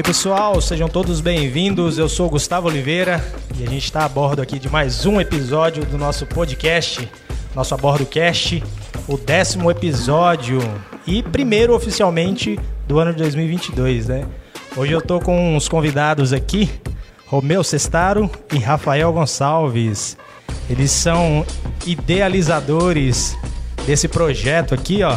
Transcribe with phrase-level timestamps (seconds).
[0.00, 1.98] Aí pessoal, sejam todos bem-vindos.
[1.98, 3.22] Eu sou Gustavo Oliveira
[3.58, 7.06] e a gente está a bordo aqui de mais um episódio do nosso podcast,
[7.54, 8.64] nosso Abordo Cast,
[9.06, 10.58] o décimo episódio
[11.06, 14.26] e primeiro oficialmente do ano de 2022, né?
[14.74, 16.70] Hoje eu tô com uns convidados aqui,
[17.26, 20.16] Romeu Sestaro e Rafael Gonçalves.
[20.70, 21.44] Eles são
[21.84, 23.36] idealizadores
[23.84, 25.14] desse projeto aqui, ó.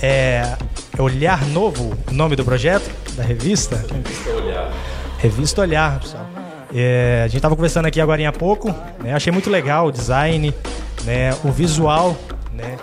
[0.00, 0.56] É
[0.98, 3.76] Olhar Novo, o nome do projeto, da revista?
[3.76, 4.72] Revista Olhar.
[5.18, 6.26] Revista Olhar, pessoal.
[6.74, 9.12] É, a gente estava conversando aqui agora há pouco, né?
[9.12, 10.54] Achei muito legal o design,
[11.04, 11.34] né?
[11.44, 12.16] O visual,
[12.52, 12.76] né?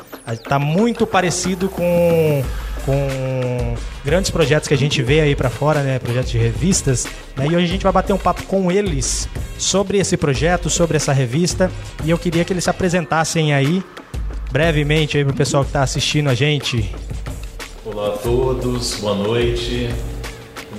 [0.48, 2.44] Tá muito parecido com
[2.86, 7.48] com grandes projetos que a gente vê aí para fora, né, projetos de revistas, né,
[7.48, 9.28] e hoje a gente vai bater um papo com eles
[9.58, 11.72] sobre esse projeto, sobre essa revista,
[12.04, 13.84] e eu queria que eles se apresentassem aí
[14.52, 16.94] brevemente aí pro pessoal que está assistindo a gente.
[17.84, 19.90] Olá a todos, boa noite.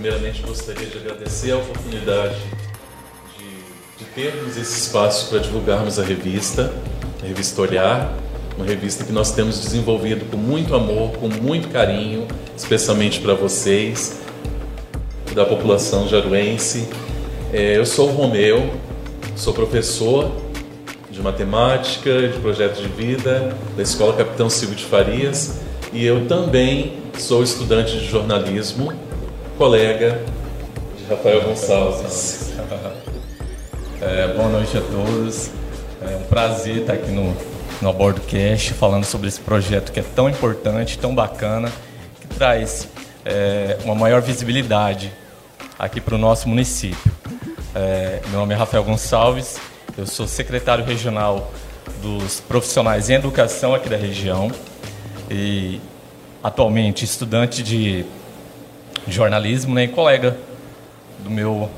[0.06, 2.36] Primeiramente gostaria de agradecer a oportunidade
[3.36, 6.72] de, de termos esse espaço para divulgarmos a revista,
[7.20, 8.16] a revista Olhar,
[8.56, 14.20] uma revista que nós temos desenvolvido com muito amor, com muito carinho, especialmente para vocês,
[15.34, 16.88] da população jaruense.
[17.52, 18.74] É, eu sou o Romeu,
[19.34, 20.30] sou professor
[21.10, 26.92] de matemática, de projeto de vida da Escola Capitão Silvio de Farias e eu também
[27.18, 28.92] sou estudante de jornalismo,
[29.56, 30.20] colega
[30.98, 32.52] de Rafael Gonçalves.
[34.00, 35.50] É, boa noite a todos.
[36.02, 37.34] É um prazer estar aqui no
[37.80, 41.70] no Abordcast, falando sobre esse projeto que é tão importante, tão bacana,
[42.20, 42.88] que traz
[43.24, 45.12] é, uma maior visibilidade
[45.78, 47.12] aqui para o nosso município.
[47.74, 49.58] É, meu nome é Rafael Gonçalves,
[49.96, 51.52] eu sou secretário regional
[52.02, 54.50] dos profissionais em educação aqui da região
[55.30, 55.80] e
[56.42, 58.06] atualmente estudante de
[59.08, 60.36] jornalismo né, e colega
[61.20, 61.70] do meu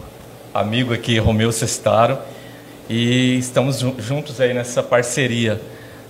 [0.52, 2.18] amigo aqui, Romeu Sestaro,
[2.88, 5.60] e estamos juntos aí nessa parceria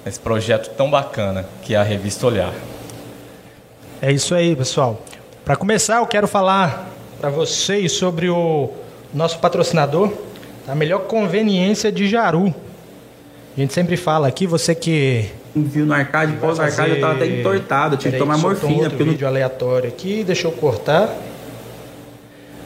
[0.04, 2.52] nesse projeto tão bacana que é a revista Olhar.
[4.00, 5.02] É isso aí, pessoal.
[5.44, 6.88] Para começar, eu quero falar
[7.20, 8.70] para vocês sobre o
[9.12, 10.12] nosso patrocinador,
[10.66, 12.54] a melhor conveniência de Jaru.
[13.56, 15.28] A gente sempre fala aqui, você que
[15.62, 18.86] viu no arcade, pós arcade, eu tava até entortado, eu tive que tomar morfina.
[18.86, 19.28] Um porque vídeo não...
[19.28, 21.14] aleatório aqui, deixa eu cortar.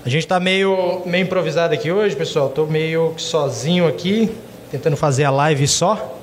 [0.04, 2.48] A gente tá meio, meio improvisado aqui hoje, pessoal.
[2.48, 4.30] Tô meio sozinho aqui,
[4.70, 6.18] tentando fazer a live só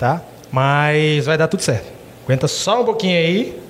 [0.00, 0.22] tá?
[0.50, 1.86] Mas vai dar tudo certo.
[2.24, 3.60] Aguenta só um pouquinho aí.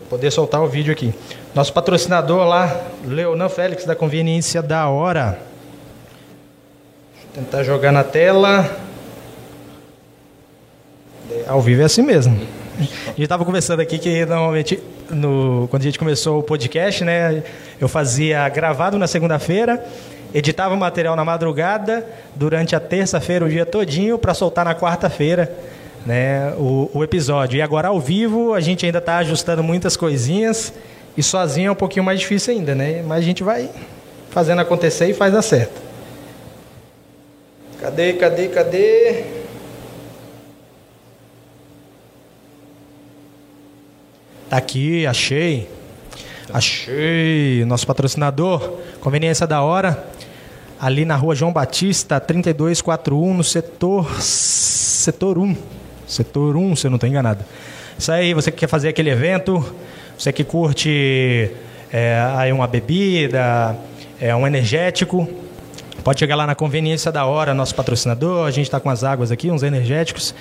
[0.00, 1.14] Vou poder soltar o vídeo aqui.
[1.54, 5.38] Nosso patrocinador lá, Leonan Félix, da Conveniência da Hora.
[7.22, 8.68] Vou tentar jogar na tela.
[11.46, 12.38] Ao vivo é assim mesmo.
[12.78, 17.42] A gente estava conversando aqui que normalmente no, quando a gente começou o podcast, né,
[17.80, 19.84] eu fazia gravado na segunda-feira
[20.34, 25.52] editava o material na madrugada, durante a terça-feira, o dia todinho, para soltar na quarta-feira
[26.06, 27.58] né, o, o, episódio.
[27.58, 30.72] E agora ao vivo a gente ainda está ajustando muitas coisinhas
[31.16, 33.02] e sozinho é um pouquinho mais difícil ainda, né?
[33.06, 33.68] Mas a gente vai
[34.30, 35.80] fazendo acontecer e faz dar certo.
[37.80, 39.24] Cadê, cadê, cadê?
[44.52, 45.66] Tá aqui, achei.
[46.52, 47.64] Achei.
[47.64, 48.80] Nosso patrocinador.
[49.00, 50.06] Conveniência da hora
[50.78, 55.56] ali na rua João Batista, 3241, no setor, setor 1.
[56.06, 57.42] Setor 1, se eu não estou enganado.
[57.98, 59.74] Isso aí, você que quer fazer aquele evento,
[60.18, 61.50] você que curte
[61.90, 63.74] é, aí uma bebida,
[64.20, 65.26] é, um energético,
[66.04, 69.32] pode chegar lá na conveniência da hora, nosso patrocinador, a gente está com as águas
[69.32, 70.34] aqui, uns energéticos,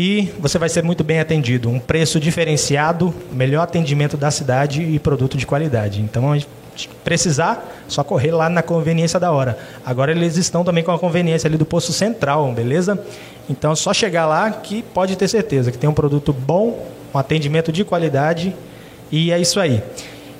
[0.00, 1.68] e você vai ser muito bem atendido.
[1.68, 6.00] Um preço diferenciado, melhor atendimento da cidade e produto de qualidade.
[6.00, 6.34] Então,
[7.04, 9.58] precisar, só correr lá na conveniência da hora.
[9.84, 12.98] Agora eles estão também com a conveniência ali do posto central, beleza?
[13.46, 16.82] Então só chegar lá que pode ter certeza que tem um produto bom,
[17.14, 18.56] um atendimento de qualidade
[19.12, 19.82] e é isso aí.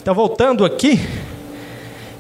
[0.00, 1.06] Então voltando aqui,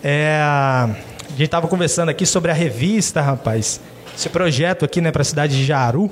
[0.04, 0.90] é, a
[1.30, 3.80] gente estava conversando aqui sobre a revista, rapaz.
[4.14, 6.10] Esse projeto aqui, né, para a cidade de Jaru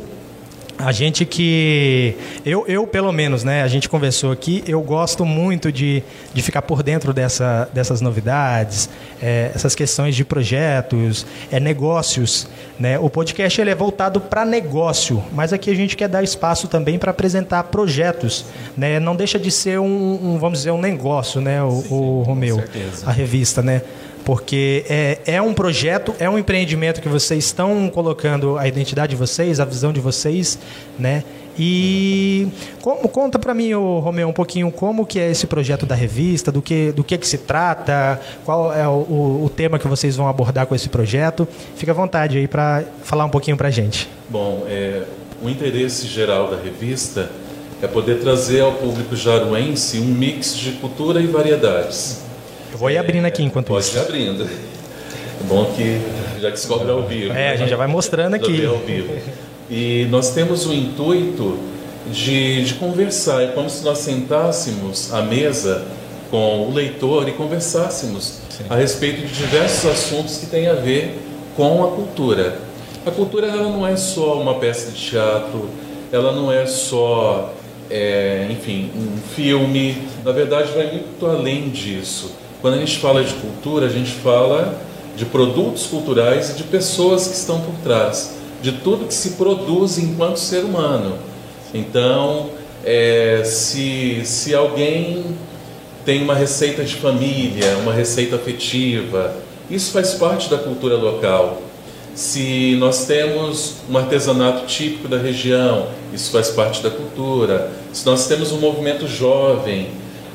[0.79, 2.15] a gente que.
[2.47, 3.63] Eu, eu, pelo menos, né?
[3.63, 6.03] A gente conversou aqui, eu gosto muito de,
[6.33, 8.89] de ficar por dentro dessa, dessas novidades,
[9.21, 12.49] é, essas questões de projetos, é, negócios.
[12.79, 12.99] Né?
[12.99, 16.99] O podcast ele é voltado para negócio, mas aqui a gente quer dar espaço também
[16.99, 18.45] para apresentar projetos.
[18.77, 19.01] Né?
[19.01, 22.63] Não deixa de ser um, um vamos dizer, um negócio, né, o, Sim, o Romeu?
[23.05, 23.83] A revista, né?
[24.29, 29.17] Porque é, é um projeto, é um empreendimento que vocês estão colocando a identidade de
[29.17, 30.59] vocês, a visão de vocês,
[30.99, 31.25] né?
[31.59, 32.47] E
[32.83, 36.61] como, conta para mim, Romeu, um pouquinho como que é esse projeto da revista, do
[36.61, 40.29] que, do que, que se trata, qual é o, o, o tema que vocês vão
[40.29, 41.49] abordar com esse projeto.
[41.75, 44.11] Fica à vontade aí para falar um pouquinho para gente.
[44.29, 45.05] Bom, é,
[45.43, 47.31] o interesse geral da revista
[47.81, 52.28] é poder trazer ao público jaruense um mix de cultura e variedades.
[52.73, 53.97] Eu vou ir abrindo aqui enquanto Pode isso.
[53.97, 54.45] ir abrindo.
[54.45, 56.01] É bom que
[56.41, 57.33] já descobre ao vivo.
[57.33, 58.65] É, a gente já vai mostrando aqui.
[58.65, 59.15] ao vivo.
[59.71, 61.59] E nós temos o intuito
[62.11, 63.43] de, de conversar.
[63.43, 65.85] É como se nós sentássemos à mesa
[66.31, 71.19] com o leitor e conversássemos a respeito de diversos assuntos que têm a ver
[71.57, 72.59] com a cultura.
[73.07, 75.71] A cultura ela não é só uma peça de teatro,
[76.13, 77.55] ela não é só,
[77.91, 79.97] é, enfim, um filme.
[80.25, 82.33] Na verdade, vai muito além disso.
[82.61, 84.79] Quando a gente fala de cultura, a gente fala
[85.17, 89.99] de produtos culturais e de pessoas que estão por trás, de tudo que se produz
[89.99, 91.19] enquanto ser humano.
[91.73, 92.51] Então,
[92.85, 95.25] é, se, se alguém
[96.05, 99.35] tem uma receita de família, uma receita afetiva,
[99.71, 101.63] isso faz parte da cultura local.
[102.15, 107.71] Se nós temos um artesanato típico da região, isso faz parte da cultura.
[107.93, 109.89] Se nós temos um movimento jovem,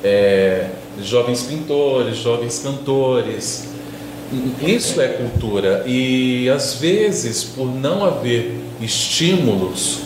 [0.04, 0.70] é,
[1.02, 3.66] jovens pintores, jovens cantores,
[4.66, 5.84] isso é cultura.
[5.88, 10.00] E às vezes, por não haver estímulos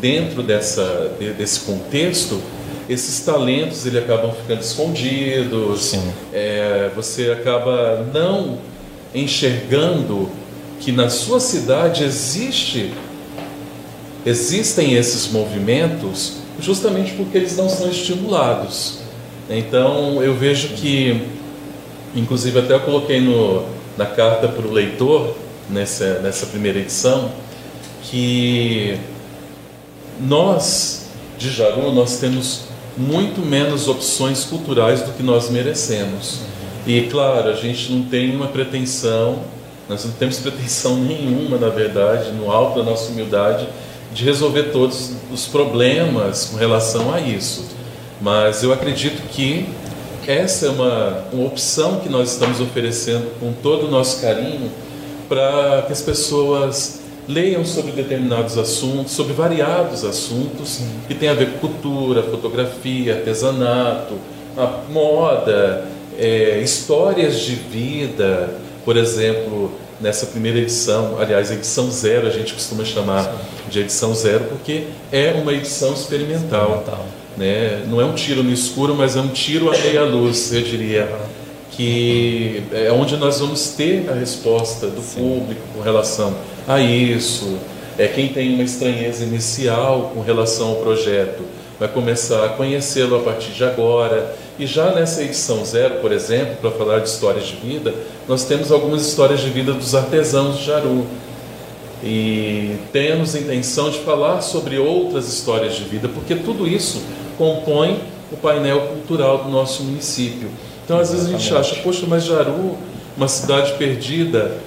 [0.00, 2.40] dentro dessa, de- desse contexto,
[2.88, 5.94] esses talentos ele acabam ficando escondidos.
[6.32, 8.58] É, você acaba não
[9.14, 10.28] enxergando
[10.80, 12.92] que na sua cidade existe
[14.24, 18.98] existem esses movimentos justamente porque eles não são estimulados.
[19.48, 21.22] Então eu vejo que,
[22.14, 23.64] inclusive até eu coloquei no,
[23.96, 25.34] na carta para o leitor
[25.70, 27.30] nessa, nessa primeira edição
[28.02, 28.98] que
[30.20, 31.06] nós
[31.38, 32.62] de Jaru nós temos
[32.96, 36.40] muito menos opções culturais do que nós merecemos.
[36.86, 39.40] E claro, a gente não tem uma pretensão,
[39.88, 43.68] nós não temos pretensão nenhuma, na verdade, no alto da nossa humildade,
[44.14, 47.75] de resolver todos os problemas com relação a isso.
[48.20, 49.66] Mas eu acredito que
[50.26, 54.70] essa é uma, uma opção que nós estamos oferecendo com todo o nosso carinho
[55.28, 61.52] para que as pessoas leiam sobre determinados assuntos, sobre variados assuntos que têm a ver
[61.52, 64.14] com cultura, fotografia, artesanato,
[64.90, 65.86] moda,
[66.18, 68.50] é, histórias de vida.
[68.84, 73.32] Por exemplo, nessa primeira edição, aliás, edição zero, a gente costuma chamar
[73.68, 76.80] de edição zero porque é uma edição experimental.
[76.80, 77.06] Experimental.
[77.36, 77.84] Né?
[77.88, 81.08] Não é um tiro no escuro, mas é um tiro à meia luz, eu diria
[81.72, 86.34] que é onde nós vamos ter a resposta do público com relação
[86.66, 87.58] a isso.
[87.98, 91.44] É quem tem uma estranheza inicial com relação ao projeto
[91.78, 94.34] vai começar a conhecê-lo a partir de agora.
[94.58, 97.94] E já nessa edição zero, por exemplo, para falar de histórias de vida,
[98.26, 101.06] nós temos algumas histórias de vida dos artesãos de Jaru.
[102.02, 107.02] E temos intenção de falar sobre outras histórias de vida, porque tudo isso
[107.36, 108.00] compõe
[108.32, 110.48] o painel cultural do nosso município.
[110.84, 112.76] Então, às vezes a gente acha, poxa, mas Jaru,
[113.16, 114.58] uma cidade perdida,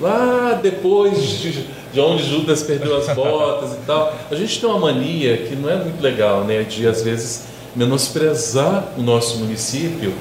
[0.00, 4.14] lá depois de, de onde Judas perdeu as botas e tal.
[4.30, 6.62] A gente tem uma mania que não é muito legal, né?
[6.62, 7.44] De às vezes
[7.74, 10.12] menosprezar o nosso município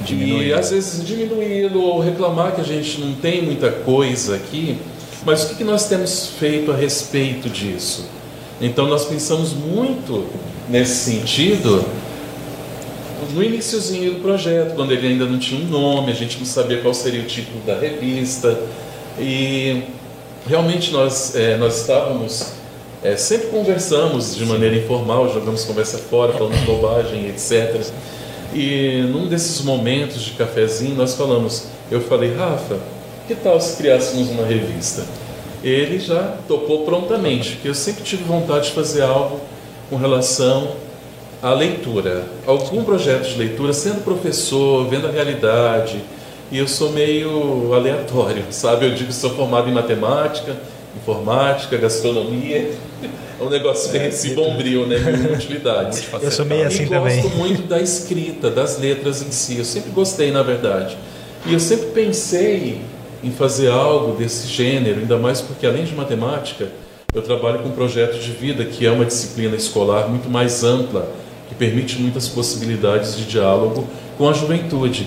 [0.00, 0.58] e Diminuí-lo.
[0.58, 4.78] às vezes diminuí-lo ou reclamar que a gente não tem muita coisa aqui.
[5.24, 8.06] Mas o que nós temos feito a respeito disso?
[8.60, 10.26] Então nós pensamos muito
[10.68, 11.84] nesse sentido
[13.32, 16.80] no iniciozinho do projeto, quando ele ainda não tinha um nome, a gente não sabia
[16.80, 18.58] qual seria o título da revista.
[19.18, 19.82] E
[20.46, 22.52] realmente nós, eh, nós estávamos,
[23.02, 27.80] eh, sempre conversamos de maneira informal, jogamos conversa fora, falando bobagem, etc.
[28.52, 32.78] E num desses momentos de cafezinho nós falamos, eu falei, Rafa,
[33.26, 35.04] que tal se criássemos uma revista?
[35.62, 39.40] Ele já topou prontamente, porque eu sempre tive vontade de fazer algo
[39.94, 40.72] com relação
[41.40, 42.24] à leitura.
[42.44, 46.02] Algum projeto de leitura, sendo professor, vendo a realidade,
[46.50, 48.86] e eu sou meio aleatório, sabe?
[48.86, 50.56] Eu digo que sou formado em matemática,
[51.00, 52.70] informática, gastronomia.
[53.38, 54.96] É um negócio bem assim, bombril, né?
[54.96, 56.04] Mil utilidades.
[56.22, 57.20] Eu sou meio assim e também.
[57.20, 59.58] gosto muito da escrita, das letras em si.
[59.58, 60.96] Eu sempre gostei, na verdade.
[61.44, 62.80] E eu sempre pensei
[63.24, 66.68] em fazer algo desse gênero, ainda mais porque, além de matemática,
[67.14, 71.08] eu trabalho com um projeto de vida, que é uma disciplina escolar muito mais ampla,
[71.48, 73.86] que permite muitas possibilidades de diálogo
[74.18, 75.06] com a juventude.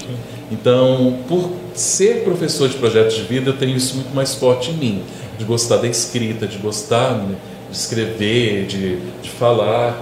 [0.50, 4.76] Então, por ser professor de projetos de vida, eu tenho isso muito mais forte em
[4.76, 5.04] mim,
[5.38, 7.36] de gostar da escrita, de gostar né,
[7.70, 10.02] escrever, de, de falar.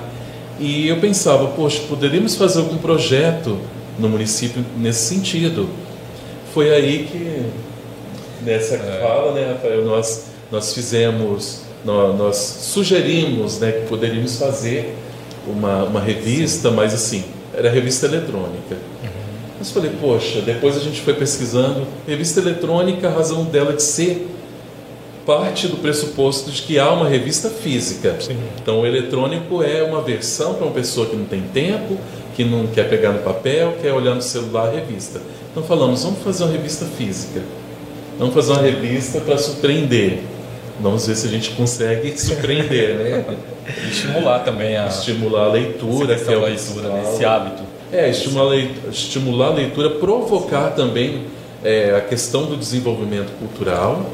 [0.59, 3.57] E eu pensava, poxa, poderíamos fazer algum projeto
[3.97, 5.67] no município nesse sentido.
[6.53, 8.99] Foi aí que, nessa é.
[9.01, 14.95] fala, né, Rafael, nós, nós fizemos, nós, nós sugerimos né, que poderíamos fazer
[15.47, 17.23] uma, uma revista, mas assim,
[17.53, 18.75] era revista eletrônica.
[19.03, 19.09] Uhum.
[19.59, 24.27] Mas falei, poxa, depois a gente foi pesquisando, revista eletrônica, a razão dela de ser
[25.25, 28.15] parte do pressuposto de que há uma revista física.
[28.19, 28.37] Sim.
[28.61, 31.97] Então, o eletrônico é uma versão para uma pessoa que não tem tempo,
[32.35, 35.21] que não quer pegar no papel, quer olhar no celular a revista.
[35.51, 37.41] Então, falamos, vamos fazer uma revista física.
[38.19, 40.19] Vamos fazer uma revista para surpreender.
[40.79, 43.25] Vamos ver se a gente consegue surpreender, né?
[43.89, 47.63] estimular também a estimular a leitura, que é o leitura, esse hábito.
[47.91, 51.25] É, estimular a leitura, estimular a leitura provocar também
[51.63, 54.05] é, a questão do desenvolvimento cultural,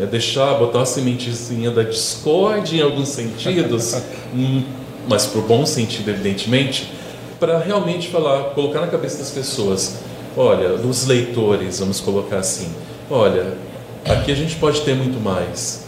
[0.00, 3.94] é, deixar, botar uma sementezinha da discórdia em alguns sentidos,
[4.34, 4.62] hum,
[5.08, 6.90] mas para o bom sentido, evidentemente,
[7.38, 9.96] para realmente falar, colocar na cabeça das pessoas,
[10.36, 12.68] olha, dos leitores, vamos colocar assim,
[13.10, 13.54] olha,
[14.04, 15.85] aqui a gente pode ter muito mais.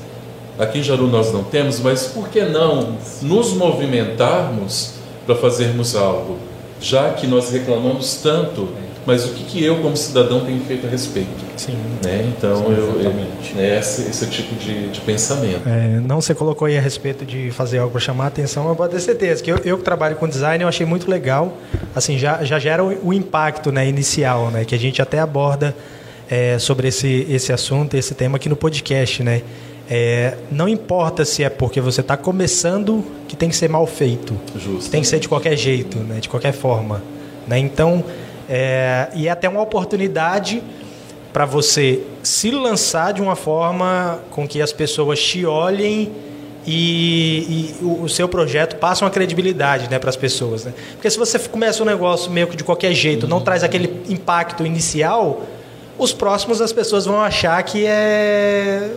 [0.58, 6.36] Aqui em Jaru nós não temos, mas por que não nos movimentarmos para fazermos algo?
[6.80, 8.68] Já que nós reclamamos tanto
[9.08, 11.30] mas o que, que eu, como cidadão, tenho feito a respeito?
[11.56, 11.78] Sim.
[12.04, 12.30] Né?
[12.36, 13.12] Então, Sim, eu, eu
[13.54, 15.66] né, esse, esse tipo de, de pensamento.
[15.66, 18.76] É, não, você colocou aí a respeito de fazer algo para chamar a atenção, eu
[18.76, 21.56] pode ter certeza que eu, eu que trabalho com design, eu achei muito legal,
[21.96, 25.74] assim, já, já gera o, o impacto né, inicial, né, que a gente até aborda
[26.28, 29.40] é, sobre esse, esse assunto, esse tema aqui no podcast, né?
[29.90, 34.34] É, não importa se é porque você está começando que tem que ser mal feito,
[34.80, 37.02] que tem que ser de qualquer jeito, né, de qualquer forma.
[37.46, 37.58] Né?
[37.58, 38.04] Então,
[38.48, 40.62] é, e é até uma oportunidade
[41.32, 46.10] para você se lançar de uma forma com que as pessoas te olhem
[46.66, 50.64] e, e o, o, seu projeto passe uma credibilidade né, para as pessoas.
[50.64, 50.74] Né?
[50.92, 54.66] Porque se você começa um negócio meio que de qualquer jeito, não traz aquele impacto
[54.66, 55.42] inicial,
[55.98, 58.90] os próximos as pessoas vão achar que é.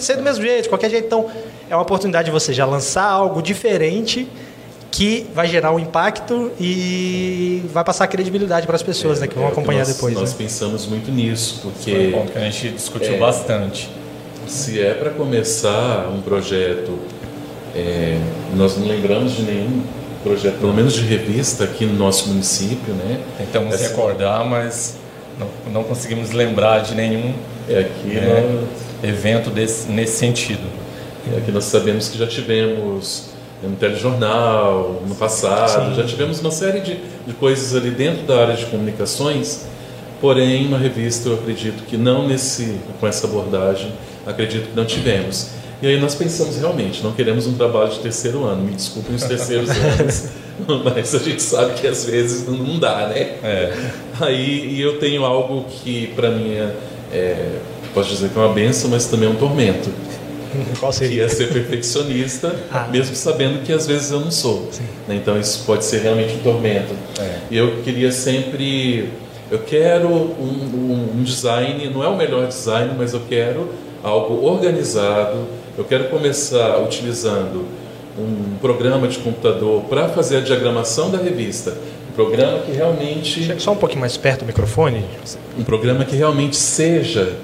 [0.00, 1.06] Ser do mesmo jeito, de qualquer jeito.
[1.06, 1.30] Então,
[1.68, 4.28] é uma oportunidade de você já lançar algo diferente
[4.90, 9.36] que vai gerar um impacto e vai passar credibilidade para as pessoas é, né, que
[9.36, 10.14] vão é, acompanhar nós, depois.
[10.14, 10.36] Nós né?
[10.38, 12.12] pensamos muito nisso, porque.
[12.14, 13.88] Um que a gente discutiu é, bastante.
[14.46, 16.98] Se é para começar um projeto,
[17.74, 18.18] é,
[18.56, 19.82] nós não lembramos de nenhum
[20.22, 23.20] projeto, pelo menos de revista aqui no nosso município, né?
[23.38, 23.88] Tentamos Essa...
[23.88, 24.96] recordar, mas
[25.38, 27.32] não, não, conseguimos lembrar de nenhum
[27.68, 28.89] é, aqui é, nós...
[29.02, 30.66] evento desse, nesse sentido.
[31.32, 33.30] É, aqui nós sabemos que já tivemos
[33.62, 36.00] no telejornal, no passado, Sim.
[36.00, 39.66] já tivemos uma série de, de coisas ali dentro da área de comunicações,
[40.20, 43.92] porém, uma revista eu acredito que não nesse, com essa abordagem,
[44.26, 45.50] acredito que não tivemos.
[45.82, 49.24] E aí nós pensamos realmente, não queremos um trabalho de terceiro ano, me desculpem os
[49.24, 50.28] terceiros anos,
[50.84, 53.20] mas a gente sabe que às vezes não dá, né?
[53.42, 53.90] É.
[54.20, 56.74] Aí e eu tenho algo que para mim é,
[57.12, 57.58] é,
[57.94, 59.90] posso dizer que é uma benção, mas também é um tormento
[60.78, 61.26] Qual seria?
[61.26, 62.88] Que é ser perfeccionista, ah.
[62.90, 64.68] mesmo sabendo que às vezes eu não sou.
[65.06, 65.16] Né?
[65.16, 66.94] Então isso pode ser realmente um tormento.
[67.18, 67.38] É.
[67.50, 69.10] E eu queria sempre.
[69.50, 73.68] Eu quero um, um, um design, não é o melhor design, mas eu quero
[74.02, 75.38] algo organizado.
[75.76, 77.66] Eu quero começar utilizando
[78.18, 81.76] um programa de computador para fazer a diagramação da revista.
[82.10, 83.44] Um programa que realmente.
[83.44, 85.04] Chega só um pouquinho mais perto do microfone.
[85.58, 87.36] Um programa que realmente seja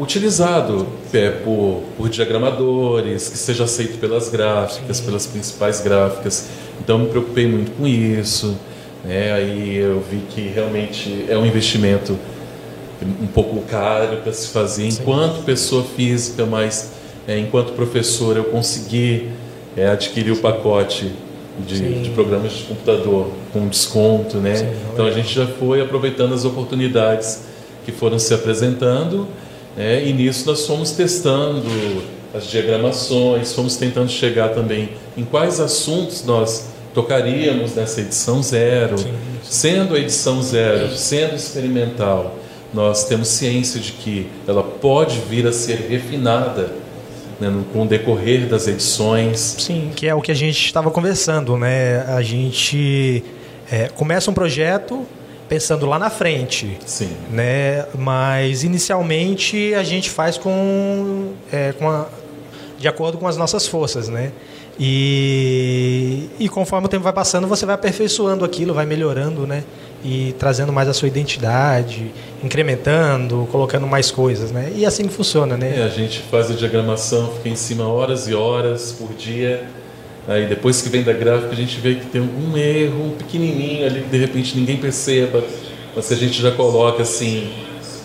[0.00, 5.04] utilizado é, por, por, diagramadores, que seja aceito pelas gráficas, Sim.
[5.04, 6.48] pelas principais gráficas.
[6.82, 8.56] Então me preocupei muito com isso.
[9.04, 9.32] Né?
[9.32, 12.18] Aí eu vi que realmente é um investimento
[13.20, 15.02] um pouco caro para se fazer Sim.
[15.02, 16.92] enquanto pessoa física, mas
[17.28, 19.28] é, enquanto professor eu consegui
[19.76, 21.12] é, adquirir o pacote
[21.66, 24.56] de, de, programas de computador com desconto, né?
[24.56, 27.42] Sim, então a gente já foi aproveitando as oportunidades
[27.84, 29.26] que foram se apresentando
[29.76, 31.68] é, e nisso nós fomos testando
[32.34, 38.98] as diagramações, fomos tentando chegar também em quais assuntos nós tocaríamos nessa edição zero.
[38.98, 39.12] Sim, sim.
[39.42, 42.36] Sendo a edição zero, sendo experimental,
[42.72, 46.72] nós temos ciência de que ela pode vir a ser refinada
[47.40, 49.56] né, com o decorrer das edições.
[49.58, 52.02] Sim, que é o que a gente estava conversando, né?
[52.02, 53.24] A gente
[53.70, 55.06] é, começa um projeto
[55.50, 56.78] pensando lá na frente.
[56.86, 57.10] Sim.
[57.30, 57.84] Né?
[57.98, 62.06] Mas inicialmente a gente faz com, é, com a,
[62.78, 64.30] de acordo com as nossas forças, né?
[64.78, 69.64] E, e conforme o tempo vai passando, você vai aperfeiçoando aquilo, vai melhorando, né?
[70.04, 72.10] e trazendo mais a sua identidade,
[72.42, 74.72] incrementando, colocando mais coisas, né?
[74.74, 75.80] E assim funciona, né?
[75.80, 79.68] É, a gente faz a diagramação, fica em cima horas e horas por dia.
[80.28, 84.02] Aí depois que vem da gráfica a gente vê que tem algum erro, pequenininho ali
[84.02, 85.42] que de repente ninguém perceba,
[85.94, 87.50] mas a gente já coloca assim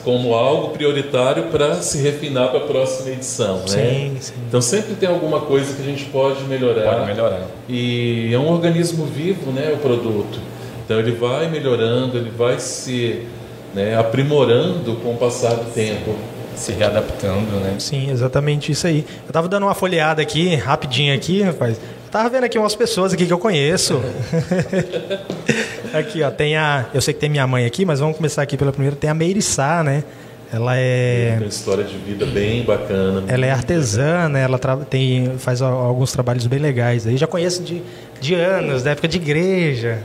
[0.03, 3.67] como algo prioritário para se refinar para a próxima edição, né?
[3.67, 4.33] Sim, sim.
[4.47, 6.83] Então sempre tem alguma coisa que a gente pode melhorar.
[6.83, 7.47] Pode melhorar.
[7.67, 10.39] E é um organismo vivo, né, o produto.
[10.85, 13.23] Então ele vai melhorando, ele vai se
[13.73, 16.15] né, aprimorando com o passar do tempo.
[16.55, 17.75] Se readaptando, né?
[17.79, 19.05] Sim, exatamente isso aí.
[19.27, 21.77] Eu tava dando uma folheada aqui, rapidinho aqui, rapaz.
[22.15, 24.01] Tava vendo aqui umas pessoas aqui que eu conheço.
[25.93, 26.85] aqui, ó, tem a.
[26.93, 28.95] Eu sei que tem minha mãe aqui, mas vamos começar aqui pela primeira.
[28.95, 30.01] Tem a Meirissá, né?
[30.49, 31.31] Ela é.
[31.31, 33.25] Tem uma história de vida bem bacana.
[33.27, 34.43] Ela é artesã, né?
[34.43, 37.17] Ela tra- tem, faz alguns trabalhos bem legais aí.
[37.17, 37.83] Já conheço de,
[38.21, 39.99] de anos, da época de igreja.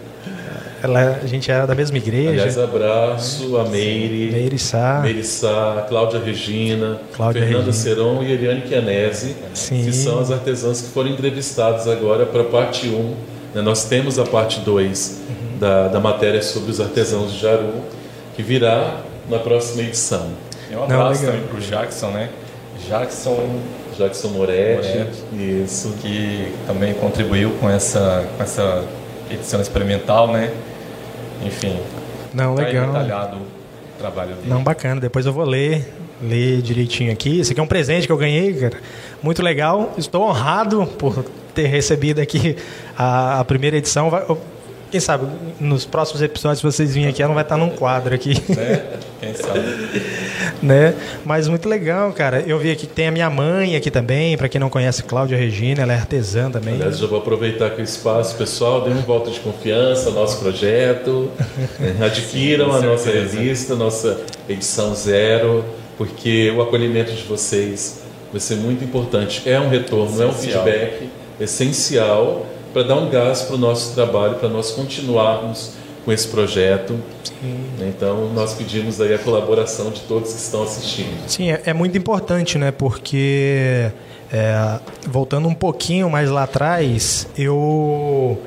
[0.83, 2.31] Ela, a gente era da mesma igreja.
[2.31, 5.01] Aliás, abraço a Meire, Meirissá.
[5.03, 7.85] Meirissá, Cláudia Regina, Cláudia Fernanda Regina.
[7.95, 9.85] Seron e Eliane Chianese, Sim.
[9.85, 13.15] que são as artesãs que foram entrevistadas agora para a parte 1.
[13.55, 13.63] né?
[13.63, 15.59] Nós temos a parte 2 Uhum.
[15.59, 17.73] da, da matéria sobre os artesãos de Jaru,
[18.37, 20.29] que virá na próxima edição.
[20.71, 21.35] E um Não, abraço legal.
[21.37, 22.31] também pro Jackson, né?
[22.89, 23.49] Jackson,
[23.99, 25.63] Jackson Moretti, Moretti.
[25.65, 25.93] isso.
[26.01, 28.85] que também contribuiu com essa, com essa
[29.31, 30.51] edição experimental, né?
[31.45, 31.79] Enfim,
[32.35, 32.87] Não, tá legal.
[32.89, 34.49] detalhado o trabalho dele.
[34.49, 35.01] Não, bacana.
[35.01, 35.93] Depois eu vou ler,
[36.23, 37.41] ler direitinho aqui.
[37.41, 38.77] Esse aqui é um presente que eu ganhei, cara.
[39.23, 39.95] Muito legal.
[39.99, 42.57] Estou honrado por ter recebido aqui
[42.97, 44.11] a, a primeira edição.
[44.11, 44.25] Vai-
[44.91, 45.25] quem sabe,
[45.61, 48.83] nos próximos episódios, vocês virem aqui, ela vai estar num quadro aqui, Né?
[49.21, 49.61] Quem sabe?
[50.62, 50.95] né?
[51.25, 52.43] Mas muito legal, cara.
[52.47, 54.37] Eu vi aqui que tem a minha mãe aqui também.
[54.37, 56.75] Para quem não conhece, Cláudia Regina, ela é artesã também.
[56.75, 60.39] Aliás, já vou aproveitar aqui o espaço, pessoal, dê um voto de confiança ao nosso
[60.39, 61.30] projeto,
[61.78, 61.97] né?
[62.04, 65.65] adquiram Com a nossa revista, nossa edição zero,
[65.99, 68.00] porque o acolhimento de vocês
[68.32, 69.43] vai ser muito importante.
[69.45, 70.65] É um retorno, é um Essencial.
[70.65, 71.08] feedback
[71.41, 75.73] essencial para dar um gás para o nosso trabalho, para nós continuarmos
[76.04, 76.95] com esse projeto.
[77.78, 77.93] Né?
[77.97, 81.28] Então, nós pedimos aí a colaboração de todos que estão assistindo.
[81.28, 82.71] Sim, é, é muito importante, né?
[82.71, 83.91] Porque
[84.32, 88.39] é, voltando um pouquinho mais lá atrás, eu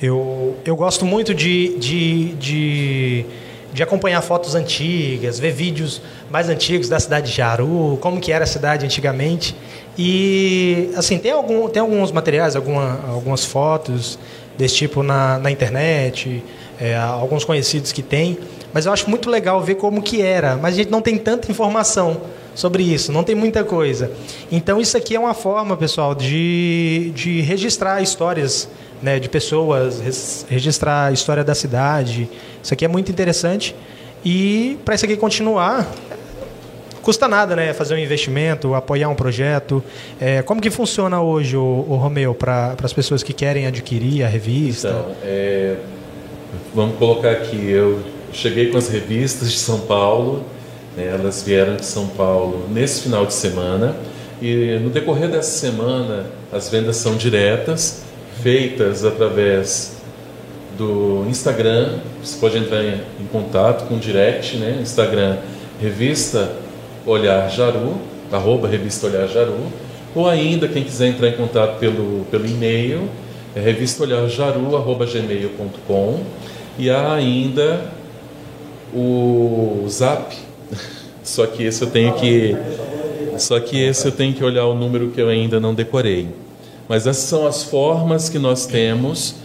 [0.00, 3.26] eu, eu gosto muito de, de, de,
[3.72, 8.42] de acompanhar fotos antigas, ver vídeos mais antigos da cidade de Jaru, como que era
[8.42, 9.54] a cidade antigamente.
[9.96, 14.18] E assim tem algum tem alguns materiais, alguma, algumas fotos
[14.58, 16.42] desse tipo na, na internet,
[16.80, 18.38] é, alguns conhecidos que tem,
[18.72, 21.50] mas eu acho muito legal ver como que era, mas a gente não tem tanta
[21.50, 22.20] informação
[22.54, 24.10] sobre isso, não tem muita coisa.
[24.50, 28.68] Então isso aqui é uma forma, pessoal, de, de registrar histórias
[29.02, 32.28] né, de pessoas, res- registrar a história da cidade.
[32.62, 33.74] Isso aqui é muito interessante.
[34.24, 35.90] E para isso aqui continuar,
[37.02, 37.72] custa nada, né?
[37.72, 39.82] Fazer um investimento, apoiar um projeto.
[40.20, 44.28] É, como que funciona hoje, o, o Romeu, para as pessoas que querem adquirir a
[44.28, 44.88] revista?
[44.90, 45.76] Então, é,
[46.74, 48.00] vamos colocar aqui, eu
[48.32, 50.44] cheguei com as revistas de São Paulo,
[50.96, 53.94] né, elas vieram de São Paulo nesse final de semana,
[54.40, 58.02] e no decorrer dessa semana as vendas são diretas,
[58.42, 59.96] feitas através
[60.76, 65.36] do Instagram, você pode entrar em, em contato com o direct, né, Instagram,
[65.80, 66.50] revista
[67.06, 67.96] Olhar Jaru,
[68.30, 69.66] arroba revista Olhar Jaru,
[70.14, 73.08] ou ainda quem quiser entrar em contato pelo, pelo e-mail,
[73.54, 76.20] é revistaolharjaru.gmail.com
[76.78, 77.92] e há ainda
[78.94, 80.36] o Zap,
[81.22, 82.56] só que esse eu tenho que
[83.38, 86.28] só que esse eu tenho que olhar o número que eu ainda não decorei.
[86.88, 89.36] Mas essas são as formas que nós temos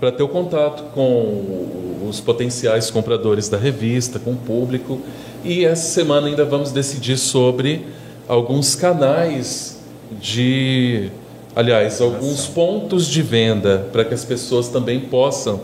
[0.00, 5.00] para ter o contato com os potenciais compradores da revista, com o público.
[5.44, 7.86] E essa semana ainda vamos decidir sobre
[8.26, 9.78] alguns canais
[10.20, 11.10] de,
[11.54, 15.60] aliás, alguns pontos de venda para que as pessoas também possam,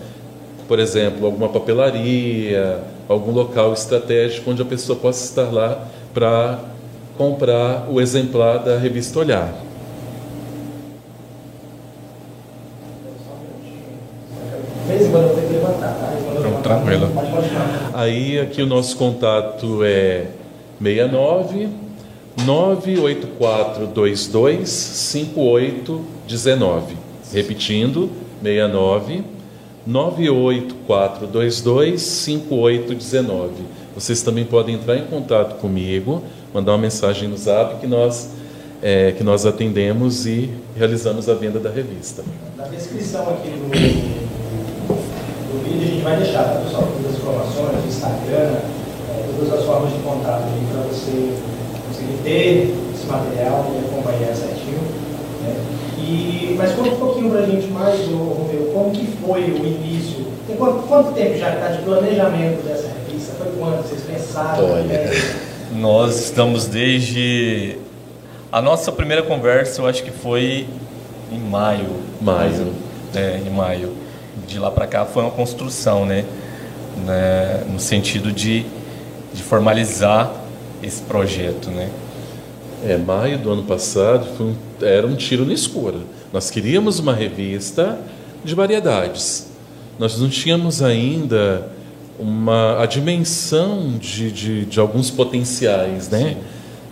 [0.67, 6.59] por exemplo, alguma papelaria, algum local estratégico onde a pessoa possa estar lá para
[7.17, 9.53] comprar o exemplar da revista Olhar.
[16.41, 17.11] Pronto, tranquilo.
[17.93, 20.29] Aí aqui o nosso contato é
[20.83, 21.69] 69
[22.45, 26.97] 98422 5819.
[27.33, 28.11] Repetindo,
[28.43, 29.23] 69
[29.87, 33.53] 98422 5819.
[33.95, 38.31] Vocês também podem entrar em contato comigo, mandar uma mensagem no Zap que nós
[38.83, 42.23] é, que nós atendemos e realizamos a venda da revista.
[42.55, 46.87] Na descrição aqui do, do vídeo a gente vai deixar, tá, pessoal?
[46.93, 47.23] Todas as
[47.87, 48.59] Instagram,
[49.09, 51.33] é, todas as formas de contato para você
[51.89, 54.83] conseguir ter esse material e acompanhar certinho.
[55.43, 55.74] Né?
[56.05, 60.27] E, mas conta um pouquinho para a gente mais, Romeu, como que foi o início?
[60.47, 63.33] Tem quanto, quanto tempo já está de planejamento dessa revista?
[63.39, 64.65] Foi quando vocês pensaram?
[64.65, 65.11] Olha, né?
[65.73, 67.79] nós estamos desde...
[68.53, 70.67] A nossa primeira conversa, eu acho que foi
[71.33, 71.89] em maio.
[72.21, 72.73] Maio.
[73.15, 73.95] É, em maio.
[74.47, 76.25] De lá para cá foi uma construção, né?
[77.05, 77.65] né?
[77.73, 78.67] No sentido de,
[79.33, 80.31] de formalizar
[80.83, 81.89] esse projeto, né?
[82.87, 86.03] É, maio do ano passado um, era um tiro no escuro.
[86.31, 87.99] Nós queríamos uma revista
[88.45, 89.47] de variedades.
[89.99, 91.67] Nós não tínhamos ainda
[92.19, 96.37] uma, a dimensão de, de, de alguns potenciais, né?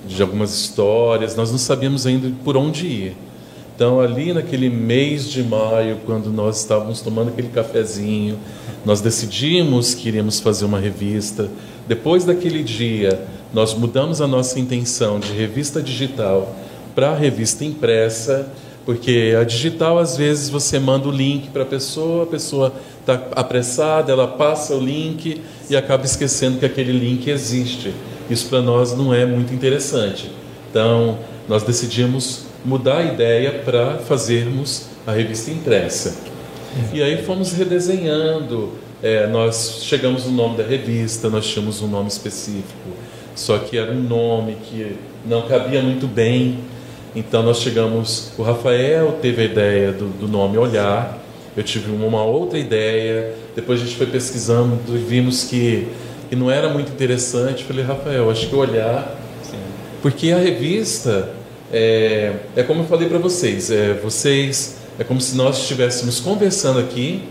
[0.08, 1.36] de algumas histórias.
[1.36, 3.16] Nós não sabíamos ainda por onde ir.
[3.74, 8.38] Então, ali naquele mês de maio, quando nós estávamos tomando aquele cafezinho,
[8.82, 11.50] nós decidimos que iríamos fazer uma revista.
[11.86, 13.20] Depois daquele dia,
[13.52, 16.54] nós mudamos a nossa intenção de revista digital
[16.94, 18.48] para revista impressa,
[18.84, 23.14] porque a digital, às vezes, você manda o link para a pessoa, a pessoa está
[23.36, 27.92] apressada, ela passa o link e acaba esquecendo que aquele link existe.
[28.28, 30.30] Isso para nós não é muito interessante.
[30.70, 36.16] Então, nós decidimos mudar a ideia para fazermos a revista impressa.
[36.92, 38.72] E aí fomos redesenhando.
[39.02, 42.90] É, nós chegamos no nome da revista, nós tínhamos um nome específico,
[43.34, 46.58] só que era um nome que não cabia muito bem.
[47.14, 48.32] Então nós chegamos.
[48.38, 51.18] O Rafael teve a ideia do, do nome Olhar,
[51.56, 53.34] eu tive uma outra ideia.
[53.54, 55.88] Depois a gente foi pesquisando e vimos que,
[56.30, 57.64] que não era muito interessante.
[57.64, 59.18] Falei, Rafael, acho que Olhar.
[59.42, 59.58] Sim.
[60.00, 61.30] Porque a revista
[61.72, 66.78] é, é como eu falei para vocês, é, vocês é como se nós estivéssemos conversando
[66.78, 67.22] aqui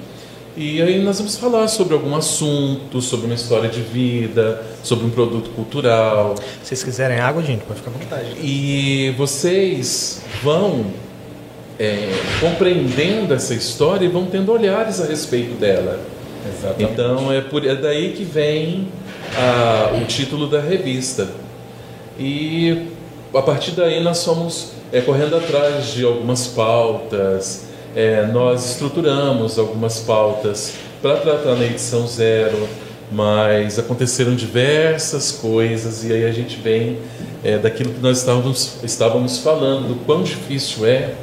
[0.56, 5.10] e aí nós vamos falar sobre algum assunto, sobre uma história de vida, sobre um
[5.10, 6.36] produto cultural.
[6.62, 8.36] Se vocês quiserem água, gente, pode ficar à vontade.
[8.42, 10.86] E vocês vão
[11.80, 12.10] é,
[12.40, 16.00] compreendendo essa história e vão tendo olhares a respeito dela.
[16.48, 16.92] Exatamente.
[16.92, 18.88] Então é, por, é daí que vem
[19.38, 21.30] a, o título da revista.
[22.20, 22.88] E
[23.34, 30.00] a partir daí nós fomos é, correndo atrás de algumas pautas, é, nós estruturamos algumas
[30.00, 32.68] pautas para tratar na edição zero,
[33.12, 37.00] mas aconteceram diversas coisas e aí a gente vem
[37.44, 41.16] é, daquilo que nós estávamos, estávamos falando, do quão difícil é,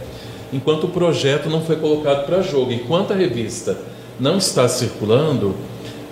[0.53, 3.79] enquanto o projeto não foi colocado para jogo, enquanto a revista
[4.19, 5.55] não está circulando,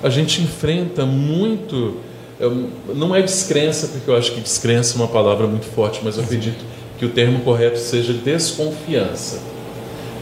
[0.02, 1.96] a gente enfrenta muito
[2.38, 6.18] eu, não é descrença, porque eu acho que descrença é uma palavra muito forte, mas
[6.18, 6.64] eu acredito
[6.98, 9.55] que o termo correto seja desconfiança.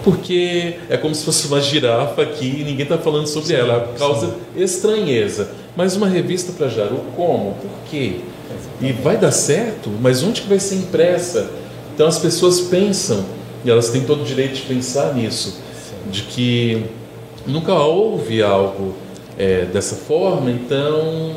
[0.04, 3.94] Porque é como se fosse uma girafa aqui e ninguém está falando sobre sim, ela,
[3.98, 4.62] causa sim.
[4.62, 5.50] estranheza.
[5.74, 7.54] Mas uma revista para Jaru, como?
[7.54, 8.16] Por quê?
[8.80, 9.90] E vai dar certo?
[10.00, 11.50] Mas onde que vai ser impressa?
[11.94, 13.24] Então as pessoas pensam,
[13.64, 16.10] e elas têm todo o direito de pensar nisso, sim.
[16.10, 16.84] de que
[17.46, 18.94] nunca houve algo
[19.38, 21.36] é, dessa forma, então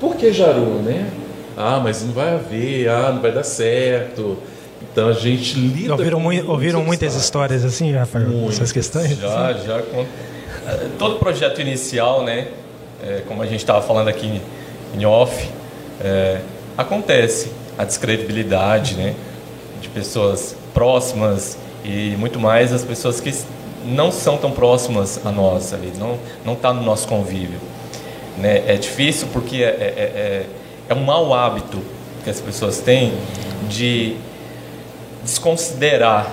[0.00, 1.10] por que Jaru, né?
[1.56, 4.36] Ah, mas não vai haver, ah, não vai dar certo.
[4.94, 8.58] Então a gente lida ouviram, com ouviram muitas histórias assim, Rafael, Muitas.
[8.58, 9.18] essas questões?
[9.18, 9.82] Já, já.
[9.82, 10.06] Com...
[11.00, 12.46] Todo projeto inicial, né?
[13.02, 14.40] É, como a gente estava falando aqui
[14.96, 15.50] em off,
[16.00, 16.38] é,
[16.78, 19.16] acontece a descredibilidade, né?
[19.82, 23.34] De pessoas próximas e muito mais as pessoas que
[23.84, 27.58] não são tão próximas a nós ali, não não está no nosso convívio.
[28.38, 28.62] Né?
[28.68, 30.46] É difícil porque é, é, é,
[30.88, 31.82] é um mau hábito
[32.22, 33.12] que as pessoas têm
[33.68, 34.16] de
[35.24, 36.30] desconsiderar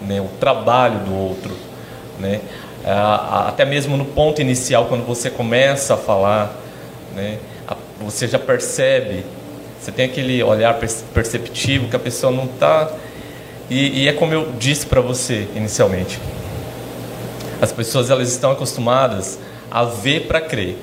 [0.00, 1.56] né, o trabalho do outro.
[2.18, 2.40] Né?
[2.84, 6.56] Até mesmo no ponto inicial, quando você começa a falar,
[7.14, 7.38] né,
[8.00, 9.24] você já percebe,
[9.80, 10.78] você tem aquele olhar
[11.12, 12.90] perceptivo que a pessoa não está.
[13.68, 16.18] E, e é como eu disse para você inicialmente:
[17.60, 19.38] as pessoas elas estão acostumadas
[19.70, 20.76] a ver para crer.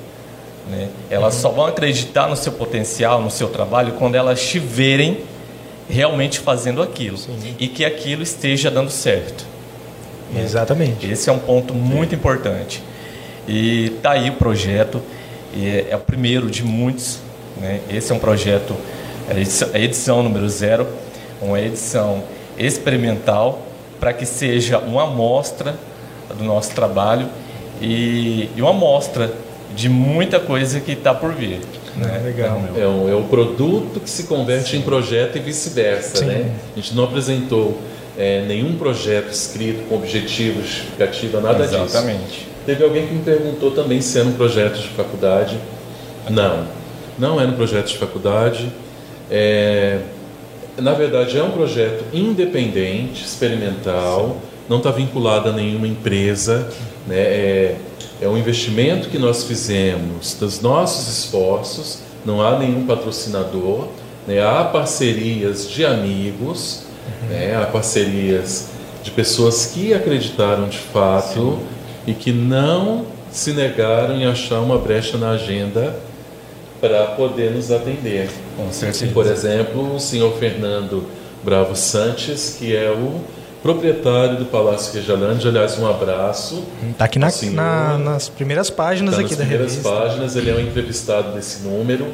[0.69, 0.89] Né?
[1.09, 5.23] Elas só vão acreditar no seu potencial, no seu trabalho, quando elas estiverem
[5.89, 7.55] realmente fazendo aquilo Sim.
[7.59, 9.45] e que aquilo esteja dando certo.
[10.35, 11.09] Exatamente.
[11.09, 12.15] Esse é um ponto muito Sim.
[12.17, 12.83] importante.
[13.47, 15.01] E tá aí o projeto,
[15.55, 17.19] é, é, o primeiro de muitos.
[17.57, 17.79] Né?
[17.89, 18.75] Esse é um projeto,
[19.29, 20.87] é a edição, a edição número zero,
[21.41, 22.23] uma edição
[22.57, 23.61] experimental
[23.99, 25.75] para que seja uma amostra
[26.37, 27.27] do nosso trabalho
[27.81, 29.33] e, e uma amostra
[29.75, 31.61] de muita coisa que está por vir.
[31.97, 32.21] Né?
[32.23, 32.61] Legal.
[32.75, 34.77] É um, é um produto que se converte Sim.
[34.77, 36.25] em projeto e vice-versa.
[36.25, 36.51] Né?
[36.73, 37.77] A gente não apresentou
[38.17, 41.85] é, nenhum projeto escrito com objetivo, justificativa, nada Exatamente.
[41.85, 41.97] disso.
[41.97, 42.47] Exatamente.
[42.65, 45.57] Teve alguém que me perguntou também se era um projeto de faculdade.
[46.29, 46.67] Não,
[47.17, 48.71] não é no projeto de faculdade.
[49.31, 49.99] É,
[50.77, 54.37] na verdade, é um projeto independente, experimental,
[54.69, 56.69] não está vinculado a nenhuma empresa.
[57.07, 57.17] Né?
[57.17, 57.75] É,
[58.21, 63.87] é um investimento que nós fizemos dos nossos esforços, não há nenhum patrocinador,
[64.27, 64.41] né?
[64.41, 66.83] há parcerias de amigos,
[67.23, 67.29] uhum.
[67.29, 67.55] né?
[67.55, 68.69] há parcerias
[69.03, 71.59] de pessoas que acreditaram de fato Sim.
[72.07, 75.95] e que não se negaram em achar uma brecha na agenda
[76.81, 78.29] para poder nos atender.
[78.55, 79.11] Com certeza.
[79.13, 81.05] Por exemplo, o senhor Fernando
[81.43, 83.21] Bravo Santos, que é o
[83.67, 85.49] proprietário do Palácio Rejalândia.
[85.49, 86.63] Aliás, um abraço.
[86.89, 90.55] Está aqui na, na, nas primeiras páginas tá aqui nas da primeiras páginas, ele é
[90.55, 92.07] um entrevistado desse número.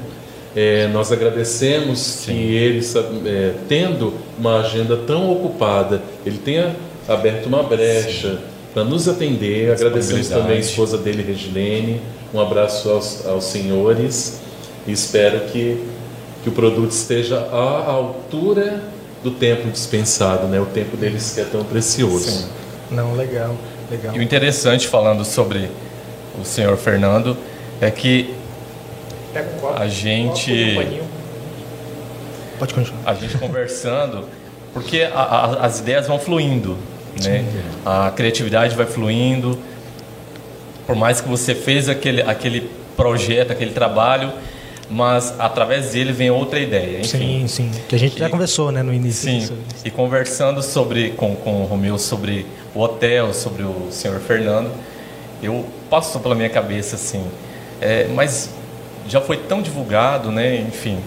[0.55, 2.33] É, nós agradecemos Sim.
[2.33, 2.83] que ele,
[3.27, 6.75] é, tendo uma agenda tão ocupada, ele tenha
[7.07, 8.39] aberto uma brecha
[8.73, 9.73] para nos atender.
[9.73, 12.01] Agradecemos também a esposa dele, Regilene.
[12.33, 14.41] Um abraço aos, aos senhores
[14.87, 15.77] e espero que,
[16.41, 18.81] que o produto esteja à altura
[19.23, 20.59] do tempo dispensado, né?
[20.59, 22.29] O tempo deles que é tão precioso.
[22.29, 22.49] Sim.
[22.91, 23.55] Não, legal,
[23.89, 24.15] legal.
[24.15, 25.69] E o interessante falando sobre
[26.39, 27.37] o senhor Fernando
[27.79, 28.35] é que
[29.77, 30.79] a gente
[32.59, 33.01] pode continuar.
[33.05, 34.27] A gente conversando,
[34.73, 36.77] porque a, a, as ideias vão fluindo,
[37.23, 37.45] né?
[37.85, 39.57] A criatividade vai fluindo.
[40.85, 44.31] Por mais que você fez aquele aquele projeto, aquele trabalho,
[44.89, 46.99] mas através dele vem outra ideia.
[46.99, 47.71] Enfim, sim, sim.
[47.87, 49.29] Que a gente já conversou né, no início.
[49.29, 54.71] Sim, e conversando sobre, com, com o Romeu sobre o hotel, sobre o senhor Fernando,
[55.41, 57.23] eu passou pela minha cabeça assim,
[57.81, 58.49] é, mas
[59.07, 60.55] já foi tão divulgado, né?
[60.55, 60.97] Enfim.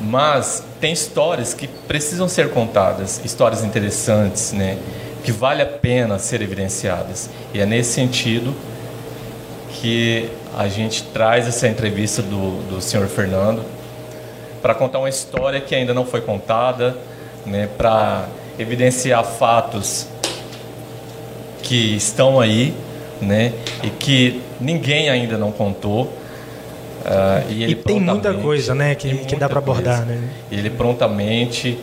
[0.00, 4.78] Mas tem histórias que precisam ser contadas, histórias interessantes, né?
[5.24, 7.28] Que vale a pena ser evidenciadas.
[7.52, 8.54] E é nesse sentido
[9.80, 13.64] que a gente traz essa entrevista do, do senhor Fernando
[14.60, 16.96] para contar uma história que ainda não foi contada,
[17.46, 18.26] né, para
[18.58, 20.08] evidenciar fatos
[21.62, 22.74] que estão aí
[23.20, 26.04] né, e que ninguém ainda não contou.
[26.04, 30.04] Uh, e, e tem muita coisa né, que, que dá para abordar.
[30.04, 30.28] Né?
[30.50, 31.78] Ele prontamente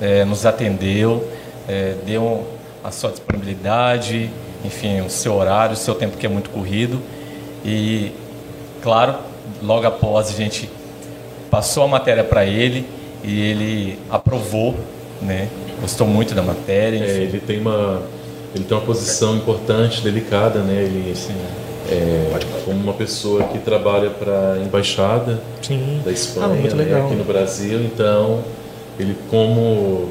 [0.00, 1.26] é, nos atendeu,
[1.66, 2.46] é, deu
[2.84, 4.30] a sua disponibilidade,
[4.62, 7.00] enfim, o seu horário, o seu tempo que é muito corrido
[7.64, 8.12] e,
[8.82, 9.16] claro,
[9.62, 10.70] logo após a gente
[11.50, 12.86] passou a matéria para ele
[13.22, 14.74] e ele aprovou,
[15.20, 15.48] né?
[15.80, 16.98] Gostou muito da matéria.
[16.98, 18.02] É, ele tem uma
[18.54, 20.82] ele tem uma posição importante, delicada, né?
[20.82, 21.34] Ele Sim.
[21.88, 26.00] É, como uma pessoa que trabalha para a embaixada Sim.
[26.04, 27.04] da Espanha ah, né?
[27.04, 28.44] aqui no Brasil, então
[28.98, 30.08] ele como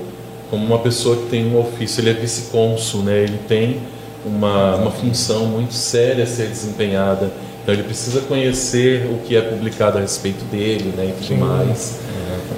[0.49, 3.19] como uma pessoa que tem um ofício, ele é vice-cônsul, né?
[3.19, 3.79] Ele tem
[4.25, 7.31] uma, uma função muito séria a ser desempenhada.
[7.61, 11.37] Então ele precisa conhecer o que é publicado a respeito dele, né, e tudo Sim.
[11.37, 11.99] mais.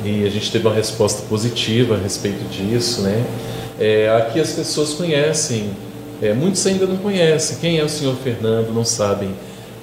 [0.04, 3.24] E a gente teve uma resposta positiva a respeito disso, né?
[3.80, 5.71] É, aqui as pessoas conhecem,
[6.21, 9.30] é, muitos ainda não conhecem quem é o senhor Fernando, não sabem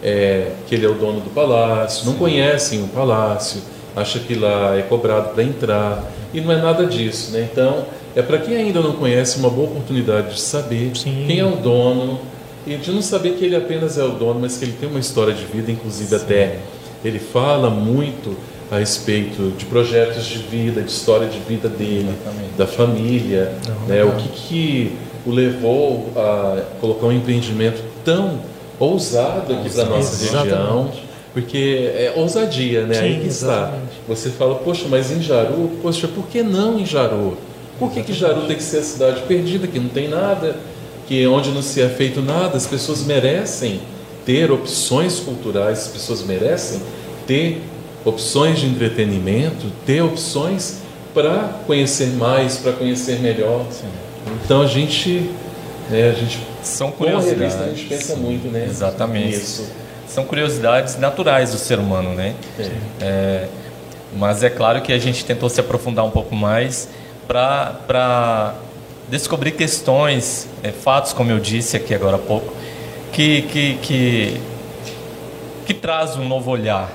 [0.03, 3.61] é, que ele é o dono do palácio, não conhecem o palácio,
[3.95, 7.49] acham que lá é cobrado para entrar e não é nada disso, né?
[7.51, 7.87] Então
[8.19, 11.23] é para quem ainda não conhece uma boa oportunidade de saber Sim.
[11.29, 12.19] quem é o dono
[12.67, 14.99] e de não saber que ele apenas é o dono, mas que ele tem uma
[14.99, 16.17] história de vida, inclusive Sim.
[16.17, 16.59] até
[17.05, 18.37] ele fala muito
[18.73, 22.55] a respeito de projetos de vida, de história de vida dele, Exatamente.
[22.59, 24.03] da família, não, né?
[24.03, 24.93] o que, que
[25.25, 28.41] o levou a colocar um empreendimento tão
[28.81, 30.91] ousado aqui para nossa região.
[31.33, 32.95] Porque é ousadia, né?
[32.95, 33.75] Sim, Aí que está.
[34.09, 37.37] Você fala, poxa, mas em Jaru, poxa, por que não em Jaru?
[37.79, 40.57] Por que, que Jaru tem que ser a cidade perdida, que não tem nada,
[41.07, 43.81] que onde não se é feito nada, as pessoas merecem
[44.27, 46.83] ter opções culturais, as pessoas merecem
[47.27, 47.63] ter
[48.05, 50.79] opções de entretenimento, ter opções
[51.15, 53.65] para conhecer mais, para conhecer melhor.
[53.71, 53.89] Sim.
[54.45, 55.31] Então a gente,
[55.91, 57.41] né, a gente são curiosidades.
[57.41, 58.67] Revista, a gente pensa muito, né?
[58.69, 59.37] Exatamente.
[59.37, 59.71] Isso.
[60.07, 62.35] São curiosidades naturais do ser humano, né?
[62.59, 62.71] É.
[63.01, 63.49] É,
[64.17, 66.89] mas é claro que a gente tentou se aprofundar um pouco mais
[67.29, 68.55] para
[69.09, 72.53] descobrir questões, é, fatos, como eu disse aqui agora há pouco,
[73.13, 74.41] que, que, que,
[75.67, 76.91] que traz um novo olhar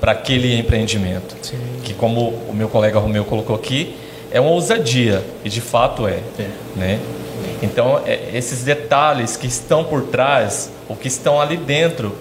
[0.00, 1.36] para aquele empreendimento.
[1.42, 1.58] Sim.
[1.84, 3.96] Que, como o meu colega Romeu colocou aqui,
[4.30, 6.20] é uma ousadia, e de fato é.
[6.38, 6.50] é.
[6.74, 7.00] Né?
[7.62, 12.16] Então, é, esses detalhes que estão por trás, ou que estão ali dentro,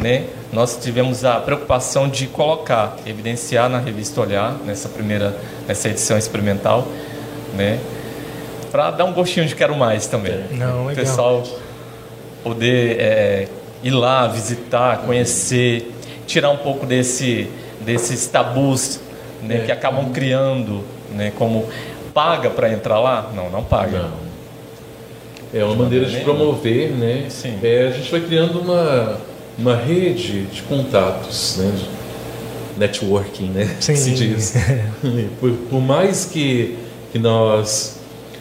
[0.00, 0.26] né?
[0.52, 6.86] nós tivemos a preocupação de colocar, evidenciar na revista Olhar, nessa primeira, nessa edição experimental,
[7.54, 7.78] né?
[8.70, 10.44] Para dar um gostinho de quero mais também.
[10.52, 10.92] Não, legal.
[10.92, 11.42] O pessoal
[12.42, 13.48] poder é,
[13.82, 15.92] ir lá, visitar, conhecer.
[16.26, 17.48] tirar um pouco desse,
[17.80, 19.00] desses tabus
[19.42, 19.60] né, É.
[19.60, 21.68] que acabam criando, né, como
[22.12, 23.30] paga para entrar lá?
[23.34, 23.98] Não, não paga.
[23.98, 24.26] Não.
[25.54, 27.26] É uma maneira de maneira promover, né?
[27.28, 27.58] Sim.
[27.62, 29.18] É, a gente vai criando uma,
[29.58, 31.72] uma rede de contatos, né?
[31.76, 33.76] De networking, né?
[33.80, 33.96] Sim.
[33.96, 34.54] Se diz.
[35.40, 36.76] por, por mais que,
[37.12, 37.96] que nós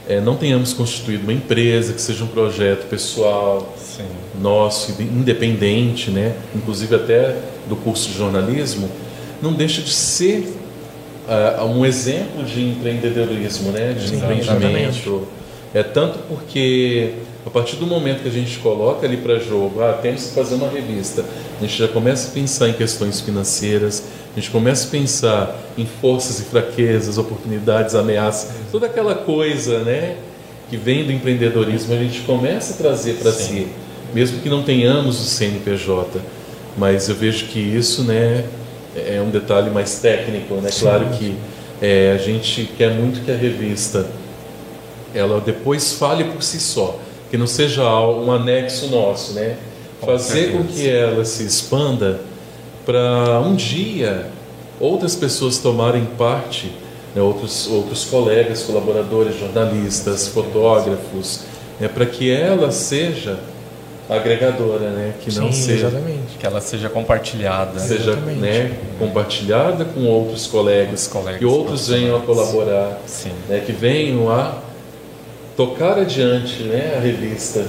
[0.08, 4.06] é, não tenhamos constituído uma empresa, que seja um projeto pessoal, Sim.
[4.39, 6.36] nosso, independente, né?
[6.54, 7.36] inclusive até
[7.67, 8.89] do curso de jornalismo,
[9.41, 10.54] não deixa de ser
[11.28, 13.93] ah, um exemplo de empreendedorismo, né?
[13.93, 15.28] de Sim, empreendimento.
[15.73, 17.13] É tanto porque
[17.45, 20.55] a partir do momento que a gente coloca ali para jogo, ah, temos que fazer
[20.55, 21.23] uma revista,
[21.58, 24.03] a gente já começa a pensar em questões financeiras,
[24.36, 30.15] a gente começa a pensar em forças e fraquezas, oportunidades, ameaças, toda aquela coisa, né,
[30.69, 33.67] que vem do empreendedorismo, a gente começa a trazer para si,
[34.13, 36.19] mesmo que não tenhamos o CNPJ.
[36.77, 38.43] Mas eu vejo que isso, né,
[38.95, 40.69] é um detalhe mais técnico, né?
[40.77, 41.36] Claro que
[41.81, 44.08] é, a gente quer muito que a revista
[45.13, 46.99] ela depois fale por si só,
[47.35, 49.57] que não seja um anexo nosso, né?
[49.99, 52.21] Com Fazer com que ela se expanda
[52.85, 54.27] para um dia
[54.79, 56.71] outras pessoas tomarem parte,
[57.13, 57.21] né?
[57.21, 61.41] outros outros colegas, colaboradores, jornalistas, fotógrafos,
[61.77, 61.89] né?
[61.89, 63.37] para que ela seja
[64.09, 65.13] agregadora, né?
[65.19, 66.37] Que não Sim, seja exatamente.
[66.39, 67.77] Que ela seja compartilhada.
[67.81, 68.39] seja Exatamente.
[68.39, 73.33] né, compartilhada com outros colegas, colegas que outros venham a colaborar, Sim.
[73.49, 74.63] né, que venham a
[75.55, 77.65] tocar adiante né, a revista.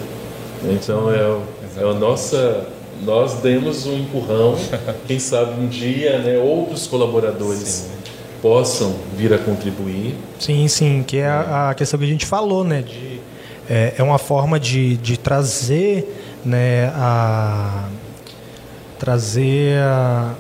[0.65, 2.67] Então é, é a nossa
[3.03, 4.57] nós demos um empurrão,
[5.07, 7.91] quem sabe um dia né, outros colaboradores Sim.
[8.41, 10.15] possam vir a contribuir.
[10.39, 12.83] Sim, sim, que é a, a questão que a gente falou, né?
[12.83, 13.21] De,
[13.69, 17.89] é, é uma forma de, de trazer, né, a,
[18.99, 20.35] trazer a,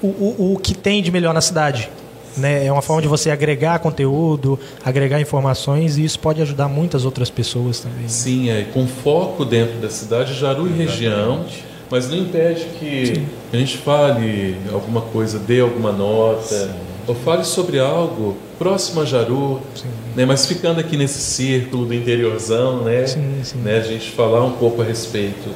[0.00, 1.90] o, o, o que tem de melhor na cidade.
[2.36, 2.66] Né?
[2.66, 7.30] É uma forma de você agregar conteúdo, agregar informações e isso pode ajudar muitas outras
[7.30, 8.02] pessoas também.
[8.02, 8.08] né?
[8.08, 11.44] Sim, é com foco dentro da cidade, Jaru e região,
[11.90, 13.22] mas não impede que
[13.52, 16.70] a gente fale alguma coisa, dê alguma nota,
[17.06, 19.60] ou fale sobre algo próximo a Jaru,
[20.16, 23.58] né, mas ficando aqui nesse círculo do interiorzão, né, Sim, sim.
[23.58, 25.48] né, a gente falar um pouco a respeito,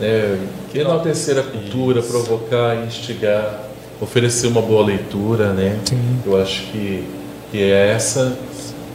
[0.00, 0.38] né,
[0.74, 2.08] enaltecer a cultura, Isso.
[2.10, 3.67] provocar, instigar,
[4.00, 6.18] oferecer uma boa leitura, né, Sim.
[6.24, 7.04] eu acho que,
[7.50, 8.36] que é essa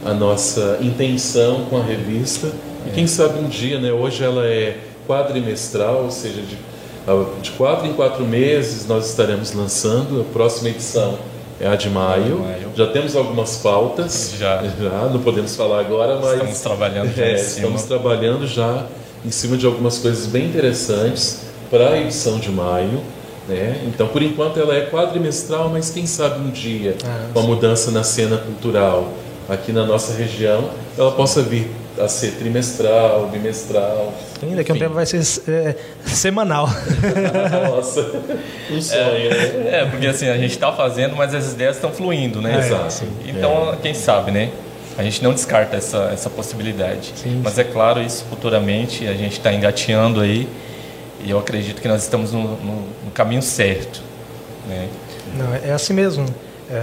[0.04, 2.48] a nossa intenção com a revista.
[2.86, 3.90] E quem sabe um dia, né?
[3.90, 4.76] Hoje ela é
[5.08, 6.58] quadrimestral, ou seja, de,
[7.06, 10.20] a- de quatro em quatro meses nós estaremos lançando.
[10.20, 11.18] A próxima edição
[11.58, 12.40] é a de maio.
[12.40, 12.68] maio.
[12.76, 14.34] Já temos algumas pautas.
[14.38, 14.62] Já.
[14.78, 18.86] Já, não podemos falar agora, mas Estamos trabalhando já é, estamos trabalhando já
[19.24, 21.40] em cima de algumas coisas bem interessantes
[21.70, 23.00] para a edição de maio.
[23.48, 23.82] Né?
[23.86, 27.90] Então, por enquanto, ela é quadrimestral, mas quem sabe um dia, Ah, com a mudança
[27.90, 29.12] na cena cultural
[29.48, 34.12] aqui na nossa região, ela possa vir a ser trimestral, bimestral.
[34.40, 36.68] Sim, daqui a um tempo vai ser é, semanal.
[37.70, 38.00] Nossa,
[38.70, 39.68] um sonho, né?
[39.70, 42.56] É, porque assim, a gente está fazendo, mas as ideias estão fluindo, né?
[42.56, 42.92] É, Exato.
[42.92, 43.08] sim.
[43.26, 44.50] Então, quem sabe, né?
[44.96, 47.12] A gente não descarta essa, essa possibilidade.
[47.16, 50.48] Sim, Mas é claro, isso futuramente a gente está engateando aí
[51.24, 54.02] e eu acredito que nós estamos no, no- no caminho certo.
[54.68, 54.88] Né?
[55.36, 56.26] Não, é assim mesmo.
[56.70, 56.78] É,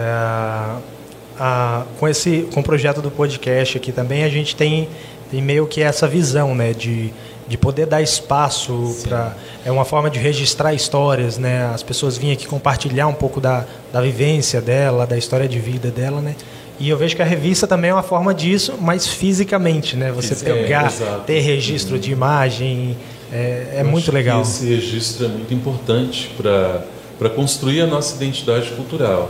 [1.40, 4.88] a- com esse com o projeto do podcast aqui também a gente tem,
[5.30, 7.12] tem meio que essa visão né de,
[7.48, 12.34] de poder dar espaço para é uma forma de registrar histórias né as pessoas vinham
[12.34, 16.36] aqui compartilhar um pouco da, da vivência dela da história de vida dela né
[16.80, 20.34] e eu vejo que a revista também é uma forma disso mas fisicamente né você
[20.48, 21.22] é, pegar exato.
[21.22, 22.96] ter registro de imagem
[23.32, 24.42] é, é muito legal.
[24.42, 29.30] Esse registro é muito importante para construir a nossa identidade cultural.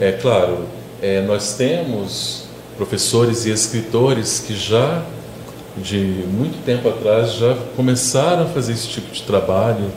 [0.00, 0.66] É claro,
[1.00, 2.44] é, nós temos
[2.76, 5.02] professores e escritores que já
[5.76, 9.92] de muito tempo atrás já começaram a fazer esse tipo de trabalho,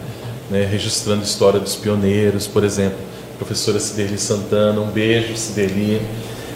[0.49, 2.97] né, registrando a história dos pioneiros, por exemplo,
[3.33, 6.01] a professora Cideli Santana, um beijo Cideli,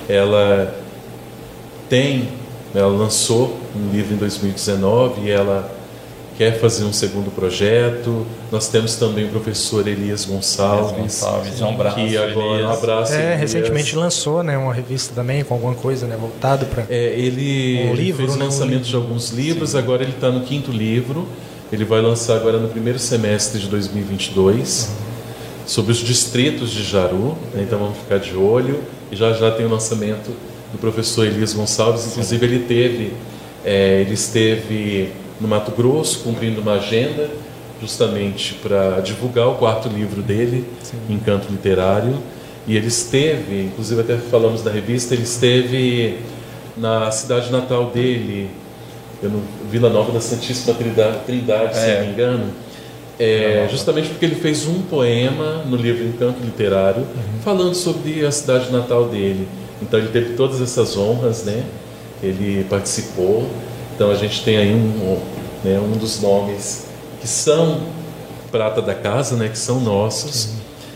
[0.09, 0.76] ela
[1.89, 2.28] tem,
[2.76, 5.72] ela lançou um livro em 2019 e ela
[6.38, 8.25] quer fazer um segundo projeto.
[8.51, 12.77] Nós temos também o professor Elias Gonçalves, Gonçalves, um abraço, que agora um Elias.
[12.77, 13.13] abraço.
[13.13, 13.39] é Elias.
[13.39, 17.93] recentemente lançou né uma revista também com alguma coisa né voltado para É, ele, Um
[17.93, 18.45] ele livro, fez o né?
[18.45, 21.27] Um lançamento de alguns livros, agora ele está no quinto livro.
[21.71, 24.89] Ele vai lançar agora no primeiro semestre de 2022
[25.65, 27.36] sobre os distritos de Jaru.
[27.53, 27.63] né?
[27.63, 28.79] Então vamos ficar de olho.
[29.11, 30.31] E já já tem o lançamento
[30.71, 32.05] do professor Elias Gonçalves.
[32.07, 33.13] Inclusive ele teve,
[33.65, 35.09] é, ele esteve
[35.39, 37.29] no Mato Grosso cumprindo uma agenda
[37.81, 40.97] justamente para divulgar o quarto livro dele, Sim.
[41.09, 42.17] Encanto Literário.
[42.65, 46.17] E ele esteve, inclusive até falamos da revista, ele esteve
[46.77, 48.49] na cidade natal dele,
[49.21, 51.81] no, Vila Nova da Santíssima Trindade, Trindade é.
[51.81, 52.45] se não me engano.
[53.19, 57.39] É, justamente porque ele fez um poema no livro Encanto Literário, uhum.
[57.43, 59.47] falando sobre a cidade natal dele.
[59.81, 61.63] Então ele teve todas essas honras, né?
[62.23, 63.47] Ele participou.
[63.96, 65.20] Então a gente tem aí um,
[65.64, 66.86] né, um dos nomes
[67.22, 67.80] que são
[68.52, 69.50] prata da casa, né?
[69.50, 70.50] Que são nossos Sim.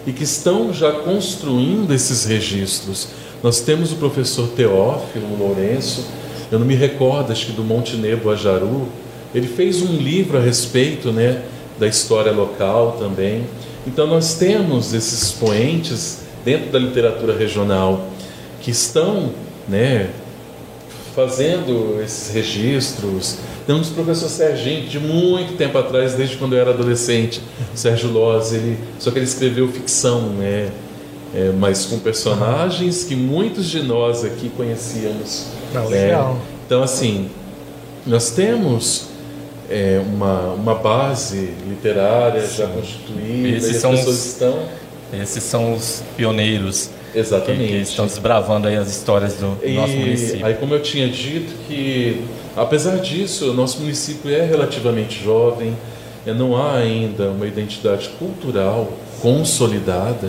[0.05, 3.09] e que estão já construindo esses registros.
[3.41, 6.05] Nós temos o professor Teófilo Lourenço,
[6.51, 8.87] eu não me recordo, acho que do Monte Nebo a Jaru,
[9.33, 11.43] ele fez um livro a respeito, né?
[11.79, 13.45] da história local também.
[13.85, 18.07] Então nós temos esses expoentes dentro da literatura regional
[18.61, 19.31] que estão,
[19.67, 20.09] né,
[21.17, 23.37] fazendo esses registros.
[23.65, 27.41] Temos o professor Serginho, de muito tempo atrás, desde quando eu era adolescente,
[27.73, 30.69] Sérgio Loz, ele, só que ele escreveu ficção, né,
[31.33, 35.47] é, mas com personagens que muitos de nós aqui conhecíamos.
[35.73, 36.05] Não, né?
[36.05, 36.37] Legal.
[36.67, 37.31] Então, assim,
[38.05, 39.07] nós temos
[39.71, 42.57] é, uma, uma base literária Sim.
[42.57, 44.77] já constituída, esses são pessoas os, estão...
[45.13, 47.63] Esses são os pioneiros Exatamente.
[47.63, 50.45] Que, que, estão desbravando aí as histórias do, do nosso município.
[50.45, 52.21] Aí, como eu tinha dito, que
[52.55, 55.75] apesar disso, o nosso município é relativamente jovem,
[56.25, 58.91] não há ainda uma identidade cultural
[59.21, 60.27] consolidada.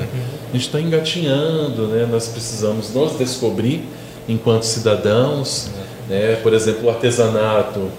[0.49, 2.07] A gente está engatinhando, né?
[2.11, 3.83] nós precisamos nos descobrir
[4.29, 5.71] enquanto cidadãos.
[6.09, 6.37] Né?
[6.43, 7.91] Por exemplo, o artesanato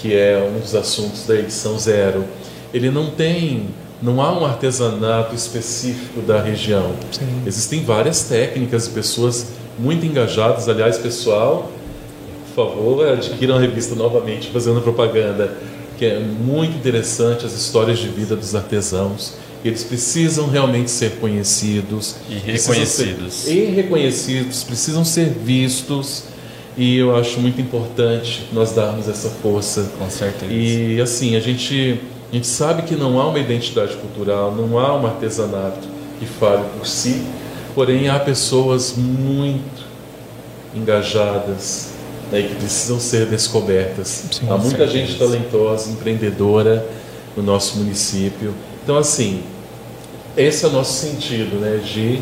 [0.00, 2.24] que é um dos assuntos da edição zero,
[2.72, 3.68] ele não tem,
[4.02, 6.94] não há um artesanato específico da região.
[7.12, 7.42] Sim.
[7.46, 9.46] Existem várias técnicas e pessoas
[9.78, 10.68] muito engajadas.
[10.68, 11.70] Aliás, pessoal,
[12.54, 15.52] por favor, adquiram a revista novamente, fazendo propaganda,
[15.98, 19.34] que é muito interessante as histórias de vida dos artesãos.
[19.62, 23.34] Eles precisam realmente ser conhecidos e reconhecidos.
[23.34, 26.24] Ser, e reconhecidos, precisam ser vistos
[26.76, 29.90] e eu acho muito importante nós darmos essa força.
[29.98, 30.50] Com certeza.
[30.50, 32.00] E assim, a gente,
[32.30, 36.62] a gente sabe que não há uma identidade cultural, não há um artesanato que fale
[36.78, 37.26] por si,
[37.74, 39.84] porém há pessoas muito
[40.74, 41.90] engajadas
[42.30, 44.26] né, que precisam ser descobertas.
[44.30, 44.92] Sim, há muita certeza.
[44.92, 46.86] gente talentosa, empreendedora
[47.36, 48.54] no nosso município.
[48.84, 49.42] Então, assim,
[50.36, 52.20] esse é o nosso sentido, né, de,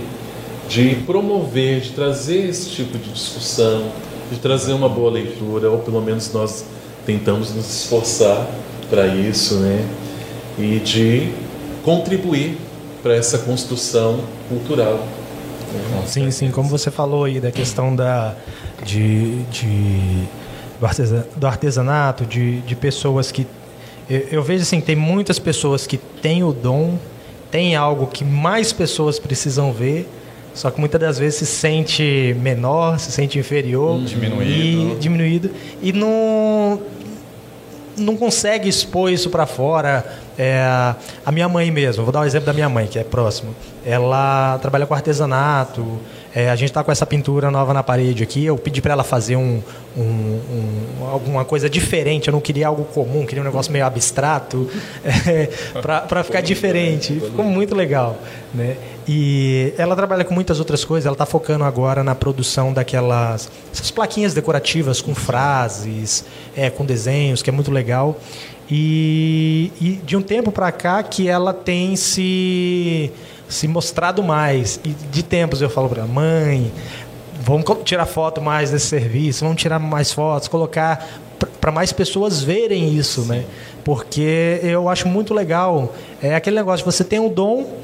[0.69, 3.93] de promover, de trazer esse tipo de discussão,
[4.31, 6.65] de trazer uma boa leitura, ou pelo menos nós
[7.05, 8.49] tentamos nos esforçar
[8.89, 9.87] para isso, né?
[10.59, 11.33] E de
[11.83, 12.59] contribuir
[13.03, 15.07] para essa construção cultural.
[15.73, 16.03] Né?
[16.07, 18.35] Sim, sim, como você falou aí da questão da,
[18.85, 20.25] de, de
[21.37, 23.47] do, artesanato, de, de pessoas que.
[24.09, 26.99] Eu, eu vejo assim, tem muitas pessoas que têm o dom,
[27.51, 30.09] tem algo que mais pessoas precisam ver,
[30.55, 34.01] só que muitas das vezes se sente menor, se sente inferior.
[34.03, 34.95] Diminuído.
[34.95, 35.51] E, diminuído.
[35.83, 36.81] E não,
[37.99, 40.05] não consegue expor isso para fora.
[40.39, 40.63] É,
[41.27, 43.55] a minha mãe mesmo, vou dar um exemplo da minha mãe, que é próximo.
[43.85, 45.99] Ela trabalha com artesanato,
[46.39, 48.45] é, a gente está com essa pintura nova na parede aqui.
[48.45, 49.61] Eu pedi para ela fazer um,
[49.97, 52.29] um, um, alguma coisa diferente.
[52.29, 54.71] Eu não queria algo comum, queria um negócio meio abstrato,
[55.27, 55.49] é,
[55.83, 57.19] para ficar diferente.
[57.19, 58.17] Ficou muito legal.
[58.55, 58.77] Né?
[59.09, 61.07] E ela trabalha com muitas outras coisas.
[61.07, 66.25] Ela está focando agora na produção daquelas essas plaquinhas decorativas com frases,
[66.57, 68.17] é, com desenhos, que é muito legal.
[68.71, 73.11] E, e de um tempo para cá que ela tem se
[73.49, 74.79] se mostrado mais.
[74.85, 76.71] E de tempos eu falo para mãe,
[77.41, 81.09] vamos tirar foto mais desse serviço, vamos tirar mais fotos, colocar
[81.61, 83.45] para mais pessoas verem isso, né?
[83.85, 85.95] Porque eu acho muito legal.
[86.23, 87.79] É aquele negócio, você tem o dom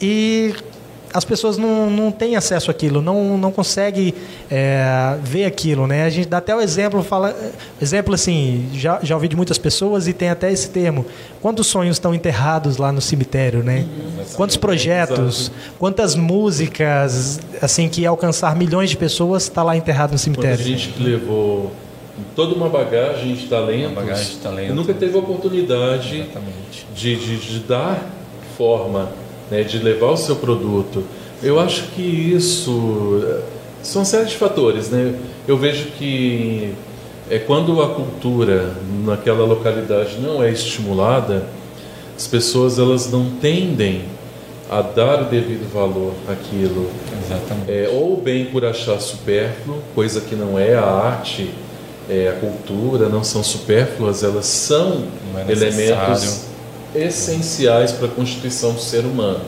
[0.00, 0.54] e
[1.14, 4.12] as pessoas não, não têm acesso àquilo, não, não conseguem
[4.50, 6.04] é, ver aquilo, né?
[6.04, 7.36] A gente dá até o exemplo, fala,
[7.80, 11.06] exemplo assim, já, já ouvi de muitas pessoas e tem até esse termo.
[11.40, 13.86] Quantos sonhos estão enterrados lá no cemitério, né?
[14.34, 20.56] Quantos projetos, quantas músicas, assim, que alcançar milhões de pessoas está lá enterrado no cemitério.
[20.56, 21.70] Quanta gente que levou
[22.34, 24.72] toda uma bagagem de talentos, bagagem de talento.
[24.72, 26.26] e nunca teve a oportunidade
[26.92, 28.04] de, de, de dar
[28.56, 29.12] forma
[29.50, 31.04] né, de levar o seu produto.
[31.42, 33.22] Eu acho que isso
[33.82, 35.14] são uma série de fatores, né?
[35.46, 36.72] Eu vejo que
[37.30, 38.74] é quando a cultura
[39.04, 41.44] naquela localidade não é estimulada,
[42.16, 44.02] as pessoas elas não tendem
[44.70, 46.90] a dar o devido valor àquilo.
[47.24, 47.70] Exatamente.
[47.70, 51.50] É, ou bem por achar supérfluo, coisa que não é a arte,
[52.08, 55.04] é, a cultura não são supérfluas, elas são
[55.36, 56.53] é elementos
[56.94, 59.40] essenciais para a constituição do ser humano.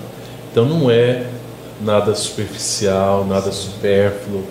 [0.51, 1.27] Então não é
[1.81, 4.43] nada superficial, nada supérfluo.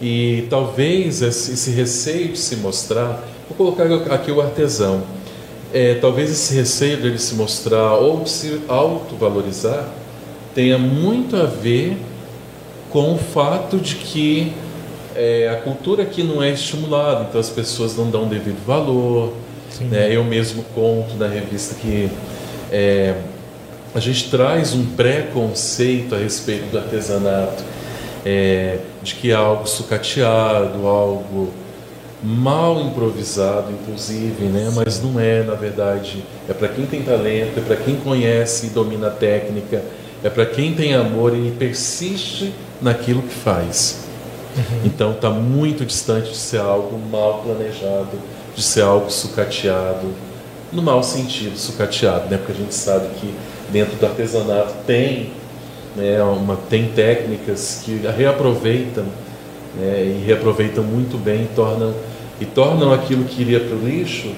[0.00, 5.02] E talvez esse receio de se mostrar, vou colocar aqui o artesão,
[5.72, 9.88] é, talvez esse receio dele se mostrar ou de se autovalorizar
[10.54, 11.96] tenha muito a ver
[12.90, 14.52] com o fato de que
[15.16, 19.32] é, a cultura aqui não é estimulada, então as pessoas não dão devido valor.
[19.80, 20.14] Né?
[20.14, 22.08] Eu mesmo conto na revista que
[22.74, 23.14] é,
[23.94, 27.62] a gente traz um preconceito a respeito do artesanato,
[28.26, 31.50] é, de que é algo sucateado, algo
[32.20, 34.72] mal improvisado, inclusive, né?
[34.74, 36.24] mas não é, na verdade.
[36.48, 39.80] É para quem tem talento, é para quem conhece e domina a técnica,
[40.24, 42.52] é para quem tem amor e persiste
[42.82, 44.00] naquilo que faz.
[44.56, 44.80] Uhum.
[44.84, 48.18] Então está muito distante de ser algo mal planejado,
[48.56, 50.08] de ser algo sucateado,
[50.74, 52.36] no mau sentido, sucateado, né?
[52.36, 53.32] porque a gente sabe que
[53.72, 55.30] dentro do artesanato tem,
[55.96, 59.04] né, uma, tem técnicas que reaproveitam
[59.76, 61.94] né, e reaproveitam muito bem e tornam
[62.40, 64.32] e tornam aquilo que iria para o lixo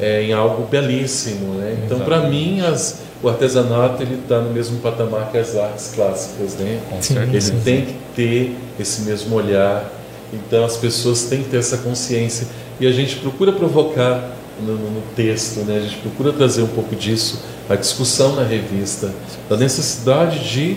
[0.00, 1.54] é, em algo belíssimo.
[1.54, 1.78] Né?
[1.84, 6.54] Então, para mim, as, o artesanato ele está no mesmo patamar que as artes clássicas.
[6.54, 6.80] Né?
[7.00, 7.86] Sim, ele sim, tem sim.
[7.86, 9.90] que ter esse mesmo olhar.
[10.32, 12.48] Então, as pessoas têm que ter essa consciência.
[12.80, 15.78] E a gente procura provocar no, no, texto, né?
[15.78, 19.12] a gente procura trazer um pouco disso, a discussão na revista,
[19.48, 20.76] da necessidade de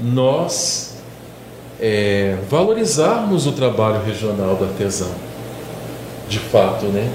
[0.00, 0.94] nós
[1.80, 5.10] é, valorizarmos o trabalho regional do artesão
[6.30, 7.12] de fato, né?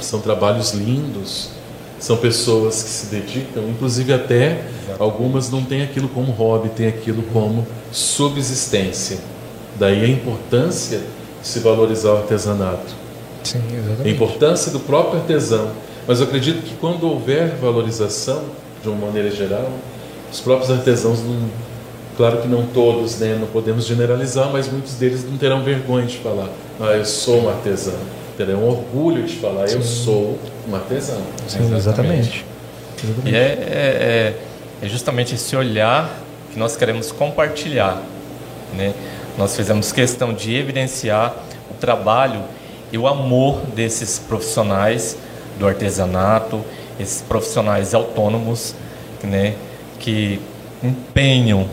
[0.00, 1.48] São trabalhos lindos,
[1.98, 4.62] são pessoas que se dedicam, inclusive até
[4.98, 9.18] algumas não têm aquilo como hobby, têm aquilo como subsistência.
[9.76, 11.00] Daí a importância
[11.40, 13.01] de se valorizar o artesanato.
[13.44, 14.08] Sim, exatamente.
[14.08, 15.70] A importância do próprio artesão.
[16.06, 18.42] Mas eu acredito que quando houver valorização,
[18.82, 19.70] de uma maneira geral,
[20.32, 21.48] os próprios artesãos não,
[22.16, 23.36] Claro que não todos, né?
[23.40, 27.48] não podemos generalizar, mas muitos deles não terão vergonha de falar: ah, eu sou um
[27.48, 27.98] artesão.
[28.36, 29.76] Terão orgulho de falar: Sim.
[29.76, 30.38] eu sou
[30.68, 31.20] um artesão.
[31.48, 32.44] Sim, exatamente.
[33.02, 33.24] exatamente.
[33.24, 34.34] E é, é,
[34.82, 36.20] é, justamente esse olhar
[36.52, 38.02] que nós queremos compartilhar.
[38.74, 38.92] Né?
[39.38, 41.34] Nós fizemos questão de evidenciar
[41.70, 42.42] o trabalho
[42.92, 45.16] e o amor desses profissionais
[45.58, 46.62] do artesanato,
[47.00, 48.74] esses profissionais autônomos,
[49.24, 49.54] né,
[49.98, 50.40] que
[50.82, 51.66] empenham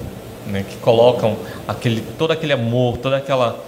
[0.48, 3.64] né, que colocam aquele, todo aquele amor, toda aquela,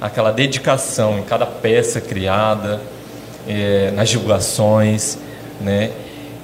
[0.00, 2.80] aquela dedicação em cada peça criada,
[3.46, 5.18] é, nas divulgações,
[5.60, 5.90] né?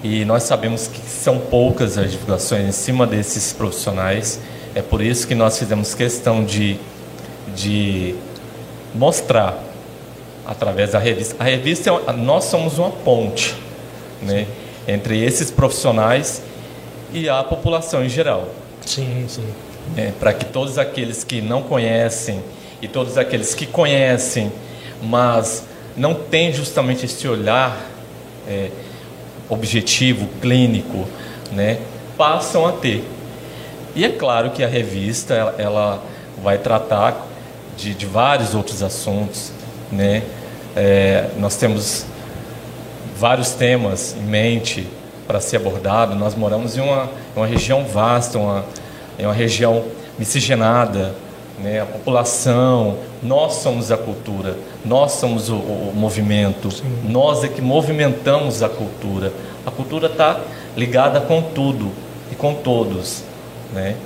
[0.03, 4.41] E nós sabemos que são poucas as divulgações em cima desses profissionais.
[4.75, 6.79] É por isso que nós fizemos questão de,
[7.55, 8.15] de
[8.95, 9.68] mostrar
[10.49, 11.37] através da revista.
[11.39, 13.55] A revista, é nós somos uma ponte
[14.21, 14.49] né,
[14.89, 16.43] entre esses profissionais
[17.13, 18.49] e a população em geral.
[18.85, 19.45] Sim, sim
[19.97, 22.43] é, para que todos aqueles que não conhecem
[22.83, 24.53] e todos aqueles que conhecem,
[25.03, 25.65] mas
[25.97, 27.77] não têm justamente esse olhar
[28.47, 28.71] é,
[29.49, 31.07] objetivo, clínico,
[31.53, 31.79] né,
[32.17, 33.05] passam a ter.
[33.95, 36.05] E é claro que a revista ela, ela
[36.43, 37.27] vai tratar
[37.77, 39.53] de, de, vários outros assuntos,
[39.91, 40.23] né?
[40.77, 42.07] É, nós temos
[43.17, 44.87] vários temas em mente
[45.27, 46.15] para ser abordado.
[46.15, 48.65] Nós moramos em uma, uma região vasta, uma,
[49.19, 49.85] é uma região
[50.19, 51.15] miscigenada,
[51.59, 51.81] né?
[51.81, 56.85] a população, nós somos a cultura, nós somos o, o movimento, Sim.
[57.09, 59.33] nós é que movimentamos a cultura.
[59.67, 60.41] A cultura está
[60.77, 61.91] ligada com tudo
[62.31, 63.23] e com todos.
[63.73, 63.97] Né?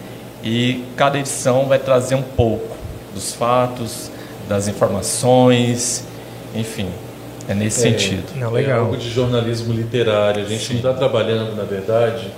[0.43, 2.77] E cada edição vai trazer um pouco
[3.15, 4.11] dos fatos,
[4.49, 6.05] das informações,
[6.55, 6.89] enfim,
[7.49, 8.25] é nesse é, sentido.
[8.37, 8.77] Não, legal.
[8.77, 10.45] É algo de jornalismo literário.
[10.45, 10.75] A gente Sim.
[10.75, 12.29] não está trabalhando, na verdade,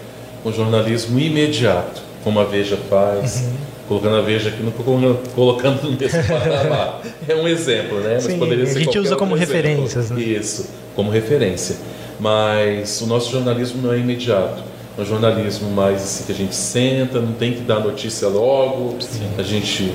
[0.42, 3.42] com jornalismo imediato como a Veja faz.
[3.42, 3.52] Uhum.
[3.86, 7.02] Colocando a Veja aqui, não colocando no mesmo patamar.
[7.28, 8.14] é um exemplo, né?
[8.14, 10.11] Mas Sim, poderia ser a gente usa como referências.
[10.11, 10.22] Né?
[10.22, 11.76] Isso, como referência.
[12.18, 14.62] Mas o nosso jornalismo não é imediato.
[14.96, 18.96] É um jornalismo mais assim, que a gente senta, não tem que dar notícia logo.
[19.00, 19.28] Sim.
[19.36, 19.92] A gente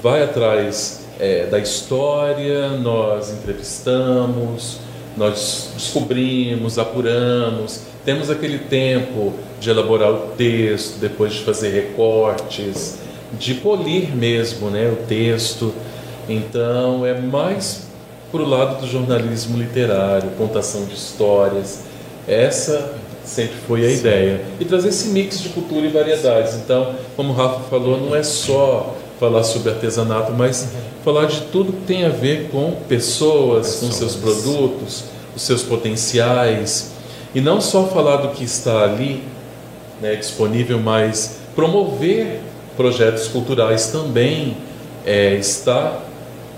[0.00, 4.78] vai atrás é, da história, nós entrevistamos,
[5.16, 12.98] nós descobrimos, apuramos, temos aquele tempo de elaborar o texto, depois de fazer recortes,
[13.38, 15.74] de polir mesmo né, o texto.
[16.26, 17.88] Então é mais
[18.32, 21.80] para o lado do jornalismo literário, contação de histórias.
[22.26, 22.94] Essa
[23.24, 23.96] sempre foi a Sim.
[23.96, 24.40] ideia.
[24.58, 26.54] E trazer esse mix de cultura e variedades.
[26.54, 30.66] Então, como o Rafa falou, não é só falar sobre artesanato, mas
[31.04, 35.04] falar de tudo que tem a ver com pessoas, pessoas, com seus produtos,
[35.36, 36.92] os seus potenciais
[37.34, 39.22] E não só falar do que está ali
[40.00, 42.40] né, disponível, mas promover
[42.76, 44.56] projetos culturais também
[45.04, 46.00] é, está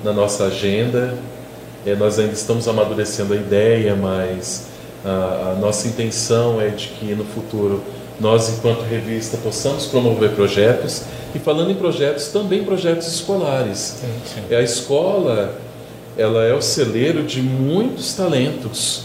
[0.05, 1.15] na nossa agenda.
[1.85, 4.69] É, nós ainda estamos amadurecendo a ideia, mas
[5.05, 7.83] a, a nossa intenção é de que no futuro
[8.21, 11.03] nós, enquanto revista, possamos promover projetos
[11.35, 13.99] e falando em projetos, também projetos escolares.
[14.01, 14.55] Sim, sim.
[14.55, 15.55] A escola,
[16.17, 19.05] ela é o celeiro de muitos talentos,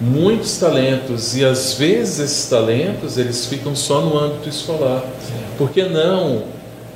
[0.00, 5.02] muitos talentos e às vezes esses talentos eles ficam só no âmbito escolar.
[5.26, 5.34] Sim.
[5.58, 6.44] Por que não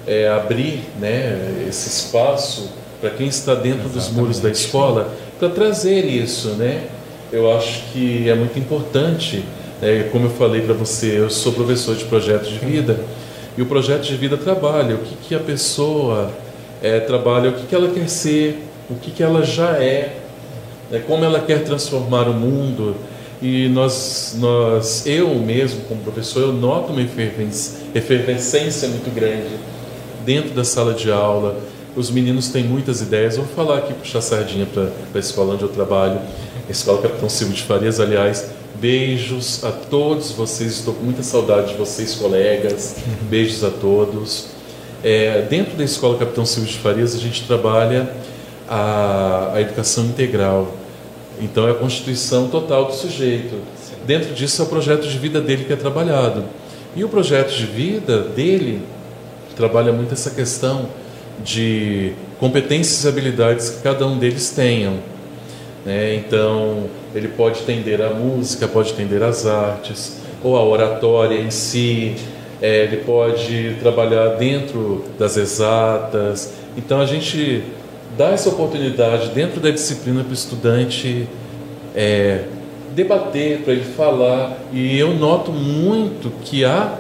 [0.07, 3.95] é, abrir, né, esse espaço para quem está dentro Exatamente.
[3.95, 6.85] dos muros da escola para trazer isso, né?
[7.33, 9.45] Eu acho que é muito importante.
[9.81, 10.09] Né?
[10.13, 13.01] Como eu falei para você, eu sou professor de projetos de vida.
[13.57, 16.31] E o projeto de vida trabalha o que, que a pessoa
[16.83, 20.17] é, trabalha, o que, que ela quer ser, o que, que ela já é,
[20.91, 22.97] né, como ela quer transformar o mundo.
[23.43, 29.57] E nós, nós, eu mesmo como professor, eu noto uma efervescência muito grande
[30.25, 31.59] dentro da sala de aula.
[31.97, 33.37] Os meninos têm muitas ideias.
[33.37, 36.21] Vou falar aqui, puxar sardinha para a escola onde eu trabalho,
[36.69, 38.51] a Escola Capitão Silvio de Farias, aliás,
[38.81, 42.97] Beijos a todos vocês, estou com muita saudade de vocês, colegas.
[43.29, 44.47] Beijos a todos.
[45.05, 48.11] É, dentro da Escola Capitão Silvio de Farias, a gente trabalha
[48.67, 50.75] a, a educação integral.
[51.43, 53.57] Então, é a constituição total do sujeito.
[54.07, 56.45] Dentro disso, é o projeto de vida dele que é trabalhado.
[56.97, 58.81] E o projeto de vida dele
[59.57, 60.89] trabalha muito essa questão
[61.45, 65.01] de competências e habilidades que cada um deles tenham.
[65.85, 66.15] Né?
[66.15, 72.17] Então, ele pode tender à música, pode tender às artes, ou à oratória em si,
[72.63, 76.53] é, ele pode trabalhar dentro das exatas.
[76.77, 77.63] Então, a gente
[78.17, 81.27] dá essa oportunidade dentro da disciplina para o estudante
[81.95, 82.45] é,
[82.95, 84.59] debater, para ele falar.
[84.73, 86.99] E eu noto muito que há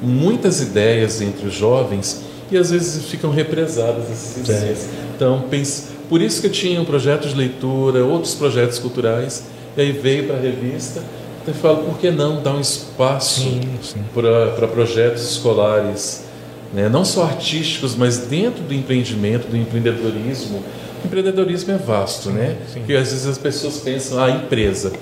[0.00, 4.88] muitas ideias entre os jovens e às vezes ficam represadas essas ideias.
[5.14, 9.44] Então, pense, por isso que eu tinha um projeto de leitura, outros projetos culturais,
[9.76, 11.02] e aí veio para a revista.
[11.42, 13.44] Então eu falo, por que não dar um espaço
[14.14, 16.24] para projetos escolares,
[16.72, 16.88] né?
[16.88, 20.62] não só artísticos, mas dentro do empreendimento, do empreendedorismo.
[21.02, 22.56] O empreendedorismo é vasto, né?
[22.72, 22.80] Sim.
[22.80, 24.92] Porque às vezes as pessoas pensam, ah, empresa.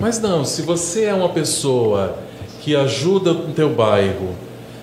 [0.00, 2.18] Mas não, se você é uma pessoa
[2.60, 4.34] que ajuda o teu bairro,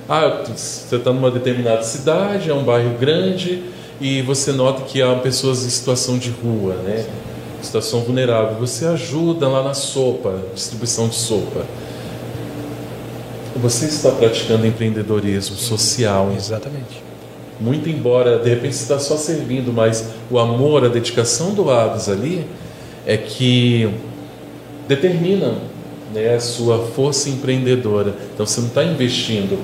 [0.07, 3.63] ah, você está numa determinada cidade, é um bairro grande,
[3.99, 7.05] e você nota que há pessoas em situação de rua, né?
[7.63, 8.57] situação vulnerável.
[8.59, 11.65] Você ajuda lá na sopa, distribuição de sopa.
[13.55, 16.31] Você está praticando empreendedorismo social.
[16.35, 17.01] Exatamente.
[17.59, 22.45] Muito embora, de repente, você está só servindo, mas o amor, a dedicação doados ali
[23.05, 23.89] é que
[24.87, 25.57] determinam
[26.13, 28.13] né, a sua força empreendedora.
[28.33, 29.57] Então, você não está investindo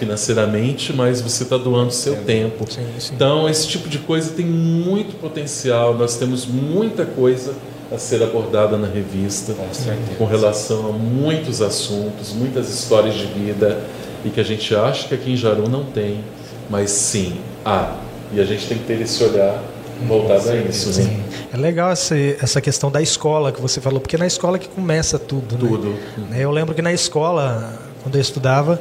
[0.00, 2.64] financeiramente, mas você está doando seu é, tempo.
[2.68, 3.14] Sim, sim.
[3.14, 5.94] Então, esse tipo de coisa tem muito potencial.
[5.94, 7.54] Nós temos muita coisa
[7.92, 13.78] a ser abordada na revista com, com relação a muitos assuntos, muitas histórias de vida
[14.24, 16.24] e que a gente acha que aqui em Jaru não tem,
[16.68, 17.96] mas sim há.
[18.32, 19.62] E a gente tem que ter esse olhar
[20.06, 21.00] voltado sim, a isso.
[21.00, 21.20] Né?
[21.52, 24.68] É legal essa, essa questão da escola que você falou, porque é na escola que
[24.68, 25.58] começa tudo.
[25.58, 25.68] Né?
[25.68, 25.94] Tudo.
[26.30, 26.38] Né?
[26.38, 28.80] Eu lembro que na escola, quando eu estudava,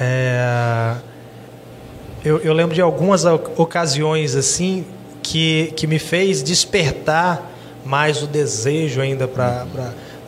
[0.00, 0.96] é,
[2.24, 4.86] eu, eu, lembro de algumas ocasiões assim
[5.22, 7.50] que, que me fez despertar
[7.84, 9.66] mais o desejo ainda para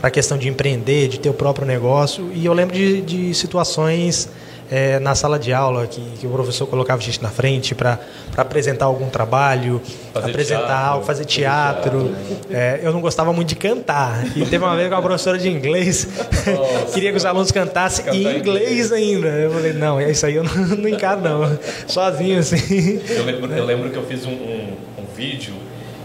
[0.02, 2.30] a questão de empreender, de ter o próprio negócio.
[2.34, 4.28] E eu lembro de, de situações
[4.72, 7.98] é, na sala de aula, que, que, o professor colocava a gente na frente para
[8.34, 9.82] apresentar algum trabalho,
[10.14, 12.14] fazer apresentar teatro, algo, fazer teatro.
[12.14, 12.46] teatro.
[12.50, 14.24] É, eu não gostava muito de cantar.
[14.34, 16.08] E teve uma vez que uma professora de inglês
[16.94, 19.28] queria que os alunos cantassem em inglês ainda.
[19.28, 21.58] Eu falei, não, é isso aí eu não, não encaro não.
[21.86, 23.02] Sozinho assim.
[23.10, 24.68] Eu lembro, eu lembro que eu fiz um, um,
[25.00, 25.52] um vídeo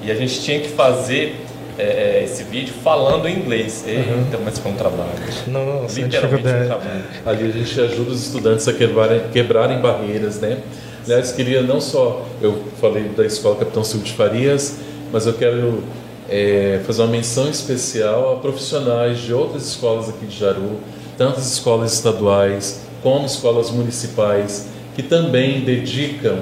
[0.02, 1.47] e a gente tinha que fazer
[1.78, 3.84] é, é, esse vídeo falando em inglês.
[3.86, 3.94] Uhum.
[3.94, 5.12] Eita, mas foi um trabalho.
[5.48, 7.04] Nossa, Literalmente um trabalho.
[7.26, 10.60] Ali a gente ajuda os estudantes a quebrarem, quebrarem barreiras, né?
[11.06, 14.78] Aliás, queria não só, eu falei da Escola Capitão Silvio de Farias,
[15.12, 15.84] mas eu quero
[16.28, 20.80] é, fazer uma menção especial a profissionais de outras escolas aqui de Jaru,
[21.18, 26.40] tantas escolas estaduais como escolas municipais, que também dedicam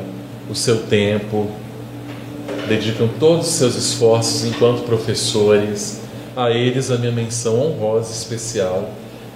[0.49, 1.47] o seu tempo,
[2.67, 6.01] dedicam todos os seus esforços enquanto professores.
[6.35, 8.89] A eles a minha menção honrosa especial,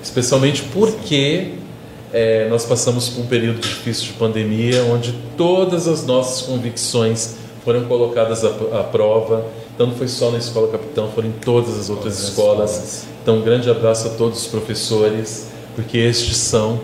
[0.03, 1.53] especialmente porque
[2.11, 7.85] é, nós passamos por um período difícil de pandemia, onde todas as nossas convicções foram
[7.85, 8.49] colocadas à,
[8.79, 12.29] à prova Então não foi só na Escola Capitão, foram em todas as outras todas
[12.29, 12.71] escolas.
[12.71, 13.05] escolas.
[13.21, 16.81] Então um grande abraço a todos os professores, porque estes são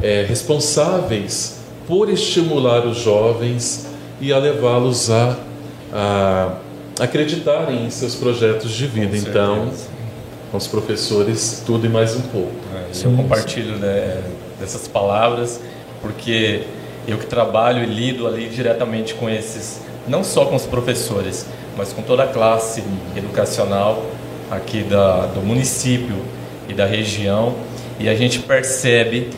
[0.00, 3.86] é, responsáveis por estimular os jovens
[4.20, 5.36] e a levá-los a,
[5.92, 6.56] a
[6.98, 9.16] acreditarem em seus projetos de vida.
[9.16, 9.70] então,
[10.50, 12.52] com os professores, tudo e mais um pouco.
[12.74, 14.22] É, eu compartilho né,
[14.60, 15.60] dessas palavras,
[16.02, 16.64] porque
[17.08, 21.92] eu que trabalho e lido ali diretamente com esses, não só com os professores, mas
[21.92, 22.84] com toda a classe
[23.16, 24.04] educacional
[24.50, 26.22] aqui da, do município
[26.68, 27.54] e da região,
[27.98, 29.30] e a gente percebe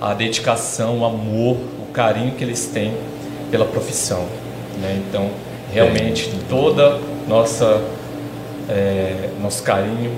[0.00, 2.94] a dedicação, o amor, o carinho que eles têm
[3.50, 4.26] pela profissão.
[4.80, 5.02] Né?
[5.08, 5.30] Então,
[5.72, 7.82] realmente, toda nossa
[8.68, 10.12] é, nosso carinho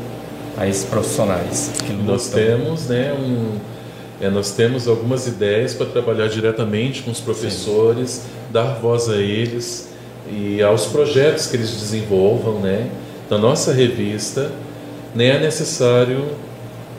[0.56, 3.58] a esses profissionais que nós temos, né, um,
[4.20, 8.28] é, nós temos algumas ideias para trabalhar diretamente com os professores, Sim.
[8.52, 9.88] dar voz a eles
[10.30, 12.90] e aos projetos que eles desenvolvam, né?
[13.30, 14.50] Na nossa revista,
[15.14, 16.24] nem é necessário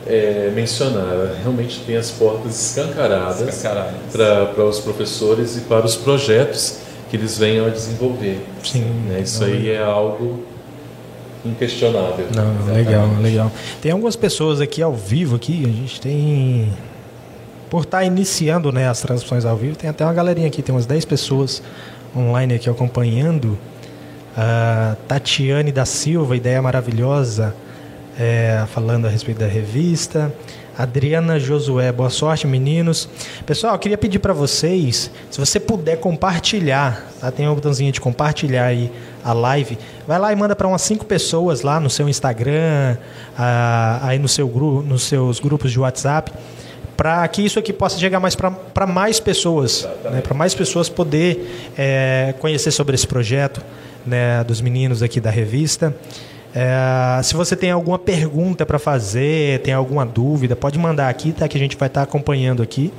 [0.06, 3.94] é, mencionar, realmente tem as portas escancaradas, escancaradas.
[4.12, 6.78] para os professores e para os projetos
[7.12, 8.40] que eles venham a desenvolver.
[8.64, 8.84] Sim.
[9.06, 9.20] Né?
[9.20, 10.42] Isso aí é algo
[11.44, 12.26] inquestionável.
[12.34, 13.52] Não, legal, legal.
[13.82, 16.72] Tem algumas pessoas aqui ao vivo aqui, a gente tem
[17.68, 20.74] por estar tá iniciando né, as transmissões ao vivo, tem até uma galerinha aqui, tem
[20.74, 21.62] umas 10 pessoas
[22.16, 23.58] online aqui acompanhando.
[24.34, 27.54] Uh, Tatiane da Silva, ideia maravilhosa,
[28.18, 30.32] é, falando a respeito da revista.
[30.76, 33.08] Adriana Josué, boa sorte, meninos.
[33.44, 37.30] Pessoal, eu queria pedir para vocês, se você puder compartilhar, tá?
[37.30, 38.90] tem um botãozinho de compartilhar aí
[39.22, 42.96] a live, vai lá e manda para umas cinco pessoas lá no seu Instagram,
[44.00, 46.32] aí no seu grupo, nos seus grupos de WhatsApp
[46.96, 51.72] para que isso aqui possa chegar mais para mais pessoas, né, para mais pessoas poder
[51.76, 53.62] é, conhecer sobre esse projeto
[54.06, 55.94] né, dos meninos aqui da revista.
[56.54, 61.48] É, se você tem alguma pergunta para fazer, tem alguma dúvida, pode mandar aqui, tá?
[61.48, 62.92] Que a gente vai estar tá acompanhando aqui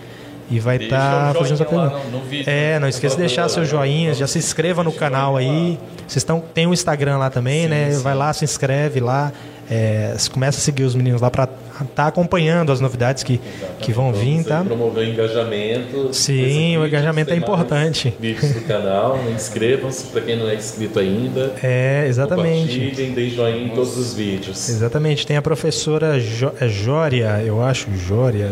[0.49, 1.97] e vai estar tá fazendo essa pergunta.
[2.12, 5.38] No, no vídeo, é, não esqueça de deixar seu joinha, já se inscreva no canal
[5.38, 5.78] aí.
[6.08, 7.91] Vocês estão tem um Instagram lá também, sim, né?
[7.91, 8.01] Sim.
[8.01, 9.32] Vai lá, se inscreve lá.
[9.70, 11.47] É, começa a seguir os meninos lá para
[11.96, 13.40] tá acompanhando as novidades que,
[13.80, 14.64] que vão vir, tá?
[14.64, 16.14] Promover engajamento.
[16.14, 18.14] Sim, o engajamento é importante.
[18.20, 21.54] Vídeos do canal, inscrevam-se para quem não é inscrito ainda.
[21.62, 22.80] É, exatamente.
[22.80, 24.70] Compartilhem, deem joinha em todos os vídeos.
[24.70, 25.26] Exatamente.
[25.26, 28.52] Tem a professora jo, é Jória, eu acho, Jória.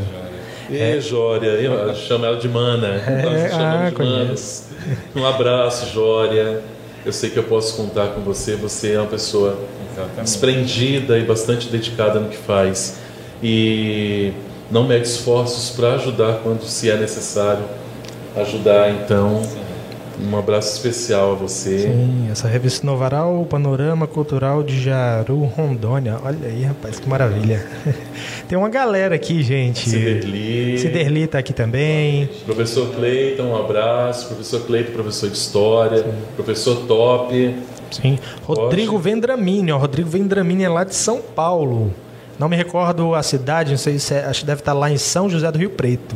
[0.70, 1.02] E é.
[1.02, 2.88] Jória, eu chamo ela de Mana.
[2.88, 4.66] É, Nós ah, de Manas.
[5.16, 6.62] Um abraço, Jória.
[7.06, 8.56] Eu sei que eu posso contar com você.
[8.56, 9.60] Você é uma pessoa
[9.92, 10.22] Exatamente.
[10.22, 13.01] desprendida e bastante dedicada no que faz.
[13.44, 14.34] E
[14.70, 17.64] não mede esforços para ajudar quando se é necessário
[18.36, 18.92] ajudar.
[18.92, 19.42] Então,
[20.20, 21.80] um abraço especial a você.
[21.80, 26.20] Sim, essa revista Novaral, Panorama Cultural de Jaru, Rondônia.
[26.24, 27.66] Olha aí, rapaz, que maravilha.
[28.48, 29.90] Tem uma galera aqui, gente.
[29.90, 30.78] Ciderli.
[30.78, 32.30] Ciderli está aqui também.
[32.46, 34.28] Professor Cleiton, um abraço.
[34.28, 36.04] Professor Cleiton, professor de História.
[36.04, 36.14] Sim.
[36.36, 37.56] Professor Top.
[37.90, 38.20] Sim.
[38.44, 38.98] Rodrigo.
[39.00, 39.78] Vendramini, ó.
[39.78, 41.92] Rodrigo Vendramini é lá de São Paulo.
[42.42, 44.98] Não me recordo a cidade, não sei se é, acho que deve estar lá em
[44.98, 46.16] São José do Rio Preto.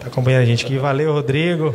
[0.00, 0.76] Tá acompanhando a gente aqui.
[0.76, 1.72] Valeu, Rodrigo.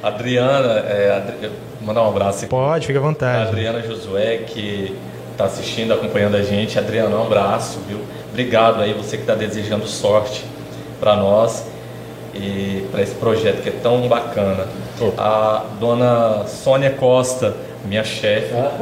[0.00, 1.50] Adriana, é, Adri...
[1.80, 2.46] mandar um abraço aqui.
[2.46, 3.48] Pode, fica à vontade.
[3.48, 4.96] Adriana Josué, que
[5.32, 6.78] está assistindo, acompanhando a gente.
[6.78, 7.98] Adriana, um abraço, viu?
[8.30, 10.44] Obrigado aí, você que está desejando sorte
[11.00, 11.66] para nós
[12.32, 14.64] e para esse projeto que é tão bacana.
[15.18, 17.52] A dona Sônia Costa,
[17.84, 18.54] minha chefe.
[18.54, 18.78] Ah.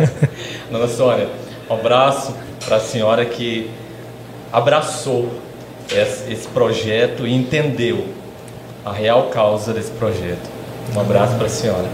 [0.72, 1.28] dona Sônia,
[1.68, 2.34] um abraço
[2.64, 3.70] para a senhora que
[4.52, 5.28] abraçou
[5.90, 8.06] esse projeto e entendeu
[8.84, 10.48] a real causa desse projeto.
[10.94, 11.88] Um abraço para a senhora.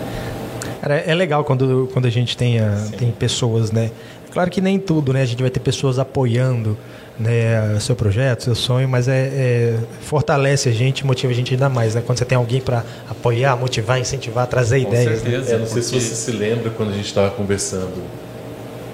[0.81, 3.91] Cara, é legal quando, quando a gente tem, a, tem pessoas, né?
[4.33, 5.23] Claro que nem tudo, né?
[5.23, 6.77] A gente vai ter pessoas apoiando
[7.19, 11.69] né, seu projeto, seu sonho, mas é, é, fortalece a gente, motiva a gente ainda
[11.69, 12.03] mais, né?
[12.05, 15.21] Quando você tem alguém para apoiar, motivar, incentivar, trazer Com ideias.
[15.21, 15.31] Com né?
[15.31, 15.51] certeza.
[15.51, 15.57] Né?
[15.57, 18.03] É, não sei se você se lembra quando a gente estava conversando,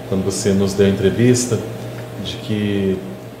[0.09, 1.59] quando você nos deu a entrevista,
[2.23, 2.97] de que,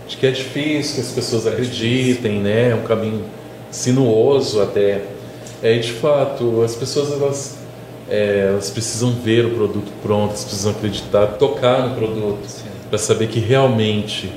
[0.07, 2.71] de que é difícil que as pessoas acreditem, né?
[2.71, 3.23] É um caminho
[3.71, 5.01] sinuoso até.
[5.61, 7.57] É, de fato, as pessoas elas,
[8.09, 12.47] é, elas precisam ver o produto pronto, elas precisam acreditar, tocar no produto,
[12.89, 14.31] para saber que realmente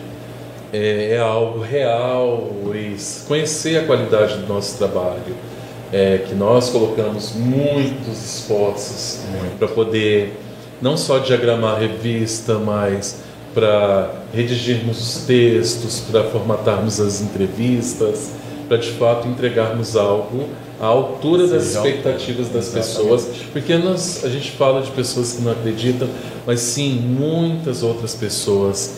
[0.72, 5.50] é, é, algo real e conhecer a qualidade do nosso trabalho.
[5.92, 9.22] É, que nós colocamos muitos esforços
[9.58, 10.36] para poder
[10.80, 13.16] não só diagramar a revista, mas
[13.54, 18.30] para redigirmos os textos, para formatarmos as entrevistas,
[18.68, 20.48] para de fato entregarmos algo
[20.80, 25.52] à altura das expectativas das pessoas, porque nós, a gente fala de pessoas que não
[25.52, 26.08] acreditam,
[26.46, 28.94] mas sim, muitas outras pessoas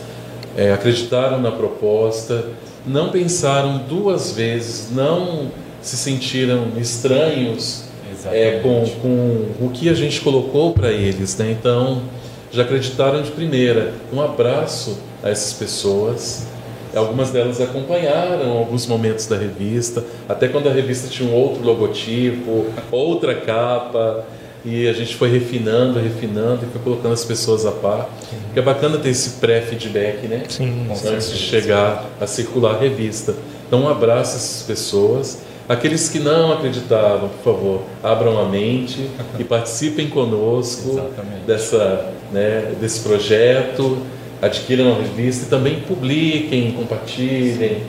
[0.57, 2.45] é, acreditaram na proposta,
[2.87, 7.85] não pensaram duas vezes, não se sentiram estranhos
[8.27, 11.37] é, com, com o que a gente colocou para eles.
[11.37, 11.57] Né?
[11.59, 12.03] Então,
[12.51, 13.95] já acreditaram de primeira.
[14.13, 16.47] Um abraço a essas pessoas.
[16.95, 22.67] Algumas delas acompanharam alguns momentos da revista, até quando a revista tinha um outro logotipo,
[22.91, 24.27] outra capa,
[24.65, 28.11] e a gente foi refinando, refinando e foi colocando as pessoas a par.
[28.53, 30.45] Que é bacana ter esse pré-feedback, né?
[30.49, 33.35] Sim, antes de chegar a circular a revista.
[33.67, 35.39] Então, um abraço a essas pessoas.
[35.73, 39.09] Aqueles que não acreditavam, por favor, abram a mente
[39.39, 41.01] e participem conosco
[41.47, 43.97] dessa, né, desse projeto,
[44.43, 47.85] adquiram a revista e também publiquem, compartilhem,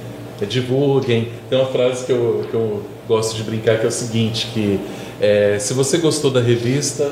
[0.48, 1.28] divulguem.
[1.50, 4.80] Tem uma frase que eu, que eu gosto de brincar que é o seguinte, que
[5.20, 7.04] é, se você gostou da revista,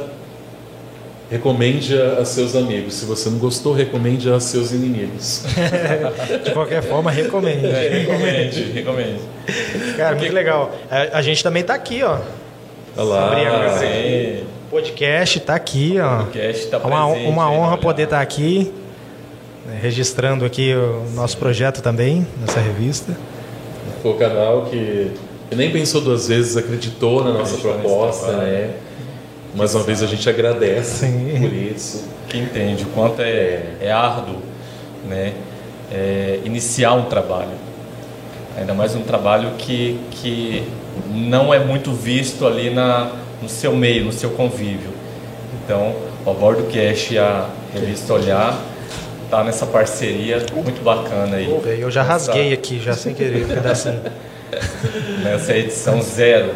[1.31, 2.95] recomende a, seus amigos.
[2.95, 5.43] Se você não gostou, recomende a seus inimigos.
[6.43, 7.67] de qualquer forma, recomende.
[7.67, 9.19] É, recomende, recomende.
[9.95, 10.75] Cara, muito legal.
[10.91, 12.17] A, a gente também está aqui, ó.
[12.97, 13.79] Olá.
[13.79, 14.43] Sim.
[14.69, 16.23] Podcast está aqui, ó.
[16.23, 18.69] Podcast tá uma, uma honra poder estar tá aqui,
[19.81, 23.15] registrando aqui o nosso projeto também, nessa revista.
[24.01, 25.11] Foi o canal que,
[25.49, 28.73] que nem pensou duas vezes, acreditou na nossa proposta, né?
[29.53, 31.39] Mais uma vez a gente agradece Sim.
[31.39, 32.05] por isso.
[32.29, 34.37] Que entende o quanto é, é árduo
[35.07, 35.33] né?
[35.91, 37.49] É, iniciar um trabalho.
[38.57, 40.63] Ainda mais um trabalho que, que
[41.09, 44.91] não é muito visto ali na, no seu meio, no seu convívio.
[45.63, 45.95] Então,
[46.25, 48.57] o Bordo Cash e a revista Olhar
[49.29, 51.49] tá nessa parceria muito bacana aí.
[51.79, 54.01] Eu já rasguei aqui, já sem querer, um pedacinho.
[55.23, 56.53] Nessa edição zero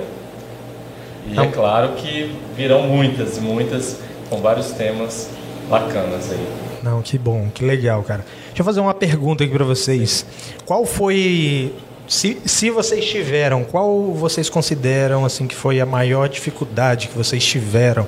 [1.27, 3.99] e é claro que virão muitas, muitas,
[4.29, 5.29] com vários temas
[5.69, 6.47] bacanas aí.
[6.83, 8.23] Não, que bom, que legal, cara.
[8.47, 10.25] Deixa eu fazer uma pergunta aqui para vocês.
[10.65, 11.73] Qual foi,
[12.07, 17.43] se, se vocês tiveram, qual vocês consideram assim que foi a maior dificuldade que vocês
[17.43, 18.05] tiveram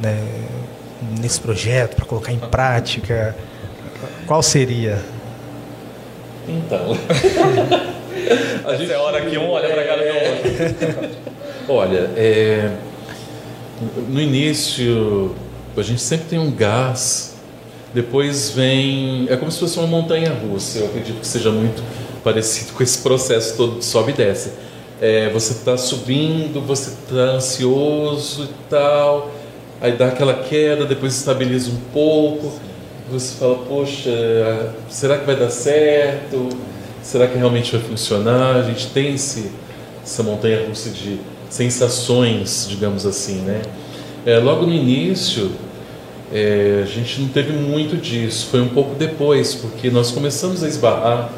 [0.00, 0.26] né,
[1.20, 3.36] nesse projeto para colocar em prática?
[4.26, 4.98] Qual seria?
[6.48, 6.96] Então.
[8.66, 11.10] a gente é hora que um olha para a cara do outro.
[11.72, 12.68] Olha, é,
[14.08, 15.36] no início
[15.76, 17.36] a gente sempre tem um gás,
[17.94, 19.28] depois vem.
[19.30, 21.80] É como se fosse uma montanha russa, eu acredito que seja muito
[22.24, 24.50] parecido com esse processo todo de sobe e desce.
[25.00, 29.30] É, você está subindo, você está ansioso e tal,
[29.80, 32.52] aí dá aquela queda, depois estabiliza um pouco,
[33.08, 36.48] você fala, poxa, será que vai dar certo?
[37.00, 38.56] Será que realmente vai funcionar?
[38.56, 39.52] A gente tem esse,
[40.02, 43.60] essa montanha russa de sensações, digamos assim, né?
[44.24, 45.50] É, logo no início,
[46.32, 50.68] é, a gente não teve muito disso, foi um pouco depois, porque nós começamos a
[50.68, 51.30] esbarrar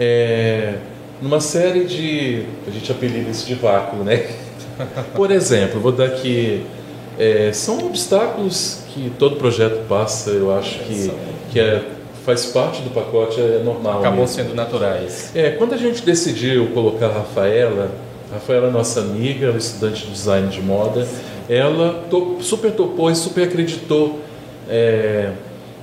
[0.00, 0.74] é,
[1.20, 2.44] numa série de.
[2.66, 4.26] A gente apelida isso de vácuo, né?
[5.14, 6.64] Por exemplo, vou dar aqui.
[7.18, 11.12] É, são obstáculos que todo projeto passa, eu acho que,
[11.50, 11.82] que é,
[12.24, 14.00] faz parte do pacote, é normal.
[14.00, 14.34] Acabou mesmo.
[14.34, 15.30] sendo naturais.
[15.34, 17.90] É, quando a gente decidiu colocar a Rafaela,
[18.32, 21.06] Rafaela é nossa amiga, ela é estudante de design de moda.
[21.50, 22.02] Ela
[22.40, 24.20] super topou e super acreditou
[24.68, 25.32] é,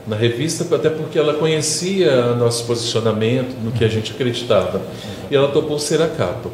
[0.07, 4.81] na revista, até porque ela conhecia nosso posicionamento, no que a gente acreditava.
[5.29, 6.49] E ela topou ser a capa.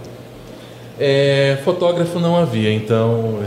[0.99, 3.39] É, fotógrafo não havia, então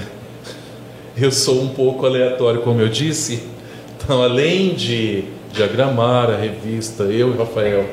[1.20, 3.42] eu sou um pouco aleatório, como eu disse.
[3.96, 7.84] Então, além de diagramar a revista, eu e Rafael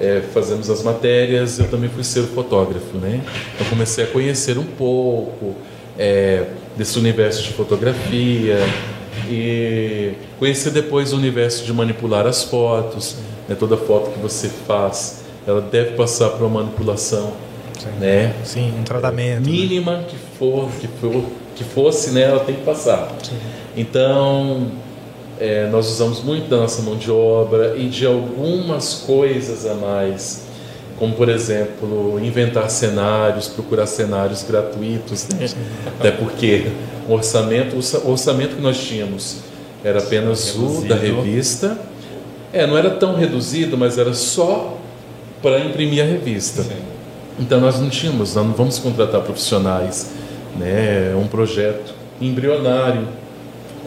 [0.00, 3.20] é, fazemos as matérias, eu também fui ser fotógrafo, né?
[3.58, 5.54] Eu comecei a conhecer um pouco
[5.98, 6.46] é,
[6.76, 8.58] desse universo de fotografia
[9.28, 13.16] e conhecer depois o universo de manipular as fotos.
[13.46, 13.54] Né?
[13.54, 17.34] Toda foto que você faz, ela deve passar por uma manipulação,
[17.78, 17.90] Sim.
[18.00, 18.34] né?
[18.42, 19.44] Sim, um tratamento.
[19.44, 19.50] Né?
[19.50, 20.04] Mínima né?
[20.08, 21.24] que for, que for,
[21.54, 22.22] que fosse, né?
[22.22, 23.14] Ela tem que passar.
[23.22, 23.36] Sim.
[23.76, 24.68] Então
[25.40, 30.42] é, nós usamos muito da nossa mão de obra e de algumas coisas a mais,
[30.98, 35.48] como por exemplo inventar cenários, procurar cenários gratuitos, né?
[35.86, 36.66] até porque
[37.08, 39.38] o orçamento, o orçamento que nós tínhamos
[39.82, 41.78] era apenas o da revista,
[42.52, 44.76] é, não era tão reduzido, mas era só
[45.40, 46.62] para imprimir a revista.
[46.62, 46.76] Sim.
[47.38, 50.10] Então nós não tínhamos, nós não vamos contratar profissionais,
[50.58, 51.12] né?
[51.12, 53.08] É um projeto embrionário.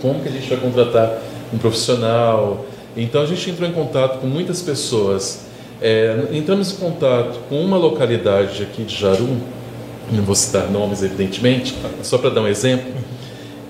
[0.01, 1.21] Como que a gente vai contratar
[1.53, 2.65] um profissional.
[2.97, 5.45] Então a gente entrou em contato com muitas pessoas.
[5.81, 9.37] É, entramos em contato com uma localidade aqui de Jarum,
[10.11, 12.93] não vou citar nomes, evidentemente, só para dar um exemplo,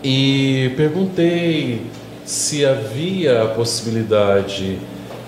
[0.03, 1.81] e perguntei
[2.25, 4.77] se havia a possibilidade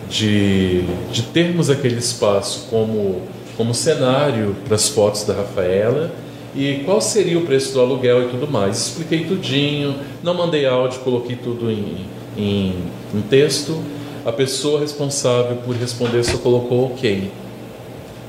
[0.09, 3.21] de, de termos aquele espaço como,
[3.57, 6.11] como cenário para as fotos da Rafaela
[6.55, 8.77] e qual seria o preço do aluguel e tudo mais.
[8.77, 12.05] Expliquei tudinho, não mandei áudio, coloquei tudo em,
[12.37, 12.75] em,
[13.13, 13.81] em texto.
[14.25, 17.31] A pessoa responsável por responder só colocou ok.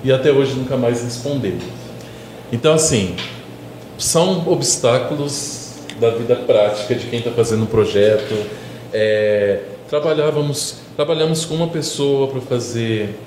[0.04, 1.56] E até hoje nunca mais respondeu.
[2.52, 3.16] Então, assim,
[3.98, 8.34] são obstáculos da vida prática de quem está fazendo um projeto.
[8.92, 13.18] É, trabalhávamos, trabalhamos com uma pessoa para fazer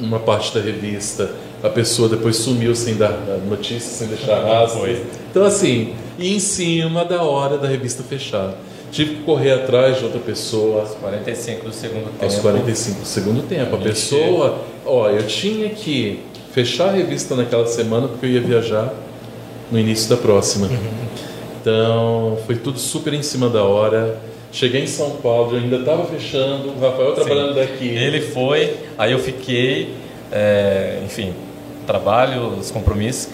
[0.00, 1.30] uma parte da revista.
[1.62, 3.12] A pessoa depois sumiu sem dar
[3.48, 4.88] notícia, sem deixar rastro.
[5.30, 8.54] Então, assim, e em cima da hora da revista fechar.
[8.90, 10.80] Tive que correr atrás de outra pessoa.
[10.80, 12.24] Aos 45 do segundo tempo.
[12.24, 13.76] Aos 45 do segundo tempo.
[13.76, 16.20] A pessoa, ó, eu tinha que
[16.52, 18.94] fechar a revista naquela semana porque eu ia viajar
[19.70, 20.66] no início da próxima.
[20.66, 21.08] Uhum.
[21.60, 24.18] Então, foi tudo super em cima da hora.
[24.50, 27.60] Cheguei em São Paulo, eu ainda estava fechando, o Rafael trabalhando Sim.
[27.60, 27.88] daqui.
[27.88, 29.94] Ele foi, aí eu fiquei,
[30.32, 31.34] é, enfim,
[31.86, 33.28] trabalho, os compromissos,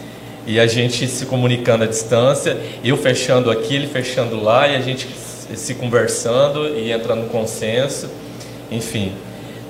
[0.46, 4.80] e a gente se comunicando à distância, eu fechando aqui, ele fechando lá, e a
[4.80, 5.06] gente
[5.54, 8.08] se conversando e entrando no consenso,
[8.70, 9.12] enfim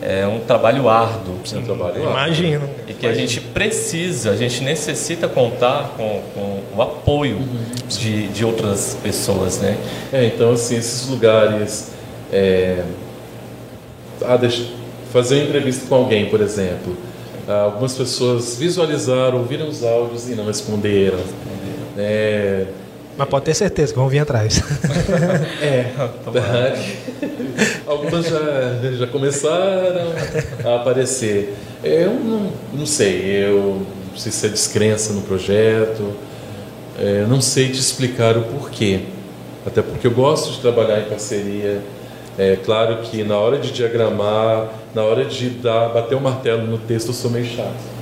[0.05, 1.39] é um trabalho árduo.
[1.45, 2.11] Sim, um trabalho árduo.
[2.11, 2.69] Imagino.
[2.87, 7.89] E que a gente precisa, a gente necessita contar com, com o apoio uhum.
[7.89, 9.79] de, de outras pessoas, né?
[10.13, 11.91] É, então, assim, esses lugares...
[12.31, 12.83] É...
[14.23, 14.67] Ah, deixa...
[15.11, 16.97] Fazer uma entrevista com alguém, por exemplo.
[17.49, 21.21] Ah, algumas pessoas visualizaram, ouviram os áudios e não responderam.
[21.97, 22.67] É
[23.17, 24.63] mas pode ter certeza que vão vir atrás.
[25.63, 25.87] é,
[27.87, 28.41] algumas já,
[28.99, 30.13] já começaram
[30.65, 31.55] a aparecer.
[31.83, 36.13] Eu não, não sei, eu não sei se é descrença no projeto,
[36.99, 39.01] é, não sei te explicar o porquê.
[39.67, 41.81] Até porque eu gosto de trabalhar em parceria.
[42.37, 46.67] É claro que na hora de diagramar, na hora de dar, bater o um martelo
[46.67, 47.95] no texto, eu sou meio chato.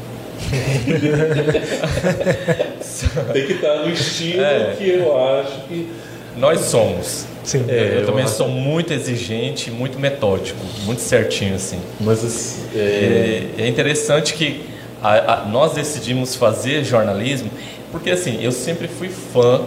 [3.32, 4.74] Tem que estar no estilo é.
[4.76, 5.88] que eu acho que.
[6.36, 7.26] Nós somos.
[7.44, 7.64] Sim.
[7.68, 8.34] É, eu, eu também acho...
[8.34, 11.80] sou muito exigente, muito metódico, muito certinho assim.
[12.00, 13.48] Mas assim, é...
[13.58, 14.64] é, interessante que
[15.02, 17.50] a, a, nós decidimos fazer jornalismo
[17.90, 19.60] porque assim eu sempre fui fã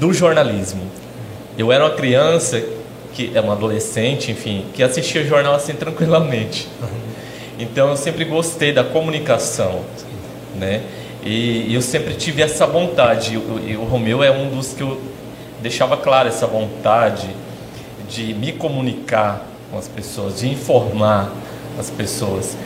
[0.00, 0.82] do jornalismo.
[1.56, 2.62] Eu era uma criança
[3.12, 6.68] que é uma adolescente, enfim, que assistia jornal assim tranquilamente.
[7.58, 9.84] Então eu sempre gostei da comunicação,
[10.56, 10.82] né?
[11.22, 13.34] E, eu sempre tive essa vontade.
[13.34, 15.00] E o, Romeu é um dos que eu
[15.60, 17.28] deixava claro essa vontade
[18.08, 21.32] de me comunicar com as pessoas, de informar
[21.78, 22.56] as pessoas.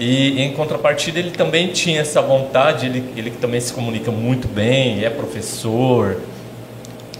[0.00, 5.04] E em contrapartida ele também tinha essa vontade, ele, ele também se comunica muito bem,
[5.04, 6.20] é professor.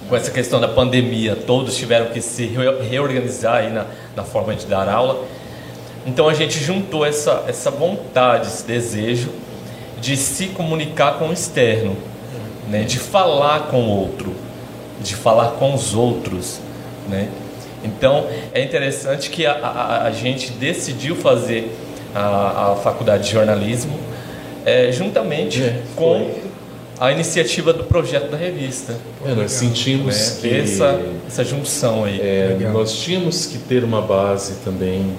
[0.08, 2.50] Com essa questão da pandemia, todos tiveram que se
[2.90, 5.24] reorganizar aí na, na forma de dar aula.
[6.04, 9.30] Então a gente juntou essa, essa vontade, esse desejo
[10.02, 11.96] de se comunicar com o externo,
[12.68, 12.82] né?
[12.82, 14.34] de falar com o outro,
[15.00, 16.58] de falar com os outros.
[17.08, 17.28] Né?
[17.84, 21.72] Então é interessante que a, a, a gente decidiu fazer
[22.12, 23.96] a, a faculdade de jornalismo
[24.66, 26.30] é, juntamente é, com
[26.98, 28.96] a iniciativa do projeto da revista.
[29.24, 30.36] É, nós sentimos né?
[30.40, 32.20] que essa, essa junção aí.
[32.20, 35.14] É, nós tínhamos que ter uma base também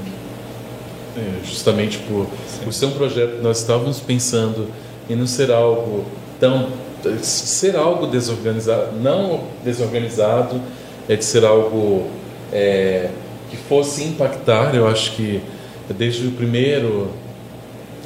[1.44, 2.28] justamente por,
[2.64, 4.68] por ser um projeto que nós estávamos pensando
[5.10, 6.06] em não ser algo
[6.40, 6.70] tão
[7.22, 10.62] ser algo desorganizado, não desorganizado,
[11.10, 12.08] é de ser algo
[12.52, 13.10] é,
[13.50, 14.74] que fosse impactar.
[14.74, 15.42] Eu acho que
[15.90, 17.10] desde o primeiro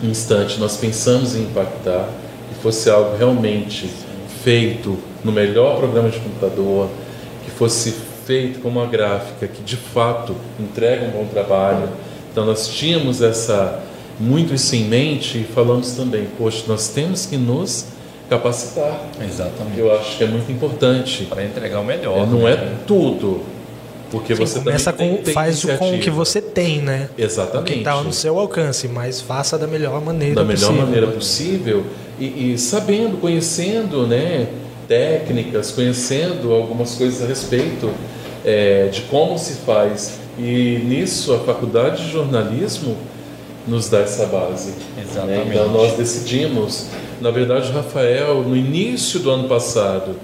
[0.04, 2.10] instante nós pensamos em impactar,
[2.50, 3.88] que fosse algo realmente
[4.44, 6.90] feito no melhor programa de computador,
[7.46, 7.94] que fosse
[8.26, 11.88] feito com uma gráfica que de fato entrega um bom trabalho
[12.32, 13.84] então nós tínhamos essa
[14.20, 17.86] muito isso em mente e falamos também, poxa, nós temos que nos
[18.30, 19.06] capacitar.
[19.22, 19.80] Exatamente.
[19.80, 22.18] Eu acho que é muito importante para entregar o melhor.
[22.18, 22.52] É, não né?
[22.52, 23.42] é tudo,
[24.10, 27.10] porque Sim, você começa com tem faz com o que você tem, né?
[27.18, 27.72] Exatamente.
[27.72, 30.68] O que está no seu alcance, mas faça da melhor maneira da possível.
[30.68, 31.86] Da melhor maneira possível
[32.20, 34.48] e, e, sabendo, conhecendo, né,
[34.88, 37.92] técnicas, conhecendo algumas coisas a respeito
[38.44, 42.96] é, de como se faz e nisso a faculdade de jornalismo
[43.68, 44.70] nos dá essa base.
[44.70, 45.04] Né?
[45.04, 45.50] Exatamente.
[45.50, 45.56] Né?
[45.56, 46.88] Então nós decidimos,
[47.20, 50.16] na verdade, o Rafael, no início do ano passado,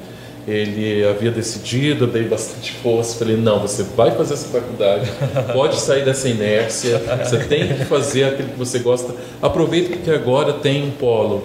[0.47, 5.09] ele havia decidido, eu dei bastante força, falei, não, você vai fazer essa faculdade,
[5.53, 9.13] pode sair dessa inércia, você tem que fazer aquilo que você gosta.
[9.41, 11.43] Aproveita que agora tem um polo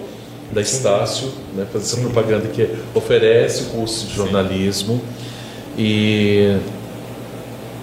[0.51, 5.01] da Estácio, né, fazer essa propaganda que oferece o curso de jornalismo.
[5.77, 6.57] E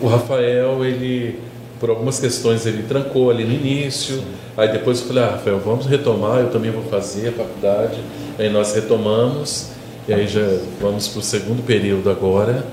[0.00, 1.38] o Rafael, ele,
[1.80, 4.22] por algumas questões, ele trancou ali no início.
[4.56, 7.98] Aí depois eu falei, ah, Rafael, vamos retomar, eu também vou fazer a faculdade.
[8.38, 9.70] Aí nós retomamos,
[10.08, 10.40] e aí já
[10.80, 12.64] vamos para o segundo período agora.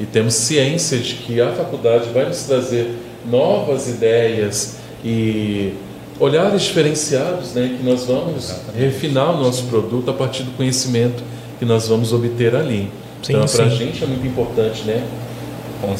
[0.00, 2.90] E temos ciência de que a faculdade vai nos trazer
[3.30, 5.74] novas ideias e
[6.18, 8.78] olhares diferenciados, né, que nós vamos Exatamente.
[8.78, 11.22] refinar o nosso produto a partir do conhecimento
[11.58, 12.90] que nós vamos obter ali.
[13.22, 15.04] Sim, então, para a gente é muito importante, né,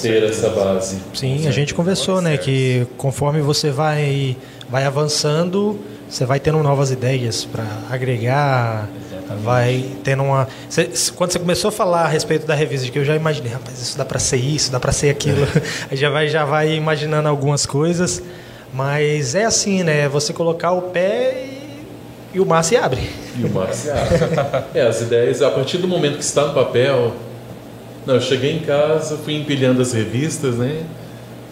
[0.01, 0.99] ter essa base.
[1.14, 4.37] Sim, a gente conversou, né, que conforme você vai
[4.68, 5.78] vai avançando,
[6.09, 9.45] você vai tendo novas ideias para agregar, Exatamente.
[9.45, 10.49] vai tendo uma.
[10.68, 13.80] Você, quando você começou a falar a respeito da revista, que eu já imaginei, rapaz,
[13.80, 15.47] isso dá para ser isso, dá para ser aquilo,
[15.91, 18.22] aí já vai já vai imaginando algumas coisas.
[18.72, 20.09] Mas é assim, né?
[20.09, 21.87] Você colocar o pé e,
[22.35, 23.11] e o mar se abre.
[23.39, 24.18] E o mar se abre.
[24.74, 27.12] é, as ideias, a partir do momento que está no papel.
[28.05, 30.84] Não, eu cheguei em casa, fui empilhando as revistas, né?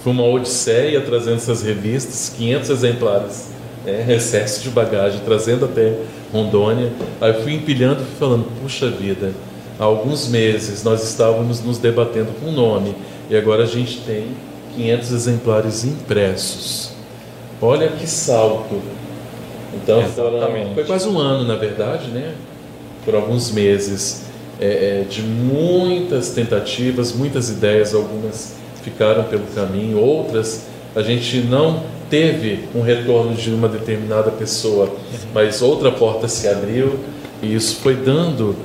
[0.02, 3.48] Foi uma odisseia trazendo essas revistas, 500 exemplares,
[3.84, 4.06] né?
[4.08, 5.94] excesso de bagagem, trazendo até
[6.32, 6.90] Rondônia.
[7.20, 9.32] Aí fui empilhando, fui falando, puxa vida,
[9.78, 12.96] há alguns meses nós estávamos nos debatendo com o nome
[13.28, 14.28] e agora a gente tem
[14.74, 16.92] 500 exemplares impressos.
[17.62, 18.80] Olha que salto.
[19.74, 22.34] Então foram, foi quase um ano, na verdade, né?
[23.04, 24.29] Por alguns meses
[24.60, 31.84] é, é, de muitas tentativas, muitas ideias, algumas ficaram pelo caminho, outras a gente não
[32.08, 34.92] teve um retorno de uma determinada pessoa,
[35.32, 36.98] mas outra porta se abriu
[37.42, 38.56] e isso foi dando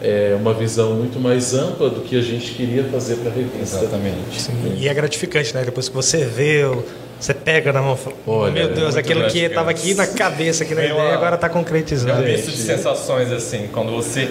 [0.00, 3.78] é, uma visão muito mais ampla do que a gente queria fazer para a revista.
[3.78, 4.40] Exatamente.
[4.40, 5.64] Sim, e é gratificante, né?
[5.64, 6.84] Depois que você vê o
[7.18, 10.64] você pega na mão e fala, Olha, meu Deus, aquilo que estava aqui na cabeça,
[10.64, 12.22] aqui na ideia, agora está concretizado.
[12.22, 14.28] É um misto de sensações assim, quando você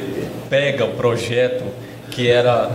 [0.50, 1.64] pega o projeto
[2.12, 2.70] que era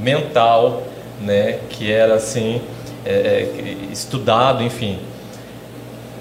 [0.00, 0.82] mental,
[1.20, 2.60] né, que era assim,
[3.04, 4.98] é, é estudado, enfim,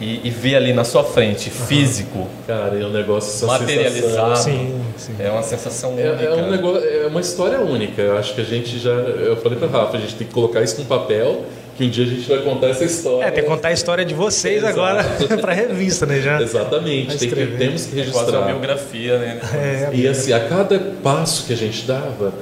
[0.01, 2.27] e, e vê ali na sua frente, físico.
[2.47, 4.37] Cara, é um negócio materializado.
[4.37, 5.15] Sim, sim.
[5.19, 6.23] É uma sensação é, única.
[6.23, 8.01] É, um negócio, é uma história única.
[8.01, 8.89] Eu acho que a gente já.
[8.89, 11.43] Eu falei para Rafa, a gente tem que colocar isso no papel
[11.81, 13.25] que um dia a gente vai contar essa história.
[13.25, 14.79] É, tem que contar a história de vocês Exato.
[14.79, 15.03] agora
[15.41, 16.21] para a revista, né?
[16.21, 18.21] Já Exatamente, tem que, temos que registrar.
[18.21, 19.39] É quase uma biografia, né?
[19.53, 22.33] É, e assim, a cada passo que a gente dava,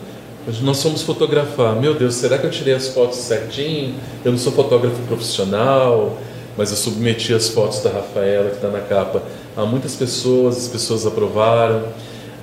[0.61, 1.75] nós fomos fotografar.
[1.75, 3.95] Meu Deus, será que eu tirei as fotos certinho?
[4.25, 6.17] Eu não sou fotógrafo profissional,
[6.57, 9.23] mas eu submeti as fotos da Rafaela, que está na capa,
[9.55, 11.85] a muitas pessoas, as pessoas aprovaram.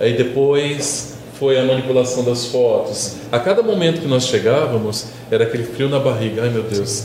[0.01, 3.17] Aí depois foi a manipulação das fotos.
[3.31, 6.43] A cada momento que nós chegávamos, era aquele frio na barriga.
[6.43, 7.05] Ai, meu Deus.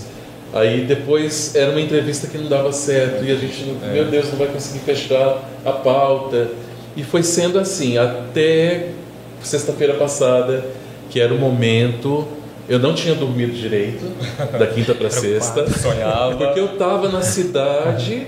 [0.53, 3.93] Aí depois era uma entrevista que não dava certo e a gente, é.
[3.93, 6.49] meu Deus, não vai conseguir fechar a pauta.
[6.95, 8.89] E foi sendo assim até
[9.41, 10.65] sexta-feira passada,
[11.09, 12.27] que era o momento.
[12.67, 14.05] Eu não tinha dormido direito
[14.57, 15.69] da quinta para sexta.
[15.71, 16.35] Sonhava.
[16.35, 18.27] Porque eu estava na cidade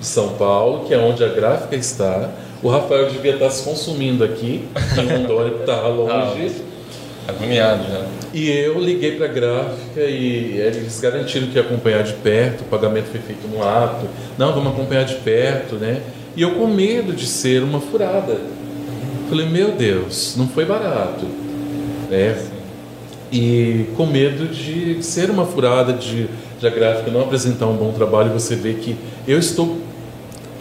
[0.00, 2.30] de São Paulo, que é onde a gráfica está
[2.62, 4.64] o Rafael devia estar se consumindo aqui,
[4.96, 6.52] em Rondônia, que estava longe.
[6.68, 6.72] Ah,
[7.28, 8.06] agoniado já.
[8.32, 12.64] E eu liguei para a gráfica e eles garantiram que ia acompanhar de perto, o
[12.64, 14.06] pagamento foi feito no ato.
[14.38, 16.00] Não, vamos acompanhar de perto, né?
[16.34, 18.38] E eu com medo de ser uma furada.
[19.28, 21.26] Falei, meu Deus, não foi barato.
[22.10, 22.36] Né?
[23.30, 26.28] E com medo de ser uma furada, de,
[26.58, 29.78] de a gráfica não apresentar um bom trabalho, você vê que eu estou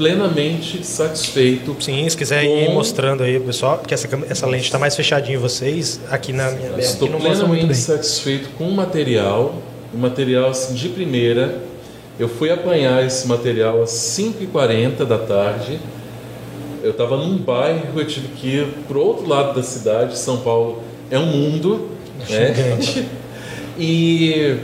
[0.02, 1.76] plenamente satisfeito.
[1.80, 2.50] Sim, se quiser com...
[2.50, 6.50] ir mostrando aí, pessoal, que essa, essa lente está mais fechadinha em vocês, aqui na
[6.50, 9.62] minha Estou plenamente satisfeito com o material,
[9.94, 11.60] o material assim, de primeira.
[12.20, 15.80] Eu fui apanhar esse material às 5h40 da tarde.
[16.82, 20.18] Eu estava num bairro, eu tive que ir para o outro lado da cidade.
[20.18, 21.90] São Paulo é um mundo.
[22.28, 22.80] Né?
[23.78, 24.58] e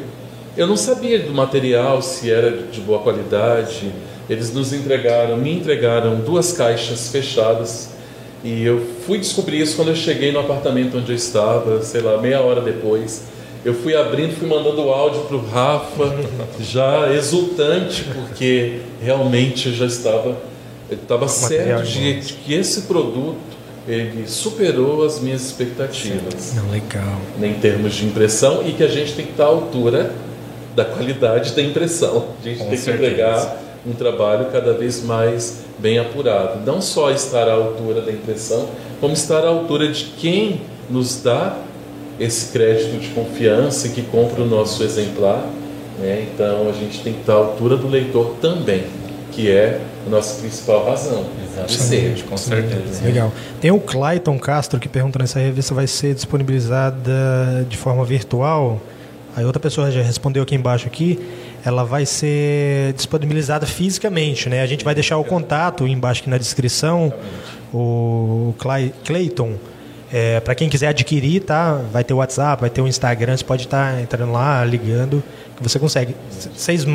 [0.57, 3.93] eu não sabia do material, se era de boa qualidade
[4.29, 7.89] eles nos entregaram, me entregaram duas caixas fechadas
[8.43, 12.17] e eu fui descobrir isso quando eu cheguei no apartamento onde eu estava, sei lá,
[12.17, 13.23] meia hora depois.
[13.65, 16.15] Eu fui abrindo, fui mandando o áudio para o Rafa,
[16.59, 20.37] já exultante, porque realmente eu já estava,
[20.89, 26.53] estava certo de, de que esse produto ele superou as minhas expectativas.
[26.55, 27.19] Não, legal.
[27.41, 30.13] Em termos de impressão e que a gente tem que estar à altura
[30.75, 32.27] da qualidade da impressão.
[32.39, 32.97] A gente Com tem certeza.
[32.97, 36.59] que entregar um trabalho cada vez mais bem apurado.
[36.65, 38.67] Não só estar à altura da impressão,
[38.99, 41.57] como estar à altura de quem nos dá
[42.19, 45.45] esse crédito de confiança que compra o nosso exemplar.
[45.99, 46.27] Né?
[46.33, 48.83] Então a gente tem que estar à altura do leitor também,
[49.31, 51.25] que é a nossa principal razão
[51.65, 52.23] de ser.
[52.23, 53.03] Com certeza.
[53.03, 53.31] Legal.
[53.59, 58.79] Tem o Clayton Castro que pergunta nessa revista vai ser disponibilizada de forma virtual?
[59.35, 61.19] Aí outra pessoa já respondeu aqui embaixo aqui.
[61.65, 64.61] Ela vai ser disponibilizada fisicamente, né?
[64.61, 67.13] A gente vai deixar o contato embaixo aqui na descrição.
[67.73, 69.55] O Clay, Clayton,
[70.11, 71.81] é, para quem quiser adquirir, tá?
[71.91, 75.23] Vai ter o WhatsApp, vai ter o Instagram, você pode estar tá entrando lá, ligando,
[75.55, 76.15] que você consegue.
[76.55, 76.85] Vocês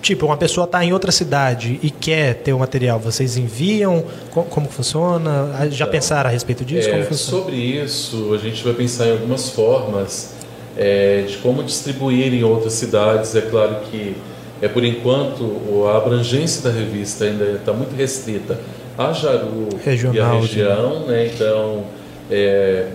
[0.00, 4.04] tipo, uma pessoa está em outra cidade e quer ter o material, vocês enviam?
[4.30, 5.48] Como, como funciona?
[5.70, 6.88] Já então, pensaram a respeito disso?
[6.88, 10.34] É, sobre isso, a gente vai pensar em algumas formas
[10.76, 13.34] é, de como distribuir em outras cidades.
[13.34, 14.16] É claro que,
[14.60, 18.58] é por enquanto, a abrangência da revista ainda está muito restrita
[18.96, 21.26] a Jaru Regional, e a região, né?
[21.26, 21.84] Então,
[22.30, 22.88] é,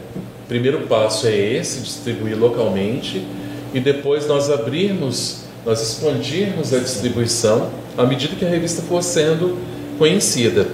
[0.47, 3.25] primeiro passo é esse, distribuir localmente,
[3.73, 9.57] e depois nós abrirmos nós expandirmos a distribuição à medida que a revista for sendo
[9.97, 10.65] conhecida.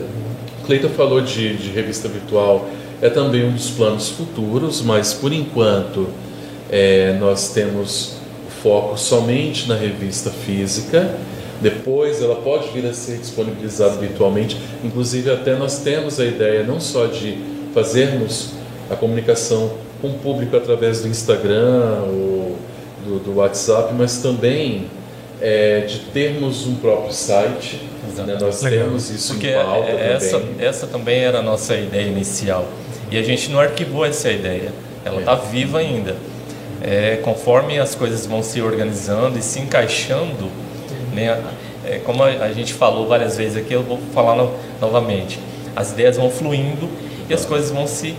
[0.67, 2.69] Cleiton falou de, de revista virtual,
[3.01, 6.07] é também um dos planos futuros, mas por enquanto
[6.73, 8.15] é, nós temos
[8.63, 11.15] foco somente na revista física.
[11.61, 14.57] Depois ela pode vir a ser disponibilizada virtualmente.
[14.83, 17.37] Inclusive até nós temos a ideia não só de
[17.75, 18.53] fazermos
[18.89, 19.71] a comunicação
[20.01, 22.57] com o público através do Instagram ou
[23.05, 24.87] do, do WhatsApp, mas também
[25.39, 27.81] é, de termos um próprio site.
[28.17, 28.35] Né?
[28.41, 28.85] Nós Legal.
[28.85, 30.55] temos isso Porque em pauta essa, também.
[30.65, 32.67] essa também era a nossa ideia inicial.
[33.11, 34.73] E a gente não arquivou essa ideia.
[35.05, 35.51] Ela está é.
[35.51, 36.32] viva ainda.
[36.83, 40.49] É, conforme as coisas vão se organizando e se encaixando,
[41.13, 41.41] né,
[41.85, 45.39] é, como a, gente falou várias vezes aqui, eu vou falar no, novamente.
[45.75, 46.89] As ideias vão fluindo
[47.29, 48.15] e as coisas vão se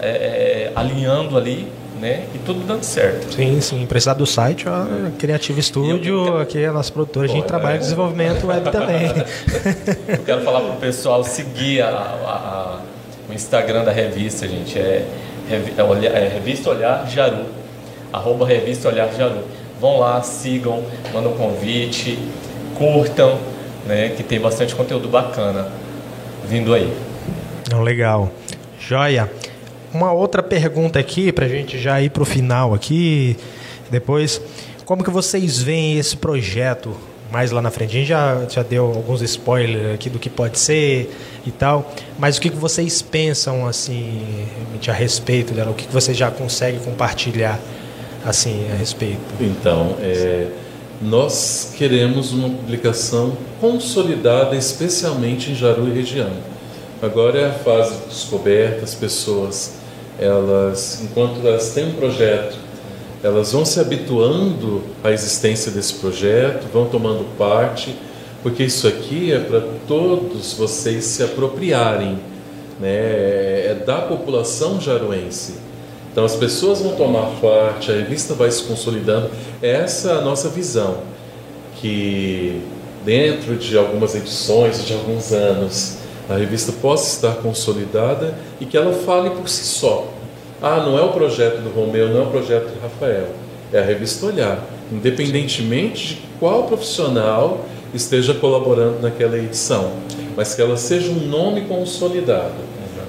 [0.00, 1.68] é, é, alinhando ali
[2.00, 2.24] né?
[2.34, 3.34] E tudo dando certo.
[3.34, 3.86] Sim, sim.
[3.86, 4.86] Precisar do site, ó,
[5.18, 7.76] Criativo Studio, eu, aqui é a nossa produtora, a gente trabalha é.
[7.76, 9.06] em desenvolvimento web também.
[10.08, 12.80] eu quero falar para o pessoal seguir a, a, a,
[13.28, 14.78] o Instagram da revista, gente.
[14.78, 15.06] É,
[15.50, 17.59] é, é Revista Olhar Jaru.
[18.12, 19.42] Arroba Revista Olhar Jaru.
[19.80, 20.82] Vão lá, sigam,
[21.12, 22.18] mandam convite,
[22.76, 23.38] curtam,
[23.86, 24.10] né?
[24.16, 25.68] Que tem bastante conteúdo bacana
[26.46, 26.92] vindo aí.
[27.82, 28.30] Legal.
[28.78, 29.30] Joia
[29.92, 33.36] uma outra pergunta aqui, para a gente já ir para o final aqui,
[33.90, 34.40] depois.
[34.84, 36.96] Como que vocês veem esse projeto
[37.30, 37.96] mais lá na frente?
[37.96, 41.12] A gente já, já deu alguns spoilers aqui do que pode ser
[41.46, 44.22] e tal, mas o que, que vocês pensam assim
[44.86, 45.70] a respeito dela?
[45.70, 47.58] O que, que vocês já conseguem compartilhar
[48.24, 49.20] assim a respeito?
[49.40, 50.48] Então, é,
[51.00, 56.30] nós queremos uma publicação consolidada, especialmente em Jaru e região.
[57.02, 59.80] Agora é a fase de descoberta, as pessoas
[60.18, 62.58] elas, enquanto elas têm um projeto,
[63.22, 67.96] elas vão se habituando à existência desse projeto, vão tomando parte,
[68.42, 72.18] porque isso aqui é para todos vocês se apropriarem,
[72.78, 72.90] né?
[72.90, 75.54] é da população jaruense.
[76.10, 79.30] Então as pessoas vão tomar parte, a revista vai se consolidando.
[79.62, 80.98] Essa é a nossa visão,
[81.80, 82.60] que
[83.04, 88.92] dentro de algumas edições, de alguns anos, a revista possa estar consolidada e que ela
[88.92, 90.08] fale por si só.
[90.60, 93.28] Ah, não é o projeto do Romeu, não é o projeto do Rafael,
[93.72, 94.62] é a revista Olhar,
[94.92, 97.64] independentemente de qual profissional
[97.94, 99.92] esteja colaborando naquela edição,
[100.36, 102.54] mas que ela seja um nome consolidado.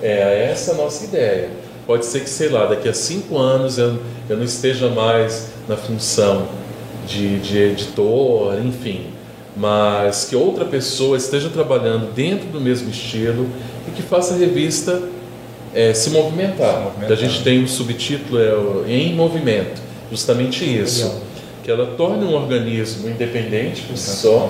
[0.02, 1.61] É essa a nossa ideia.
[1.91, 3.99] Pode ser que, sei lá, daqui a cinco anos eu,
[4.30, 6.47] eu não esteja mais na função
[7.05, 9.07] de, de editor, enfim,
[9.57, 13.45] mas que outra pessoa esteja trabalhando dentro do mesmo estilo
[13.85, 15.01] e que faça a revista
[15.76, 16.76] é, se, movimentar.
[16.76, 17.11] se movimentar.
[17.11, 21.03] A gente tem um subtítulo é, em movimento, justamente isso.
[21.03, 21.22] Legal.
[21.61, 24.49] Que ela torne um organismo independente por si só,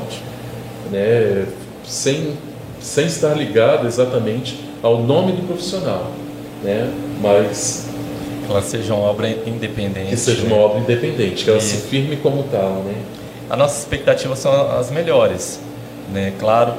[0.91, 1.47] né,
[1.83, 2.33] sem,
[2.79, 6.11] sem estar ligado exatamente ao nome do profissional.
[6.63, 6.87] Né,
[7.21, 7.87] mas
[8.45, 10.09] que ela seja uma obra independente.
[10.09, 10.61] Que seja uma né?
[10.61, 11.61] obra independente, que ela e...
[11.61, 12.83] se firme como tal.
[12.83, 12.95] Né?
[13.51, 15.59] as nossas expectativas são as melhores.
[16.09, 16.31] Né?
[16.39, 16.73] Claro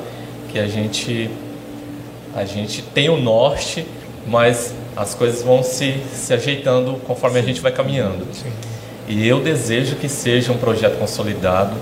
[0.48, 1.28] que a gente,
[2.34, 3.86] a gente tem o norte,
[4.26, 7.42] mas as coisas vão se, se ajeitando conforme Sim.
[7.42, 8.26] a gente vai caminhando.
[8.32, 8.50] Sim.
[9.06, 11.76] E eu desejo que seja um projeto consolidado,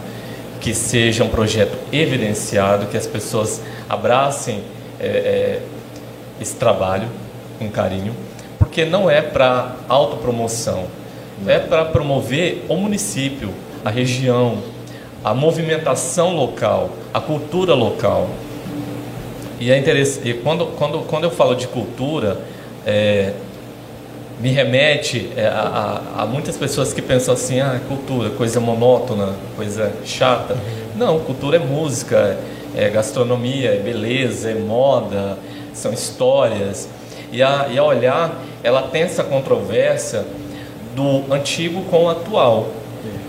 [0.60, 4.60] que seja um projeto evidenciado, que as pessoas abracem
[4.98, 5.62] é, é,
[6.40, 7.08] esse trabalho
[7.60, 8.12] com carinho,
[8.70, 10.84] porque não é para autopromoção,
[11.44, 13.52] é para promover o município,
[13.84, 14.58] a região,
[15.24, 18.30] a movimentação local, a cultura local.
[19.58, 22.40] E é interessante, quando, quando, quando eu falo de cultura,
[22.86, 23.32] é,
[24.38, 29.34] me remete é, a, a, a, muitas pessoas que pensam assim, ah, cultura, coisa monótona,
[29.56, 30.56] coisa chata.
[30.94, 32.38] Não, cultura é música,
[32.76, 35.36] é gastronomia, é beleza, é moda,
[35.74, 36.88] são histórias.
[37.32, 40.24] E a, e a olhar, ela tem essa controvérsia
[40.94, 42.68] do antigo com o atual.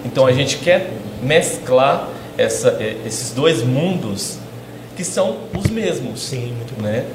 [0.05, 0.91] Então a gente quer
[1.21, 4.37] mesclar essa, é, esses dois mundos
[4.95, 6.21] que são os mesmos.
[6.21, 6.81] Sim, muito.
[6.81, 7.05] Né?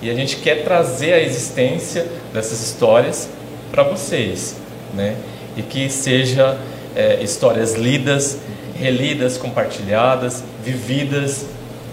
[0.00, 3.28] E a gente quer trazer a existência dessas histórias
[3.70, 4.56] para vocês,
[4.94, 5.16] né?
[5.56, 6.58] E que seja
[6.94, 8.38] é, histórias lidas,
[8.78, 11.46] relidas, compartilhadas, vividas,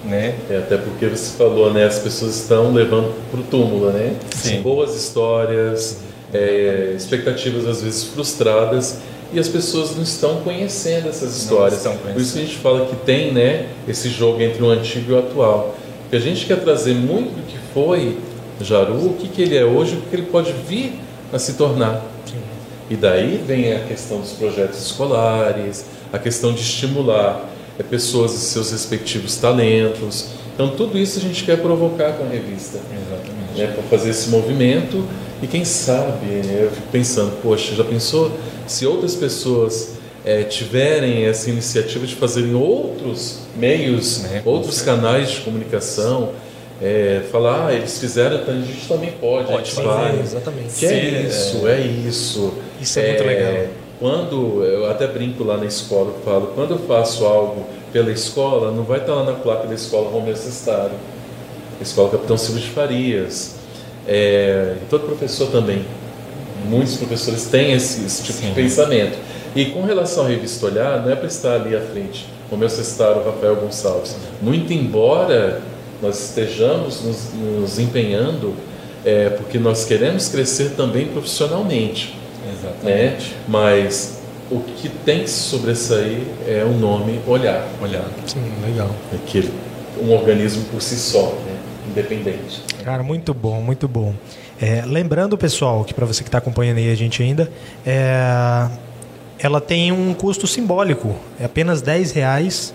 [0.03, 0.35] né?
[0.49, 1.85] É, até porque você falou, né?
[1.85, 4.15] As pessoas estão levando para o túmulo, né?
[4.35, 4.61] Sim.
[4.61, 5.99] Boas histórias,
[6.34, 8.99] é, expectativas às vezes frustradas
[9.34, 11.81] e as pessoas não estão conhecendo essas histórias.
[11.81, 12.13] conhecendo.
[12.13, 13.67] Por isso que a gente fala que tem, né?
[13.88, 15.75] Esse jogo entre o antigo e o atual.
[16.01, 18.17] Porque a gente quer trazer muito do que foi
[18.61, 20.93] Jaru, o que, que ele é hoje, o que ele pode vir
[21.31, 22.03] a se tornar.
[22.89, 27.49] E daí vem a questão dos projetos escolares, a questão de estimular
[27.82, 30.28] pessoas e seus respectivos talentos.
[30.54, 32.78] Então, tudo isso a gente quer provocar com a revista.
[32.78, 33.58] Exatamente.
[33.58, 35.04] Né, para fazer esse movimento.
[35.41, 38.32] E quem sabe, né, eu fico pensando, poxa, já pensou
[38.68, 39.94] se outras pessoas
[40.26, 46.32] é, tiverem essa iniciativa de fazerem outros meios, Né, outros canais de comunicação,
[46.82, 50.20] é, falar, ah, eles fizeram, então a gente também pode, Pode a gente fazer, vai.
[50.20, 50.74] exatamente.
[50.76, 52.54] Que é Ser, isso, é, isso.
[52.82, 53.68] Isso é muito legal.
[54.03, 58.69] Quando, eu até brinco lá na escola, eu falo, quando eu faço algo pela escola,
[58.69, 60.91] não vai estar lá na placa da escola Romeu Sestaro,
[61.81, 63.55] escola Capitão Silvio de Farias,
[64.05, 65.85] é, e todo professor também.
[66.65, 68.53] Muitos professores têm esse, esse tipo de Sim.
[68.53, 69.17] pensamento.
[69.55, 73.23] E com relação à revista Olhar, não é para estar ali à frente, Romeu Sestaro,
[73.23, 74.17] Rafael Gonçalves.
[74.41, 75.61] Muito embora
[76.01, 78.53] nós estejamos nos, nos empenhando,
[79.05, 82.21] é, porque nós queremos crescer também profissionalmente
[82.53, 83.05] né?
[83.05, 83.35] Exatamente.
[83.47, 84.21] Mas
[84.51, 88.05] o que tem que se sobressair é o nome olhar, Olhar.
[88.25, 88.89] Sim, legal.
[89.13, 89.51] aquele
[90.01, 91.57] um organismo por si só, né?
[91.88, 92.63] independente.
[92.84, 94.13] Cara, muito bom, muito bom.
[94.61, 97.49] É, lembrando, pessoal, que para você que está acompanhando aí a gente ainda,
[97.85, 98.67] é,
[99.39, 102.73] ela tem um custo simbólico, é apenas 10 reais,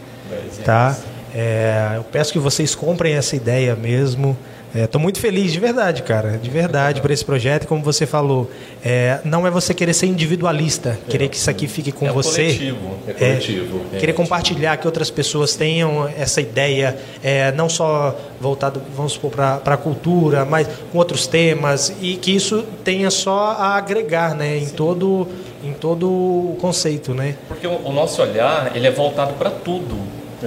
[0.64, 0.96] tá?
[1.34, 4.36] É, eu peço que vocês comprem essa ideia mesmo.
[4.74, 7.66] Estou muito feliz, de verdade, cara, de verdade, por esse projeto.
[7.66, 8.50] Como você falou,
[8.84, 12.42] é, não é você querer ser individualista, querer que isso aqui fique com é você.
[12.42, 12.98] coletivo.
[13.06, 13.80] É coletivo.
[13.92, 13.98] é.
[13.98, 19.74] Querer compartilhar que outras pessoas tenham essa ideia, é, não só voltado, vamos supor, para
[19.74, 24.68] a cultura, mas com outros temas, e que isso tenha só a agregar né, em,
[24.68, 25.26] todo,
[25.64, 27.14] em todo o conceito.
[27.14, 27.36] Né?
[27.48, 29.96] Porque o, o nosso olhar ele é voltado para tudo.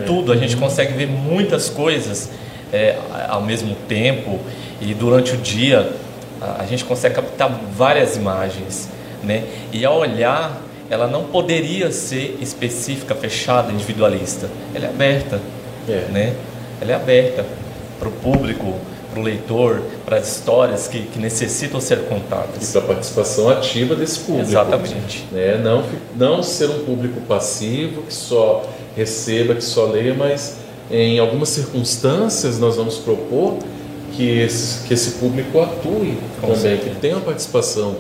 [0.06, 0.32] Tudo.
[0.32, 2.30] A gente consegue ver muitas coisas
[2.72, 4.40] é, ao mesmo tempo
[4.80, 5.94] e durante o dia
[6.42, 8.90] a, a gente consegue captar várias imagens.
[9.24, 9.44] Né?
[9.72, 14.50] E ao olhar, ela não poderia ser específica, fechada, individualista.
[14.74, 15.40] Ela é aberta.
[15.88, 16.08] É.
[16.12, 16.36] Né?
[16.82, 17.46] Ela é aberta
[18.00, 18.76] para o público,
[19.12, 22.72] para o leitor, para as histórias que, que necessitam ser E contadas.
[22.72, 24.50] para a participação ativa desse público.
[24.50, 25.26] Exatamente.
[25.32, 25.58] Né?
[25.58, 25.84] Não,
[26.16, 28.64] não ser um público passivo que só
[28.96, 30.61] receba, que só leia, mas
[30.92, 33.58] em algumas circunstâncias nós vamos propor
[34.16, 36.90] que esse, que esse público atue Com também, certeza.
[36.90, 37.96] que tenha uma participação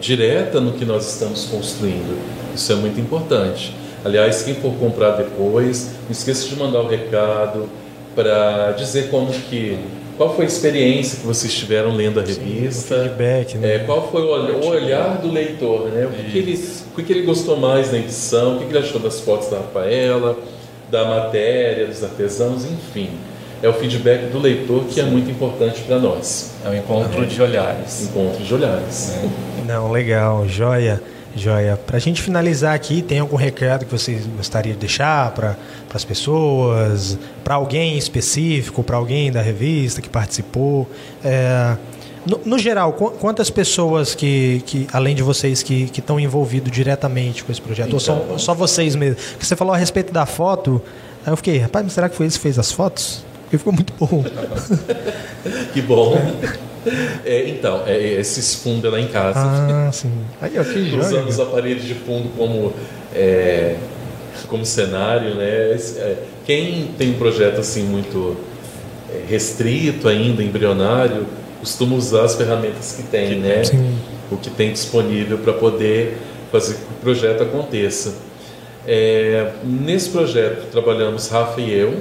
[0.00, 2.18] direta no que nós estamos construindo.
[2.54, 3.74] Isso é muito importante.
[4.04, 7.68] Aliás, quem for comprar depois, não esqueça de mandar o recado
[8.14, 9.78] para dizer como que
[10.16, 12.96] qual foi a experiência que vocês tiveram lendo a revista.
[13.04, 13.76] feedback, né?
[13.76, 16.06] É, qual foi o olh- o olhar do leitor, né?
[16.06, 18.70] O que, que ele, o que, que ele gostou mais da edição, o que, que
[18.76, 20.36] ele achou das fotos da Rafaela,
[20.92, 23.08] da matéria, dos artesãos, enfim.
[23.62, 26.52] É o feedback do leitor que é muito importante para nós.
[26.62, 28.02] É um encontro de olhares.
[28.02, 29.14] Encontro de olhares.
[29.66, 31.00] Não, legal, joia,
[31.34, 31.78] joia.
[31.86, 35.56] Para a gente finalizar aqui, tem algum recado que vocês gostariam de deixar para
[35.94, 40.86] as pessoas, para alguém específico, para alguém da revista que participou?
[41.24, 41.76] É,
[42.26, 47.42] no, no geral, qu- quantas pessoas que, que além de vocês, que estão envolvidos diretamente
[47.44, 47.92] com esse projeto?
[47.94, 48.38] Ou são Então.
[48.38, 49.16] só vocês mesmo?
[49.32, 50.80] Porque você falou a respeito da foto,
[51.26, 53.24] aí eu fiquei, rapaz, mas será que foi ele que fez as fotos?
[53.44, 54.24] Porque ficou muito bom.
[55.72, 56.16] Que bom.
[57.24, 59.38] É, então, é, esses fundos lá em casa.
[59.40, 60.10] Ah, sim.
[60.40, 61.00] Aí, ó, que joia.
[61.02, 62.72] usando os aparelhos de fundo como,
[63.14, 63.76] é,
[64.48, 65.44] como cenário, né?
[65.46, 68.36] É, quem tem um projeto assim muito
[69.12, 71.26] é, restrito ainda, embrionário,
[71.62, 73.62] costuma usar as ferramentas que tem, né?
[73.62, 73.96] Sim.
[74.32, 76.18] O que tem disponível para poder
[76.50, 78.14] fazer que o projeto aconteça.
[78.84, 81.94] É, nesse projeto trabalhamos Rafa e eu,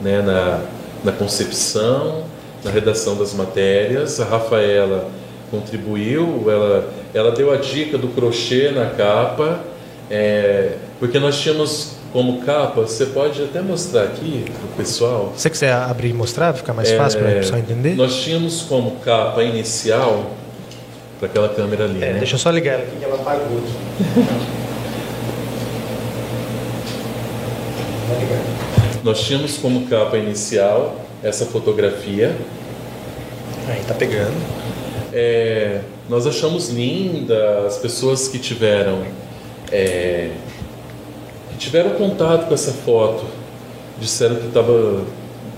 [0.00, 0.62] né, na,
[1.02, 2.22] na concepção,
[2.62, 4.20] na redação das matérias.
[4.20, 5.10] A Rafaela
[5.50, 9.58] contribuiu, ela, ela deu a dica do crochê na capa,
[10.08, 15.32] é, porque nós tínhamos como capa, você pode até mostrar aqui para o pessoal.
[15.36, 17.94] Se você quiser abrir e mostrar, ficar mais fácil para o pessoal entender.
[17.94, 20.30] Nós tínhamos como capa inicial
[21.18, 22.02] para aquela câmera ali.
[22.02, 22.18] É, né?
[22.18, 23.62] Deixa eu só ligar ela aqui que ela apagou.
[29.04, 32.36] Nós tínhamos como capa inicial essa fotografia.
[33.68, 34.34] Aí tá pegando.
[35.12, 39.02] É, nós achamos linda as pessoas que tiveram
[39.70, 40.30] é,
[41.60, 43.24] tiveram contato com essa foto
[44.00, 45.04] disseram que estava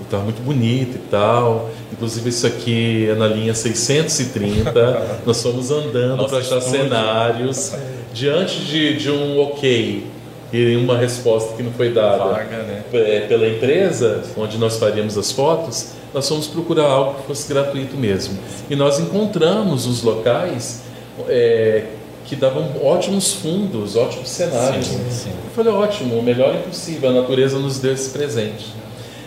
[0.02, 6.26] estava muito bonita e tal inclusive isso aqui é na linha 630 nós fomos andando
[6.26, 7.72] para achar cenários
[8.12, 10.12] diante de, de um ok
[10.52, 12.82] e uma resposta que não foi dada Vaga, né?
[12.92, 17.96] é, pela empresa onde nós faríamos as fotos, nós fomos procurar algo que fosse gratuito
[17.96, 18.38] mesmo.
[18.68, 20.82] E nós encontramos os locais
[21.26, 21.84] é,
[22.24, 24.86] que davam ótimos fundos, ótimos cenários.
[24.86, 25.30] Sim, sim.
[25.30, 28.66] Eu falei, ótimo, o melhor impossível, a natureza nos deu esse presente.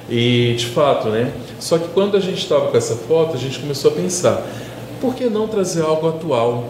[0.09, 1.31] E de fato, né?
[1.59, 4.45] Só que quando a gente estava com essa foto, a gente começou a pensar,
[5.01, 6.69] por que não trazer algo atual?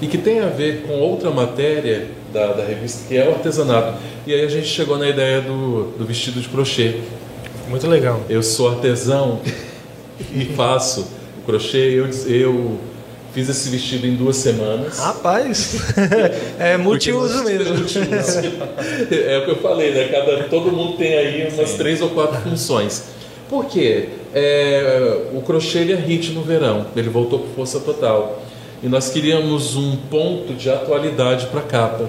[0.00, 3.98] E que tem a ver com outra matéria da, da revista, que é o artesanato.
[4.26, 7.00] E aí a gente chegou na ideia do, do vestido de crochê.
[7.68, 8.20] Muito legal.
[8.28, 9.40] Eu sou artesão
[10.34, 11.06] e faço
[11.38, 11.92] o crochê.
[11.94, 12.78] Eu, eu
[13.32, 14.98] fiz esse vestido em duas semanas.
[14.98, 15.76] Rapaz,
[16.58, 17.74] é multiuso mesmo.
[17.74, 18.62] multiuso.
[19.10, 20.08] É o que eu falei, né?
[20.08, 23.04] Cada, todo mundo tem aí umas três ou quatro funções.
[23.48, 24.08] Por quê?
[24.34, 28.42] É, o crochê ele é hit no verão, ele voltou com força total.
[28.82, 32.08] E nós queríamos um ponto de atualidade para a capa.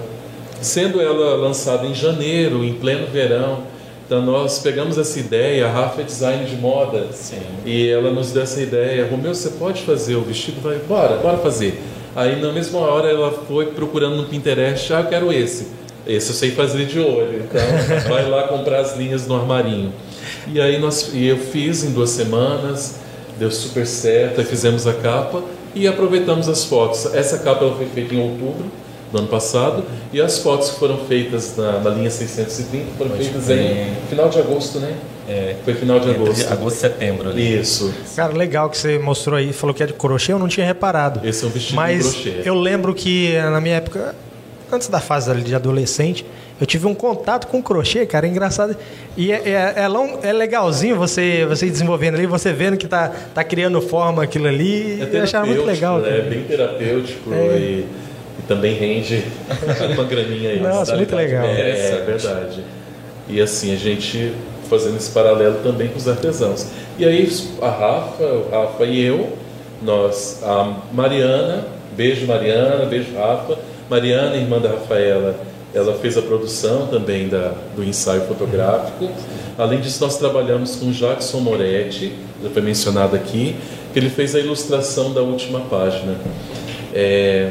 [0.60, 3.62] Sendo ela lançada em janeiro, em pleno verão,
[4.06, 7.40] então nós pegamos essa ideia, a Rafa é design de moda, Sim.
[7.64, 10.60] e ela nos deu essa ideia, Romeu, você pode fazer o vestido?
[10.60, 11.82] Vai, bora, bora fazer.
[12.14, 15.68] Aí na mesma hora ela foi procurando no Pinterest, ah, eu quero esse.
[16.06, 17.60] Esse eu sei fazer de olho, então
[18.08, 19.90] vai lá comprar as linhas no armarinho.
[20.52, 23.00] E aí nós, e eu fiz em duas semanas,
[23.38, 25.42] deu super certo, aí fizemos a capa
[25.74, 27.06] e aproveitamos as fotos.
[27.14, 28.70] Essa capa ela foi feita em outubro
[29.14, 33.44] do ano passado e as fotos que foram feitas na, na linha 630 foram feitas
[33.46, 33.58] crer.
[33.58, 34.92] em final de agosto, né?
[35.26, 36.52] É, Foi final de agosto.
[36.52, 37.58] agosto setembro ali.
[37.58, 37.94] Isso.
[38.14, 41.26] Cara, legal que você mostrou aí, falou que é de crochê, eu não tinha reparado.
[41.26, 42.42] Esse é um vestido Mas de crochê.
[42.44, 44.14] eu lembro que eh, na minha época,
[44.70, 46.26] antes da fase ali de adolescente,
[46.60, 48.76] eu tive um contato com crochê, cara, é engraçado.
[49.16, 53.10] E é, é, é long- é legalzinho você, você desenvolvendo ali, você vendo que tá,
[53.34, 55.00] tá criando forma aquilo ali.
[55.00, 56.00] É eu achava muito legal.
[56.00, 56.18] né?
[56.18, 57.56] É bem terapêutico É.
[57.56, 57.86] e
[58.46, 59.24] também rende
[59.94, 60.60] uma graninha aí.
[60.60, 61.44] Nossa, muito legal.
[61.44, 62.64] É, é verdade.
[63.28, 64.32] E assim, a gente
[64.68, 66.66] fazendo esse paralelo também com os artesãos.
[66.98, 67.30] E aí
[67.60, 69.32] a Rafa, o Rafa e eu,
[69.82, 71.66] nós, a Mariana,
[71.96, 73.58] beijo Mariana, beijo Rafa.
[73.88, 75.38] Mariana, irmã da Rafaela,
[75.74, 79.10] ela fez a produção também da, do ensaio fotográfico.
[79.58, 82.12] Além disso, nós trabalhamos com Jackson Moretti,
[82.42, 83.56] já foi mencionado aqui,
[83.92, 86.16] que ele fez a ilustração da última página.
[86.94, 87.50] É,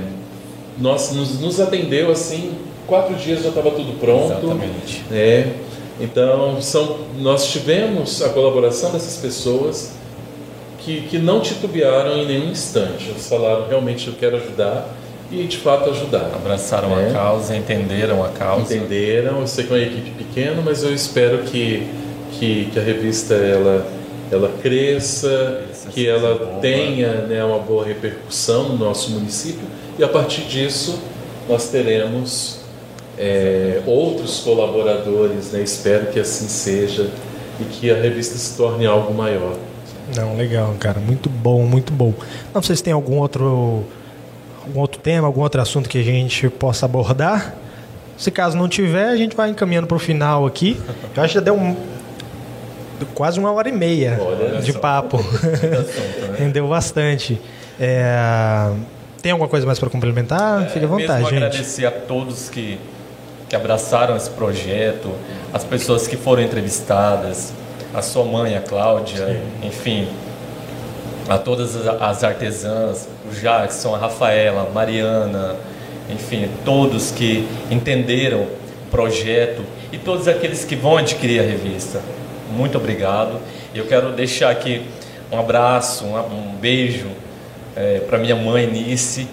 [0.80, 2.54] nós, nos, nos atendeu assim,
[2.88, 4.32] quatro dias já estava tudo pronto.
[4.32, 5.04] Exatamente.
[5.12, 5.48] É,
[6.00, 9.92] então, são, nós tivemos a colaboração dessas pessoas
[10.80, 13.10] que, que não titubearam em nenhum instante.
[13.10, 14.90] Eles falaram, realmente eu quero ajudar
[15.32, 16.36] e de fato ajudaram.
[16.36, 17.10] Abraçaram É.
[17.10, 18.76] a causa, entenderam a causa.
[18.76, 21.88] Entenderam, eu sei que é uma equipe pequena, mas eu espero que,
[22.34, 23.86] que, que a revista ela,
[24.32, 29.64] ela cresça, Cresça, que ela tenha né, uma boa repercussão no nosso município
[29.98, 31.00] e a partir disso
[31.48, 32.60] nós teremos
[33.18, 35.62] é, outros colaboradores, né?
[35.62, 37.10] espero que assim seja
[37.60, 39.56] e que a revista se torne algo maior.
[40.16, 41.00] Não, legal, cara.
[41.00, 42.14] Muito bom, muito bom.
[42.54, 43.84] Não sei se tem algum outro,
[44.66, 47.56] algum outro tema, algum outro assunto que a gente possa abordar.
[48.18, 50.80] Se caso não tiver, a gente vai encaminhando para o final aqui.
[51.16, 51.76] Eu acho que já deu um-
[53.14, 54.80] quase uma hora e meia Olha de só.
[54.80, 55.18] papo.
[56.38, 57.40] Rendeu bastante.
[57.80, 58.72] É,
[59.24, 60.68] Tem alguma coisa mais para complementar?
[60.68, 61.36] Fique à É, vontade, gente.
[61.38, 62.78] agradecer a todos que,
[63.50, 65.10] que abraçaram esse projeto,
[65.54, 67.54] as pessoas que foram entrevistadas,
[67.94, 70.08] a sua mãe, a Cláudia, enfim,
[71.30, 75.56] a todas as- as artesãs, o Jackson, a Rafaela, a Mariana,
[76.10, 78.48] enfim, todos que entenderam o
[78.92, 82.02] projeto e todos aqueles que vão adquirir a revista.
[82.52, 83.40] Muito obrigado.
[83.74, 84.86] Eu quero deixar aqui
[85.32, 87.08] um abraço, um, um beijo
[88.08, 89.28] para minha mãe Nice,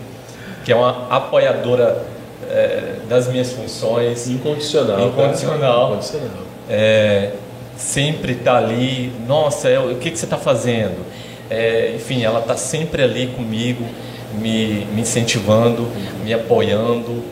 [0.64, 2.04] que é uma apoiadora
[2.48, 4.28] eh, das minhas funções.
[4.28, 4.96] Incondicional.
[4.96, 5.02] tá?
[5.04, 5.86] Incondicional.
[5.90, 6.44] Incondicional.
[6.68, 7.32] É,
[7.76, 11.04] sempre está ali, nossa, é, o que, que você está fazendo?
[11.48, 13.84] É, enfim, ela está sempre ali comigo,
[14.34, 15.88] me, me incentivando,
[16.24, 17.22] me apoiando.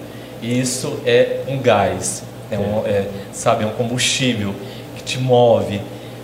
[0.40, 2.22] E isso é um gás.
[2.50, 4.54] é um, é, sabe, é um combustível
[4.96, 5.80] que te move,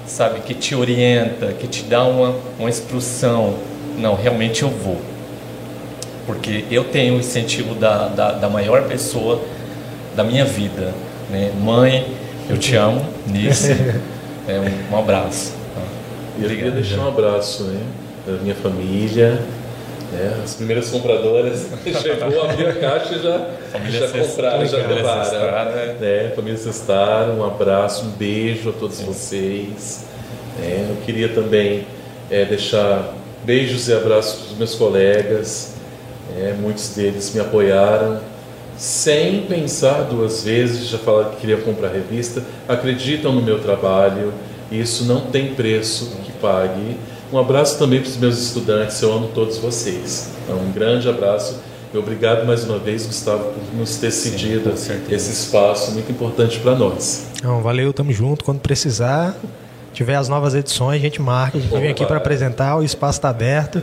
[0.07, 3.55] sabe, que te orienta, que te dá uma, uma instrução.
[3.97, 5.01] Não, realmente eu vou.
[6.27, 9.43] Porque eu tenho o incentivo da, da, da maior pessoa
[10.17, 10.93] da minha vida.
[11.31, 11.53] Né?
[11.61, 12.07] Mãe,
[12.49, 13.71] eu te amo, Nice.
[14.49, 15.65] é um, um abraço.
[16.39, 17.81] E eu queria deixar um abraço né,
[18.27, 19.41] da minha família,
[20.13, 21.69] né, as primeiras compradoras.
[22.03, 23.47] Chegou, abriu a caixa e já,
[23.89, 25.71] já compraram, já levaram.
[25.71, 25.97] Né?
[26.01, 26.33] né?
[26.35, 29.05] Família Cestar, um abraço, um beijo a todos Sim.
[29.05, 30.05] vocês.
[30.59, 30.89] Né?
[30.91, 31.87] Eu queria também
[32.29, 33.15] é, deixar
[33.45, 35.75] beijos e abraços para os meus colegas.
[36.37, 38.21] É, muitos deles me apoiaram
[38.77, 44.33] sem pensar duas vezes, já falaram que queria comprar revista, acreditam no meu trabalho,
[44.71, 46.97] e isso não tem preço que pague.
[47.33, 50.31] Um abraço também para os meus estudantes, eu amo todos vocês.
[50.45, 51.61] Então, um grande abraço
[51.93, 56.75] e obrigado mais uma vez, Gustavo, por nos ter cedido esse espaço muito importante para
[56.75, 57.29] nós.
[57.39, 58.45] Então, valeu, tamo junto.
[58.45, 59.37] Quando precisar,
[59.95, 63.19] tiver as novas edições, a gente marca, a gente vem aqui para apresentar, o espaço
[63.19, 63.83] está aberto.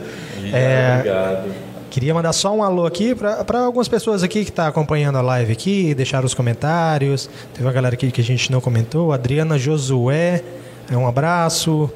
[0.52, 1.72] É, obrigado.
[1.90, 5.20] Queria mandar só um alô aqui para algumas pessoas aqui que estão tá acompanhando a
[5.20, 7.28] live aqui, deixaram os comentários.
[7.52, 9.12] Teve uma galera aqui que a gente não comentou.
[9.12, 10.42] Adriana Josué,
[10.90, 11.90] é um abraço.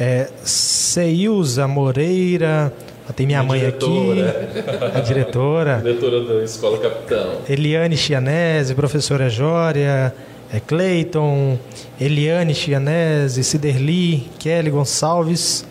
[0.00, 2.72] É, Ceilza Moreira,
[3.14, 4.30] tem minha, minha mãe diretora.
[4.30, 5.76] aqui, a diretora.
[5.84, 7.32] diretora da Escola Capitão.
[7.48, 10.14] Eliane Chianese, professora Jória,
[10.52, 11.58] é Cleiton,
[11.98, 15.64] Eliane Chianese, Ciderli, Kelly Gonçalves.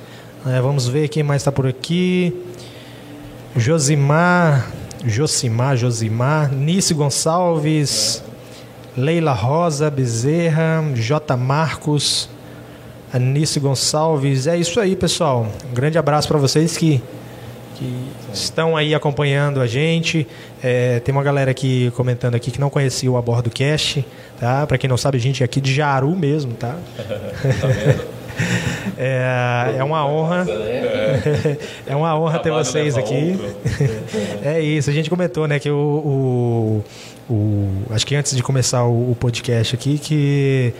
[0.46, 2.36] É, vamos ver quem mais está por aqui.
[3.56, 4.72] Josimar,
[5.06, 8.24] Josimar, Josimar, Nice Gonçalves,
[8.98, 11.38] Leila Rosa Bezerra, J.
[11.38, 12.28] Marcos,
[13.14, 14.48] Anice Gonçalves.
[14.48, 15.46] É isso aí, pessoal.
[15.70, 17.04] Um grande abraço para vocês que,
[17.82, 20.28] que estão aí acompanhando a gente.
[20.64, 24.06] É, tem uma galera aqui comentando aqui que não conhecia o Abordo Cast,
[24.40, 24.68] tá?
[24.68, 26.78] Para quem não sabe, a gente é aqui de Jaru mesmo, tá?
[26.96, 28.04] tá vendo?
[28.98, 30.46] É, é uma honra.
[31.86, 33.38] É uma honra ter vocês aqui.
[34.46, 36.84] É isso, a gente comentou, né, que o,
[37.30, 40.74] o, o acho que antes de começar o, o podcast aqui, que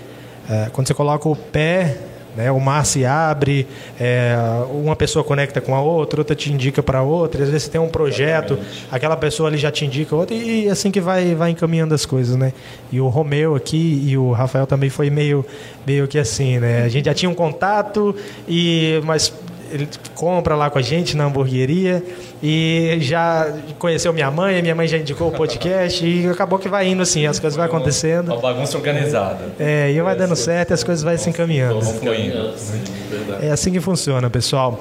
[0.50, 1.98] é, quando você coloca o pé
[2.36, 2.52] né?
[2.52, 3.68] O mar se abre,
[4.00, 4.36] é,
[4.72, 7.44] uma pessoa conecta com a outra, outra te indica para outra.
[7.44, 8.88] Às vezes você tem um projeto, Exatamente.
[8.92, 12.36] aquela pessoa ali já te indica outra e assim que vai, vai encaminhando as coisas,
[12.36, 12.54] né?
[12.92, 15.46] E o Romeu aqui e o Rafael também foi meio,
[15.86, 16.84] meio que assim, né?
[16.84, 18.16] A gente já tinha um contato
[18.48, 19.34] e mas
[19.72, 22.04] ele compra lá com a gente na hamburgueria
[22.42, 26.88] e já conheceu minha mãe, minha mãe já indicou o podcast e acabou que vai
[26.88, 28.32] indo assim, as coisas vão acontecendo.
[28.32, 29.46] Uma bagunça organizada.
[29.60, 31.80] É, e vai dando certo e as coisas vão se encaminhando.
[33.42, 34.80] É assim que funciona, pessoal.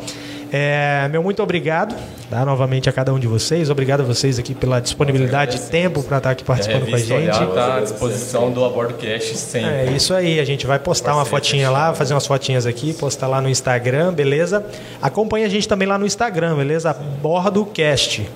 [0.53, 1.95] É, meu muito obrigado
[2.29, 3.71] tá, novamente a cada um de vocês.
[3.71, 7.43] Obrigado a vocês aqui pela disponibilidade de tempo para estar aqui participando com a gente.
[7.43, 9.71] Está à disposição do AbordoCast sempre.
[9.71, 10.41] É isso aí.
[10.41, 14.13] A gente vai postar uma fotinha lá, fazer umas fotinhas aqui, postar lá no Instagram,
[14.13, 14.65] beleza?
[15.01, 16.91] Acompanhe a gente também lá no Instagram, beleza?
[16.91, 18.29] AbordoCast.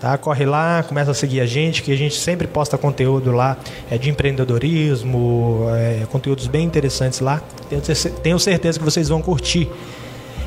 [0.00, 0.16] Tá?
[0.16, 3.58] Corre lá, começa a seguir a gente, que a gente sempre posta conteúdo lá
[3.90, 7.42] é de empreendedorismo, é, conteúdos bem interessantes lá.
[7.68, 7.82] Tenho,
[8.22, 9.68] tenho certeza que vocês vão curtir.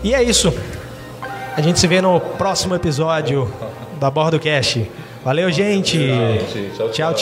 [0.03, 0.52] E é isso.
[1.56, 3.52] A gente se vê no próximo episódio
[4.00, 4.80] da Bordo Cash.
[5.24, 5.98] Valeu, gente.
[6.76, 6.90] tchau.
[6.90, 6.90] tchau.
[6.90, 7.14] tchau.